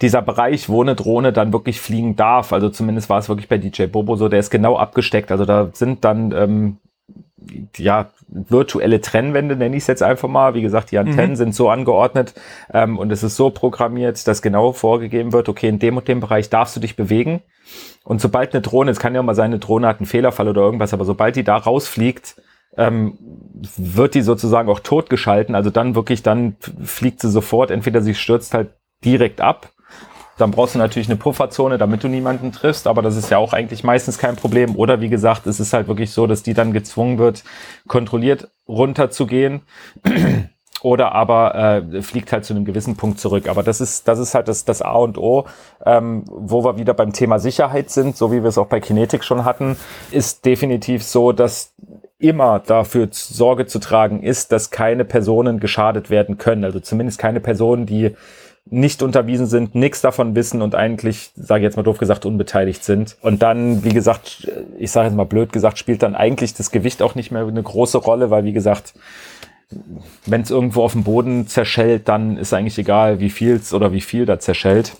dieser 0.00 0.22
Bereich, 0.22 0.68
wo 0.68 0.82
eine 0.82 0.94
Drohne 0.94 1.32
dann 1.32 1.52
wirklich 1.52 1.80
fliegen 1.80 2.14
darf, 2.14 2.52
also 2.52 2.68
zumindest 2.68 3.10
war 3.10 3.18
es 3.18 3.28
wirklich 3.28 3.48
bei 3.48 3.58
DJ 3.58 3.86
Bobo 3.86 4.16
so, 4.16 4.28
der 4.28 4.38
ist 4.38 4.50
genau 4.50 4.76
abgesteckt. 4.76 5.32
Also 5.32 5.44
da 5.44 5.70
sind 5.72 6.04
dann 6.04 6.32
ähm, 6.32 6.76
ja 7.76 8.10
virtuelle 8.28 9.00
Trennwände, 9.00 9.56
nenne 9.56 9.76
ich 9.76 9.82
es 9.82 9.86
jetzt 9.88 10.02
einfach 10.02 10.28
mal. 10.28 10.54
Wie 10.54 10.62
gesagt, 10.62 10.92
die 10.92 10.98
Antennen 10.98 11.30
mhm. 11.30 11.36
sind 11.36 11.54
so 11.54 11.68
angeordnet 11.68 12.34
ähm, 12.72 12.98
und 12.98 13.10
es 13.10 13.22
ist 13.22 13.36
so 13.36 13.50
programmiert, 13.50 14.26
dass 14.28 14.42
genau 14.42 14.72
vorgegeben 14.72 15.32
wird, 15.32 15.48
okay, 15.48 15.68
in 15.68 15.78
dem 15.80 15.96
und 15.96 16.06
dem 16.06 16.20
Bereich 16.20 16.48
darfst 16.48 16.76
du 16.76 16.80
dich 16.80 16.94
bewegen. 16.94 17.42
Und 18.04 18.20
sobald 18.20 18.54
eine 18.54 18.62
Drohne, 18.62 18.92
es 18.92 19.00
kann 19.00 19.14
ja 19.14 19.22
mal 19.22 19.34
sein, 19.34 19.46
eine 19.46 19.58
Drohne 19.58 19.88
hat 19.88 19.98
einen 19.98 20.06
Fehlerfall 20.06 20.48
oder 20.48 20.62
irgendwas, 20.62 20.94
aber 20.94 21.04
sobald 21.04 21.34
die 21.36 21.44
da 21.44 21.56
rausfliegt, 21.56 22.40
ähm, 22.76 23.18
wird 23.76 24.14
die 24.14 24.22
sozusagen 24.22 24.68
auch 24.68 24.80
totgeschalten. 24.80 25.54
Also 25.54 25.70
dann 25.70 25.94
wirklich, 25.94 26.22
dann 26.22 26.56
fliegt 26.84 27.20
sie 27.20 27.30
sofort, 27.30 27.70
entweder 27.70 28.00
sie 28.00 28.14
stürzt 28.14 28.54
halt 28.54 28.70
direkt 29.04 29.40
ab 29.40 29.70
dann 30.38 30.50
brauchst 30.50 30.74
du 30.74 30.78
natürlich 30.78 31.08
eine 31.08 31.16
Pufferzone, 31.16 31.78
damit 31.78 32.02
du 32.02 32.08
niemanden 32.08 32.52
triffst, 32.52 32.86
aber 32.86 33.02
das 33.02 33.16
ist 33.16 33.30
ja 33.30 33.38
auch 33.38 33.52
eigentlich 33.52 33.84
meistens 33.84 34.18
kein 34.18 34.36
Problem. 34.36 34.76
Oder 34.76 35.00
wie 35.00 35.08
gesagt, 35.08 35.46
es 35.46 35.60
ist 35.60 35.72
halt 35.72 35.88
wirklich 35.88 36.12
so, 36.12 36.26
dass 36.26 36.42
die 36.42 36.54
dann 36.54 36.72
gezwungen 36.72 37.18
wird, 37.18 37.44
kontrolliert 37.86 38.48
runterzugehen. 38.68 39.62
Oder 40.80 41.12
aber 41.12 41.56
äh, 41.56 42.02
fliegt 42.02 42.30
halt 42.30 42.44
zu 42.44 42.54
einem 42.54 42.64
gewissen 42.64 42.96
Punkt 42.96 43.18
zurück. 43.18 43.48
Aber 43.48 43.64
das 43.64 43.80
ist, 43.80 44.06
das 44.06 44.20
ist 44.20 44.36
halt 44.36 44.46
das, 44.46 44.64
das 44.64 44.80
A 44.80 44.92
und 44.92 45.18
O, 45.18 45.44
ähm, 45.84 46.24
wo 46.28 46.64
wir 46.64 46.78
wieder 46.78 46.94
beim 46.94 47.12
Thema 47.12 47.40
Sicherheit 47.40 47.90
sind, 47.90 48.16
so 48.16 48.30
wie 48.30 48.42
wir 48.42 48.48
es 48.48 48.58
auch 48.58 48.68
bei 48.68 48.78
Kinetik 48.78 49.24
schon 49.24 49.44
hatten, 49.44 49.76
ist 50.12 50.44
definitiv 50.44 51.02
so, 51.02 51.32
dass 51.32 51.74
immer 52.18 52.60
dafür 52.60 53.08
Sorge 53.10 53.66
zu 53.66 53.78
tragen 53.78 54.22
ist, 54.22 54.52
dass 54.52 54.70
keine 54.70 55.04
Personen 55.04 55.58
geschadet 55.58 56.10
werden 56.10 56.38
können. 56.38 56.64
Also 56.64 56.80
zumindest 56.80 57.18
keine 57.18 57.40
Personen, 57.40 57.86
die 57.86 58.14
nicht 58.70 59.02
unterwiesen 59.02 59.46
sind, 59.46 59.74
nichts 59.74 60.00
davon 60.00 60.34
wissen 60.34 60.62
und 60.62 60.74
eigentlich, 60.74 61.30
sage 61.34 61.60
ich 61.60 61.64
jetzt 61.64 61.76
mal 61.76 61.82
doof 61.82 61.98
gesagt, 61.98 62.26
unbeteiligt 62.26 62.84
sind. 62.84 63.16
Und 63.20 63.42
dann, 63.42 63.84
wie 63.84 63.92
gesagt, 63.92 64.50
ich 64.78 64.90
sage 64.90 65.08
jetzt 65.08 65.16
mal 65.16 65.24
blöd 65.24 65.52
gesagt, 65.52 65.78
spielt 65.78 66.02
dann 66.02 66.14
eigentlich 66.14 66.54
das 66.54 66.70
Gewicht 66.70 67.02
auch 67.02 67.14
nicht 67.14 67.30
mehr 67.30 67.46
eine 67.46 67.62
große 67.62 67.98
Rolle, 67.98 68.30
weil 68.30 68.44
wie 68.44 68.52
gesagt, 68.52 68.94
wenn 70.26 70.42
es 70.42 70.50
irgendwo 70.50 70.82
auf 70.82 70.92
dem 70.92 71.04
Boden 71.04 71.46
zerschellt, 71.46 72.08
dann 72.08 72.36
ist 72.36 72.54
eigentlich 72.54 72.78
egal, 72.78 73.20
wie 73.20 73.30
viel's 73.30 73.74
oder 73.74 73.92
wie 73.92 74.00
viel 74.00 74.26
da 74.26 74.38
zerschellt. 74.38 74.96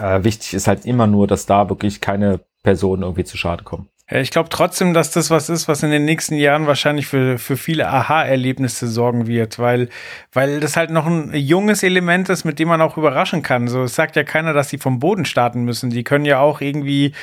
Äh, 0.00 0.24
wichtig 0.24 0.54
ist 0.54 0.66
halt 0.66 0.84
immer 0.84 1.06
nur, 1.06 1.26
dass 1.26 1.46
da 1.46 1.68
wirklich 1.68 2.00
keine 2.00 2.40
Personen 2.62 3.02
irgendwie 3.02 3.24
zu 3.24 3.36
Schade 3.36 3.64
kommen. 3.64 3.88
Ich 4.08 4.30
glaube 4.30 4.48
trotzdem, 4.50 4.94
dass 4.94 5.10
das 5.10 5.30
was 5.30 5.48
ist, 5.48 5.66
was 5.66 5.82
in 5.82 5.90
den 5.90 6.04
nächsten 6.04 6.36
Jahren 6.36 6.68
wahrscheinlich 6.68 7.08
für, 7.08 7.38
für 7.38 7.56
viele 7.56 7.88
Aha-Erlebnisse 7.88 8.86
sorgen 8.86 9.26
wird, 9.26 9.58
weil, 9.58 9.88
weil 10.32 10.60
das 10.60 10.76
halt 10.76 10.90
noch 10.90 11.06
ein 11.06 11.34
junges 11.34 11.82
Element 11.82 12.28
ist, 12.28 12.44
mit 12.44 12.60
dem 12.60 12.68
man 12.68 12.80
auch 12.80 12.96
überraschen 12.96 13.42
kann. 13.42 13.66
So, 13.66 13.82
es 13.82 13.96
sagt 13.96 14.14
ja 14.14 14.22
keiner, 14.22 14.52
dass 14.52 14.68
die 14.68 14.78
vom 14.78 15.00
Boden 15.00 15.24
starten 15.24 15.64
müssen. 15.64 15.90
Die 15.90 16.04
können 16.04 16.24
ja 16.24 16.38
auch 16.38 16.60
irgendwie 16.60 17.14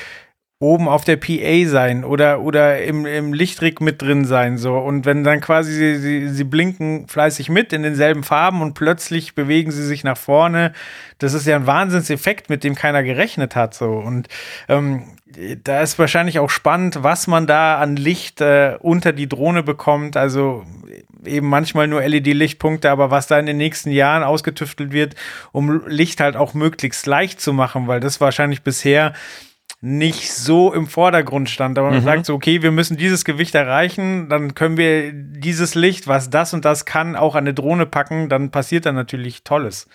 oben 0.59 0.87
auf 0.89 1.03
der 1.03 1.17
PA 1.17 1.67
sein 1.67 2.03
oder, 2.03 2.41
oder 2.41 2.81
im, 2.83 3.05
im 3.05 3.33
Lichtrig 3.33 3.81
mit 3.81 4.01
drin 4.01 4.25
sein. 4.25 4.57
So. 4.57 4.77
Und 4.77 5.05
wenn 5.05 5.23
dann 5.23 5.41
quasi 5.41 5.71
sie, 5.71 5.95
sie, 5.97 6.29
sie 6.29 6.43
blinken 6.43 7.07
fleißig 7.07 7.49
mit 7.49 7.73
in 7.73 7.83
denselben 7.83 8.23
Farben 8.23 8.61
und 8.61 8.73
plötzlich 8.73 9.35
bewegen 9.35 9.71
sie 9.71 9.85
sich 9.85 10.03
nach 10.03 10.17
vorne, 10.17 10.73
das 11.17 11.33
ist 11.33 11.47
ja 11.47 11.55
ein 11.55 11.67
Wahnsinnseffekt, 11.67 12.49
mit 12.49 12.63
dem 12.63 12.75
keiner 12.75 13.03
gerechnet 13.03 13.55
hat. 13.55 13.73
So. 13.73 13.91
Und 13.91 14.27
ähm, 14.69 15.03
da 15.63 15.81
ist 15.81 15.99
wahrscheinlich 15.99 16.39
auch 16.39 16.49
spannend, 16.49 16.99
was 17.01 17.27
man 17.27 17.47
da 17.47 17.79
an 17.79 17.95
Licht 17.95 18.41
äh, 18.41 18.77
unter 18.79 19.13
die 19.13 19.27
Drohne 19.27 19.63
bekommt. 19.63 20.17
Also 20.17 20.63
eben 21.25 21.47
manchmal 21.47 21.87
nur 21.87 22.01
LED-Lichtpunkte, 22.01 22.89
aber 22.89 23.11
was 23.11 23.27
da 23.27 23.39
in 23.39 23.45
den 23.45 23.57
nächsten 23.57 23.91
Jahren 23.91 24.23
ausgetüftelt 24.23 24.91
wird, 24.91 25.15
um 25.51 25.87
Licht 25.87 26.19
halt 26.19 26.35
auch 26.35 26.53
möglichst 26.53 27.05
leicht 27.05 27.41
zu 27.41 27.53
machen, 27.53 27.87
weil 27.87 27.99
das 27.99 28.21
wahrscheinlich 28.21 28.61
bisher 28.61 29.13
nicht 29.85 30.31
so 30.33 30.71
im 30.73 30.87
Vordergrund 30.87 31.49
stand. 31.49 31.77
Aber 31.77 31.89
man 31.89 31.99
Mhm. 31.99 32.05
sagt 32.05 32.25
so, 32.25 32.35
okay, 32.35 32.61
wir 32.61 32.71
müssen 32.71 32.95
dieses 32.95 33.25
Gewicht 33.25 33.53
erreichen, 33.53 34.29
dann 34.29 34.55
können 34.55 34.77
wir 34.77 35.11
dieses 35.11 35.75
Licht, 35.75 36.07
was 36.07 36.29
das 36.29 36.53
und 36.53 36.63
das 36.63 36.85
kann, 36.85 37.17
auch 37.17 37.35
an 37.35 37.43
eine 37.43 37.53
Drohne 37.53 37.85
packen, 37.85 38.29
dann 38.29 38.49
passiert 38.49 38.85
da 38.85 38.93
natürlich 38.93 39.43
Tolles. 39.43 39.87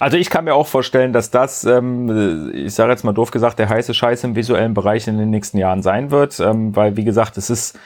Also 0.00 0.16
ich 0.16 0.30
kann 0.30 0.46
mir 0.46 0.54
auch 0.54 0.66
vorstellen, 0.66 1.12
dass 1.12 1.30
das, 1.30 1.64
ähm, 1.64 2.52
ich 2.54 2.72
sage 2.72 2.90
jetzt 2.92 3.04
mal 3.04 3.12
doof 3.12 3.32
gesagt, 3.32 3.58
der 3.58 3.68
heiße 3.68 3.92
Scheiß 3.92 4.24
im 4.24 4.34
visuellen 4.34 4.72
Bereich 4.72 5.06
in 5.08 5.18
den 5.18 5.28
nächsten 5.28 5.58
Jahren 5.58 5.82
sein 5.82 6.10
wird, 6.10 6.40
ähm, 6.40 6.74
weil 6.74 6.96
wie 6.96 7.04
gesagt, 7.04 7.36
es 7.36 7.50
ist 7.50 7.78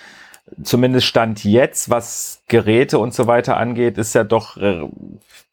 zumindest 0.63 1.07
Stand 1.09 1.43
jetzt, 1.43 1.91
was 1.91 2.41
Geräte 2.47 3.01
und 3.01 3.15
so 3.15 3.27
weiter 3.27 3.57
angeht, 3.57 3.99
ist 3.99 4.15
ja 4.15 4.23
doch, 4.23 4.57
äh, 4.59 4.83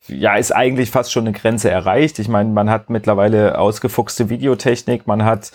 ja, 0.08 0.36
ist 0.36 0.52
eigentlich 0.56 0.92
fast 0.92 1.12
schon 1.12 1.24
eine 1.26 1.36
Grenze 1.36 1.72
erreicht. 1.72 2.20
Ich 2.20 2.28
meine, 2.28 2.52
man 2.52 2.70
hat 2.70 2.92
mittlerweile 2.92 3.58
ausgefuchste 3.58 4.30
Videotechnik, 4.30 5.08
man 5.08 5.26
hat 5.26 5.52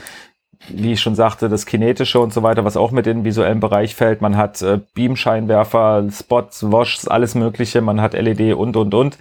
wie 0.69 0.93
ich 0.93 1.01
schon 1.01 1.15
sagte, 1.15 1.49
das 1.49 1.67
Kinetische 1.67 2.21
und 2.21 2.33
so 2.33 2.43
weiter, 2.43 2.65
was 2.65 2.77
auch 2.77 2.91
mit 2.91 3.07
in 3.07 3.19
den 3.19 3.25
visuellen 3.25 3.61
Bereich 3.61 3.95
fällt. 3.95 4.21
Man 4.21 4.37
hat 4.37 4.61
äh, 4.63 4.81
Beamscheinwerfer, 4.95 6.07
Spots, 6.13 6.71
Washs, 6.71 7.09
alles 7.09 7.35
Mögliche. 7.35 7.81
Man 7.81 8.01
hat 8.01 8.13
LED 8.13 8.55
und, 8.55 8.77
und, 8.77 8.95
und. 8.95 9.19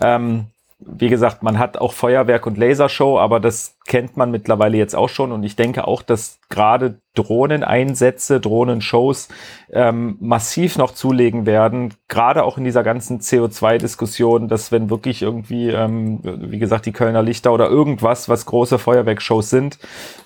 Ähm, 0.00 0.46
wie 0.86 1.08
gesagt, 1.08 1.42
man 1.42 1.58
hat 1.58 1.76
auch 1.76 1.92
Feuerwerk 1.92 2.46
und 2.46 2.58
Lasershow, 2.58 3.18
aber 3.18 3.40
das 3.40 3.76
kennt 3.86 4.16
man 4.16 4.30
mittlerweile 4.30 4.76
jetzt 4.76 4.94
auch 4.94 5.08
schon. 5.08 5.32
Und 5.32 5.42
ich 5.42 5.56
denke 5.56 5.86
auch, 5.86 6.02
dass 6.02 6.38
gerade 6.48 7.00
Drohneneinsätze, 7.14 8.40
Drohnenshows 8.40 9.28
ähm, 9.72 10.16
massiv 10.20 10.78
noch 10.78 10.92
zulegen 10.92 11.46
werden. 11.46 11.94
Gerade 12.08 12.44
auch 12.44 12.58
in 12.58 12.64
dieser 12.64 12.82
ganzen 12.82 13.20
CO2-Diskussion, 13.20 14.48
dass 14.48 14.72
wenn 14.72 14.88
wirklich 14.88 15.22
irgendwie, 15.22 15.68
ähm, 15.68 16.20
wie 16.22 16.58
gesagt, 16.58 16.86
die 16.86 16.92
Kölner 16.92 17.22
Lichter 17.22 17.52
oder 17.52 17.68
irgendwas, 17.68 18.28
was 18.28 18.46
große 18.46 18.78
Feuerwerkshows 18.78 19.50
sind, 19.50 19.78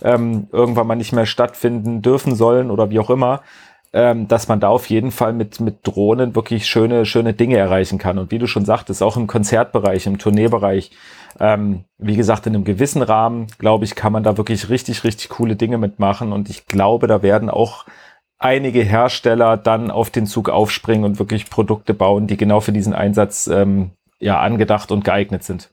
ähm, 0.03 0.49
irgendwann 0.53 0.87
mal 0.87 0.97
nicht 0.97 1.13
mehr 1.13 1.27
stattfinden 1.27 2.03
dürfen 2.03 2.35
sollen 2.35 2.71
oder 2.71 2.91
wie 2.91 3.01
auch 3.01 3.11
immer, 3.11 3.43
ähm, 3.97 4.29
dass 4.29 4.47
man 4.47 4.61
da 4.61 4.69
auf 4.69 4.91
jeden 4.91 5.11
Fall 5.11 5.33
mit, 5.33 5.59
mit 5.59 5.79
Drohnen 5.83 6.37
wirklich 6.37 6.67
schöne, 6.67 7.07
schöne 7.07 7.33
Dinge 7.33 7.57
erreichen 7.57 7.97
kann. 7.97 8.19
Und 8.19 8.31
wie 8.31 8.39
du 8.39 8.47
schon 8.47 8.67
sagtest, 8.67 9.03
auch 9.03 9.17
im 9.17 9.27
Konzertbereich, 9.27 10.07
im 10.07 10.19
Tourneebereich, 10.19 10.91
ähm, 11.41 11.85
wie 11.97 12.15
gesagt, 12.15 12.47
in 12.47 12.55
einem 12.55 12.65
gewissen 12.65 13.01
Rahmen, 13.01 13.47
glaube 13.59 13.87
ich, 13.87 13.95
kann 13.95 14.13
man 14.13 14.23
da 14.23 14.37
wirklich 14.37 14.69
richtig, 14.69 15.03
richtig 15.03 15.31
coole 15.31 15.57
Dinge 15.57 15.79
mitmachen. 15.79 16.33
Und 16.33 16.51
ich 16.51 16.67
glaube, 16.67 17.07
da 17.07 17.23
werden 17.23 17.49
auch 17.49 17.87
einige 18.39 18.83
Hersteller 18.83 19.57
dann 19.57 19.91
auf 19.91 20.11
den 20.11 20.27
Zug 20.27 20.51
aufspringen 20.51 21.07
und 21.07 21.19
wirklich 21.19 21.49
Produkte 21.49 21.95
bauen, 21.95 22.27
die 22.27 22.37
genau 22.37 22.61
für 22.61 22.73
diesen 22.73 22.93
Einsatz 22.93 23.47
ähm, 23.47 23.93
ja 24.19 24.39
angedacht 24.39 24.93
und 24.93 25.05
geeignet 25.05 25.43
sind. 25.43 25.71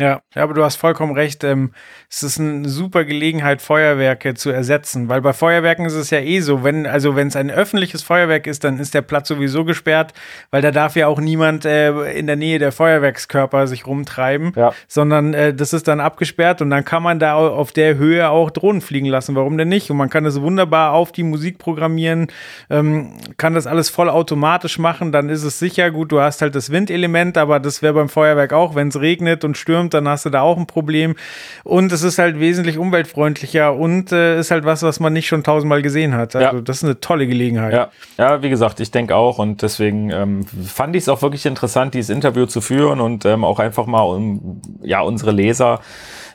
Ja, 0.00 0.20
aber 0.34 0.54
du 0.54 0.64
hast 0.64 0.76
vollkommen 0.76 1.12
recht. 1.14 1.44
Ähm, 1.44 1.72
es 2.08 2.22
ist 2.22 2.40
eine 2.40 2.68
super 2.68 3.04
Gelegenheit, 3.04 3.60
Feuerwerke 3.62 4.34
zu 4.34 4.50
ersetzen, 4.50 5.08
weil 5.08 5.20
bei 5.20 5.32
Feuerwerken 5.32 5.84
ist 5.84 5.94
es 5.94 6.10
ja 6.10 6.18
eh 6.20 6.40
so, 6.40 6.64
wenn 6.64 6.86
also 6.86 7.14
wenn 7.16 7.28
es 7.28 7.36
ein 7.36 7.50
öffentliches 7.50 8.02
Feuerwerk 8.02 8.46
ist, 8.46 8.64
dann 8.64 8.78
ist 8.78 8.94
der 8.94 9.02
Platz 9.02 9.28
sowieso 9.28 9.64
gesperrt, 9.64 10.12
weil 10.50 10.62
da 10.62 10.70
darf 10.70 10.96
ja 10.96 11.06
auch 11.06 11.20
niemand 11.20 11.64
äh, 11.66 12.12
in 12.12 12.26
der 12.26 12.36
Nähe 12.36 12.58
der 12.58 12.72
Feuerwerkskörper 12.72 13.66
sich 13.66 13.86
rumtreiben, 13.86 14.52
Ja. 14.56 14.72
sondern 14.88 15.34
äh, 15.34 15.52
das 15.54 15.72
ist 15.72 15.86
dann 15.86 16.00
abgesperrt 16.00 16.62
und 16.62 16.70
dann 16.70 16.84
kann 16.84 17.02
man 17.02 17.18
da 17.18 17.34
au- 17.34 17.50
auf 17.54 17.72
der 17.72 17.96
Höhe 17.96 18.30
auch 18.30 18.50
Drohnen 18.50 18.80
fliegen 18.80 19.06
lassen. 19.06 19.34
Warum 19.36 19.58
denn 19.58 19.68
nicht? 19.68 19.90
Und 19.90 19.98
man 19.98 20.08
kann 20.10 20.24
das 20.24 20.40
wunderbar 20.40 20.92
auf 20.92 21.12
die 21.12 21.22
Musik 21.22 21.58
programmieren, 21.58 22.28
ähm, 22.70 23.12
kann 23.36 23.54
das 23.54 23.66
alles 23.66 23.90
voll 23.90 24.08
automatisch 24.08 24.78
machen. 24.78 25.12
Dann 25.12 25.28
ist 25.28 25.44
es 25.44 25.58
sicher 25.58 25.90
gut. 25.90 26.10
Du 26.12 26.20
hast 26.20 26.42
halt 26.42 26.54
das 26.54 26.70
Windelement, 26.70 27.36
aber 27.36 27.60
das 27.60 27.82
wäre 27.82 27.94
beim 27.94 28.08
Feuerwerk 28.08 28.52
auch, 28.52 28.74
wenn 28.74 28.88
es 28.88 29.00
regnet 29.00 29.44
und 29.44 29.56
stürmt, 29.56 29.89
dann 29.94 30.08
hast 30.08 30.24
du 30.24 30.30
da 30.30 30.40
auch 30.42 30.56
ein 30.56 30.66
Problem. 30.66 31.16
Und 31.64 31.92
es 31.92 32.02
ist 32.02 32.18
halt 32.18 32.38
wesentlich 32.40 32.78
umweltfreundlicher 32.78 33.74
und 33.74 34.12
äh, 34.12 34.38
ist 34.38 34.50
halt 34.50 34.64
was, 34.64 34.82
was 34.82 35.00
man 35.00 35.12
nicht 35.12 35.26
schon 35.28 35.42
tausendmal 35.42 35.82
gesehen 35.82 36.14
hat. 36.14 36.34
Also 36.36 36.56
Ja. 36.56 36.62
das 36.62 36.78
ist 36.78 36.84
eine 36.84 37.00
tolle 37.00 37.26
Gelegenheit. 37.26 37.72
Ja, 37.72 37.90
ja, 38.18 38.42
wie 38.42 38.50
gesagt, 38.50 38.80
ich 38.80 38.90
denke 38.90 39.16
auch 39.16 39.38
und 39.38 39.62
deswegen 39.62 40.10
ähm, 40.10 40.44
fand 40.44 40.96
ich 40.96 41.02
es 41.02 41.08
auch 41.08 41.22
wirklich 41.22 41.46
interessant, 41.46 41.94
dieses 41.94 42.10
Interview 42.10 42.46
zu 42.46 42.60
führen 42.60 43.00
und 43.00 43.24
ähm, 43.24 43.44
auch 43.44 43.58
einfach 43.58 43.86
mal 43.86 44.02
um 44.02 44.62
ja 44.82 45.00
unsere 45.00 45.30
Leser 45.32 45.80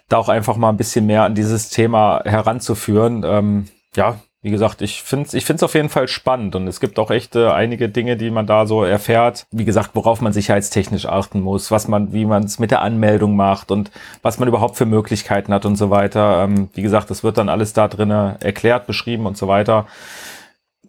da 0.08 0.18
auch 0.18 0.30
einfach 0.30 0.56
mal 0.56 0.70
ein 0.70 0.78
bisschen 0.78 1.06
mehr 1.08 1.24
an 1.24 1.34
dieses 1.34 1.70
Thema 1.70 2.22
heranzuführen. 2.26 3.24
Ähm, 3.26 3.66
ja, 3.96 4.20
wie 4.46 4.52
gesagt, 4.52 4.84
ich 4.84 5.02
finde 5.02 5.26
es 5.26 5.34
ich 5.34 5.44
find's 5.44 5.64
auf 5.64 5.74
jeden 5.74 5.90
Fall 5.90 6.08
spannend 6.08 6.56
und 6.56 6.68
es 6.68 6.80
gibt 6.80 7.00
auch 7.00 7.10
echt 7.10 7.36
äh, 7.36 7.48
einige 7.48 7.90
Dinge, 7.90 8.16
die 8.16 8.30
man 8.30 8.46
da 8.46 8.68
so 8.68 8.84
erfährt. 8.84 9.48
Wie 9.50 9.66
gesagt, 9.66 9.96
worauf 9.96 10.22
man 10.22 10.34
sicherheitstechnisch 10.34 11.08
achten 11.08 11.42
muss, 11.42 11.72
was 11.72 11.88
man, 11.88 12.14
wie 12.14 12.26
man 12.26 12.44
es 12.44 12.60
mit 12.60 12.70
der 12.70 12.84
Anmeldung 12.84 13.36
macht 13.36 13.72
und 13.72 13.90
was 14.22 14.38
man 14.38 14.48
überhaupt 14.48 14.78
für 14.78 14.86
Möglichkeiten 14.86 15.52
hat 15.52 15.66
und 15.66 15.78
so 15.78 15.90
weiter. 15.90 16.44
Ähm, 16.44 16.70
wie 16.76 16.84
gesagt, 16.84 17.10
das 17.10 17.24
wird 17.24 17.40
dann 17.40 17.50
alles 17.50 17.74
da 17.74 17.88
drinnen 17.88 18.40
erklärt, 18.40 18.86
beschrieben 18.86 19.26
und 19.26 19.36
so 19.36 19.48
weiter. 19.48 19.88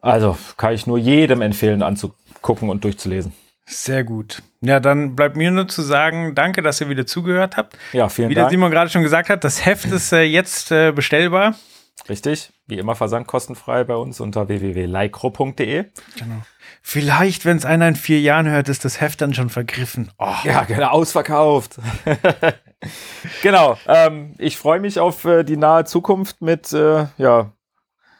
Also 0.03 0.37
kann 0.59 0.75
ich 0.75 0.87
nur 0.87 0.99
jedem 0.99 1.41
empfehlen, 1.41 1.83
anzugucken 1.83 2.69
und 2.69 2.85
durchzulesen. 2.85 3.33
Sehr 3.65 4.05
gut. 4.05 4.43
Ja, 4.61 4.81
dann 4.81 5.17
bleibt 5.17 5.35
mir 5.35 5.51
nur 5.51 5.67
zu 5.67 5.81
sagen, 5.81 6.35
danke, 6.35 6.61
dass 6.61 6.83
ihr 6.83 6.91
wieder 6.91 7.07
zugehört 7.07 7.57
habt. 7.57 7.79
Ja, 7.95 8.11
vielen 8.11 8.29
Wie 8.29 8.35
der 8.35 8.43
Dank. 8.43 8.51
Simon 8.51 8.71
gerade 8.71 8.91
schon 8.91 9.03
gesagt 9.03 9.31
hat, 9.31 9.45
das 9.45 9.65
Heft 9.65 9.87
ist 9.87 10.13
äh, 10.13 10.25
jetzt 10.25 10.73
äh, 10.73 10.93
bestellbar. 10.93 11.55
Richtig. 12.09 12.53
Wie 12.67 12.79
immer 12.79 12.95
versandkostenfrei 12.95 13.85
bei 13.85 13.95
uns 13.95 14.21
unter 14.21 14.49
www.lycro.de. 14.49 15.85
Genau. 16.19 16.43
Vielleicht, 16.83 17.45
wenn 17.45 17.57
es 17.57 17.65
einer 17.65 17.89
in 17.89 17.97
vier 17.97 18.21
Jahren 18.21 18.49
hört, 18.49 18.69
ist 18.69 18.85
das 18.85 19.01
Heft 19.01 19.21
dann 19.21 19.35
schon 19.35 19.51
vergriffen. 19.51 20.11
Oh, 20.19 20.35
Ja, 20.45 20.63
genau, 20.63 20.89
ausverkauft. 20.89 21.79
genau. 23.43 23.77
Ähm, 23.87 24.35
ich 24.39 24.57
freue 24.57 24.81
mich 24.81 25.01
auf 25.01 25.25
äh, 25.25 25.43
die 25.43 25.57
nahe 25.57 25.85
Zukunft 25.85 26.43
mit 26.43 26.73
äh, 26.73 27.07
ja, 27.19 27.53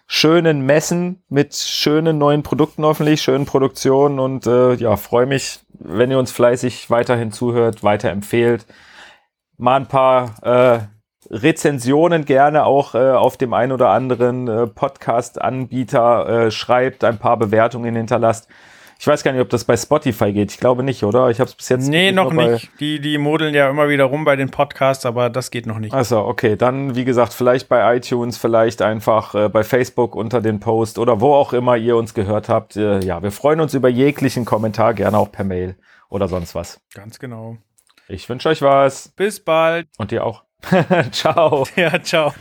schönen 0.07 0.65
Messen, 0.65 1.23
mit 1.29 1.55
schönen 1.55 2.19
neuen 2.19 2.43
Produkten 2.43 2.85
hoffentlich, 2.85 3.23
schönen 3.23 3.47
Produktionen 3.47 4.19
und 4.19 4.47
äh, 4.47 4.75
ja, 4.75 4.97
freue 4.97 5.27
mich, 5.27 5.61
wenn 5.69 6.11
ihr 6.11 6.19
uns 6.19 6.33
fleißig 6.33 6.91
weiterhin 6.91 7.33
zuhört, 7.33 7.83
weiterempfehlt. 7.83 8.67
Mal 9.59 9.77
ein 9.77 9.89
paar 9.89 10.35
äh, 10.43 10.96
Rezensionen 11.31 12.25
gerne 12.25 12.65
auch 12.65 12.95
äh, 12.95 13.13
auf 13.13 13.37
dem 13.37 13.55
ein 13.55 13.73
oder 13.73 13.91
anderen 13.91 14.49
äh, 14.49 14.67
Podcast-Anbieter 14.67 16.47
äh, 16.47 16.51
schreibt, 16.51 17.05
ein 17.05 17.19
paar 17.19 17.37
Bewertungen 17.37 17.97
hinterlasst. 17.97 18.49
Ich 18.99 19.07
weiß 19.07 19.23
gar 19.23 19.33
nicht, 19.33 19.43
ob 19.43 19.51
das 19.51 19.65
bei 19.65 19.77
Spotify 19.77 20.33
geht. 20.33 20.53
Ich 20.53 20.59
glaube 20.59 20.83
nicht, 20.83 21.05
oder? 21.05 21.29
Ich 21.29 21.39
habe 21.39 21.49
es 21.49 21.55
bis 21.55 21.69
jetzt 21.69 21.89
nee, 21.89 22.13
noch 22.13 22.33
nicht. 22.33 22.71
Die, 22.81 22.99
die 22.99 23.19
modeln 23.19 23.55
ja 23.55 23.69
immer 23.69 23.89
wieder 23.89 24.05
rum 24.05 24.25
bei 24.25 24.37
den 24.37 24.51
Podcasts, 24.51 25.05
aber 25.05 25.29
das 25.29 25.51
geht 25.51 25.67
noch 25.67 25.79
nicht. 25.79 25.93
Achso, 25.93 26.27
okay. 26.27 26.57
Dann, 26.57 26.97
wie 26.97 27.05
gesagt, 27.05 27.35
vielleicht 27.35 27.69
bei 27.69 27.97
iTunes, 27.97 28.39
vielleicht 28.39 28.81
einfach 28.81 29.35
äh, 29.35 29.49
bei 29.51 29.65
Facebook 29.65 30.17
unter 30.17 30.41
den 30.41 30.61
Post 30.61 30.99
oder 30.99 31.21
wo 31.21 31.35
auch 31.35 31.53
immer 31.53 31.77
ihr 31.77 31.97
uns 31.97 32.15
gehört 32.15 32.49
habt. 32.49 32.77
Äh, 32.77 33.01
ja, 33.05 33.23
wir 33.23 33.33
freuen 33.33 33.61
uns 33.61 33.75
über 33.75 33.91
jeglichen 33.91 34.47
Kommentar, 34.47 34.95
gerne 34.95 35.19
auch 35.19 35.31
per 35.31 35.45
Mail 35.45 35.77
oder 36.09 36.27
sonst 36.29 36.55
was. 36.55 36.81
Ganz 36.95 37.19
genau. 37.19 37.59
Ich 38.09 38.29
wünsche 38.29 38.49
euch 38.49 38.63
was 38.63 39.09
Bis 39.09 39.41
bald. 39.41 39.89
und 39.99 40.11
ihr 40.13 40.25
auch. 40.25 40.46
Ciao. 41.13 41.65
Ja, 41.77 41.99
ciao. 42.03 42.33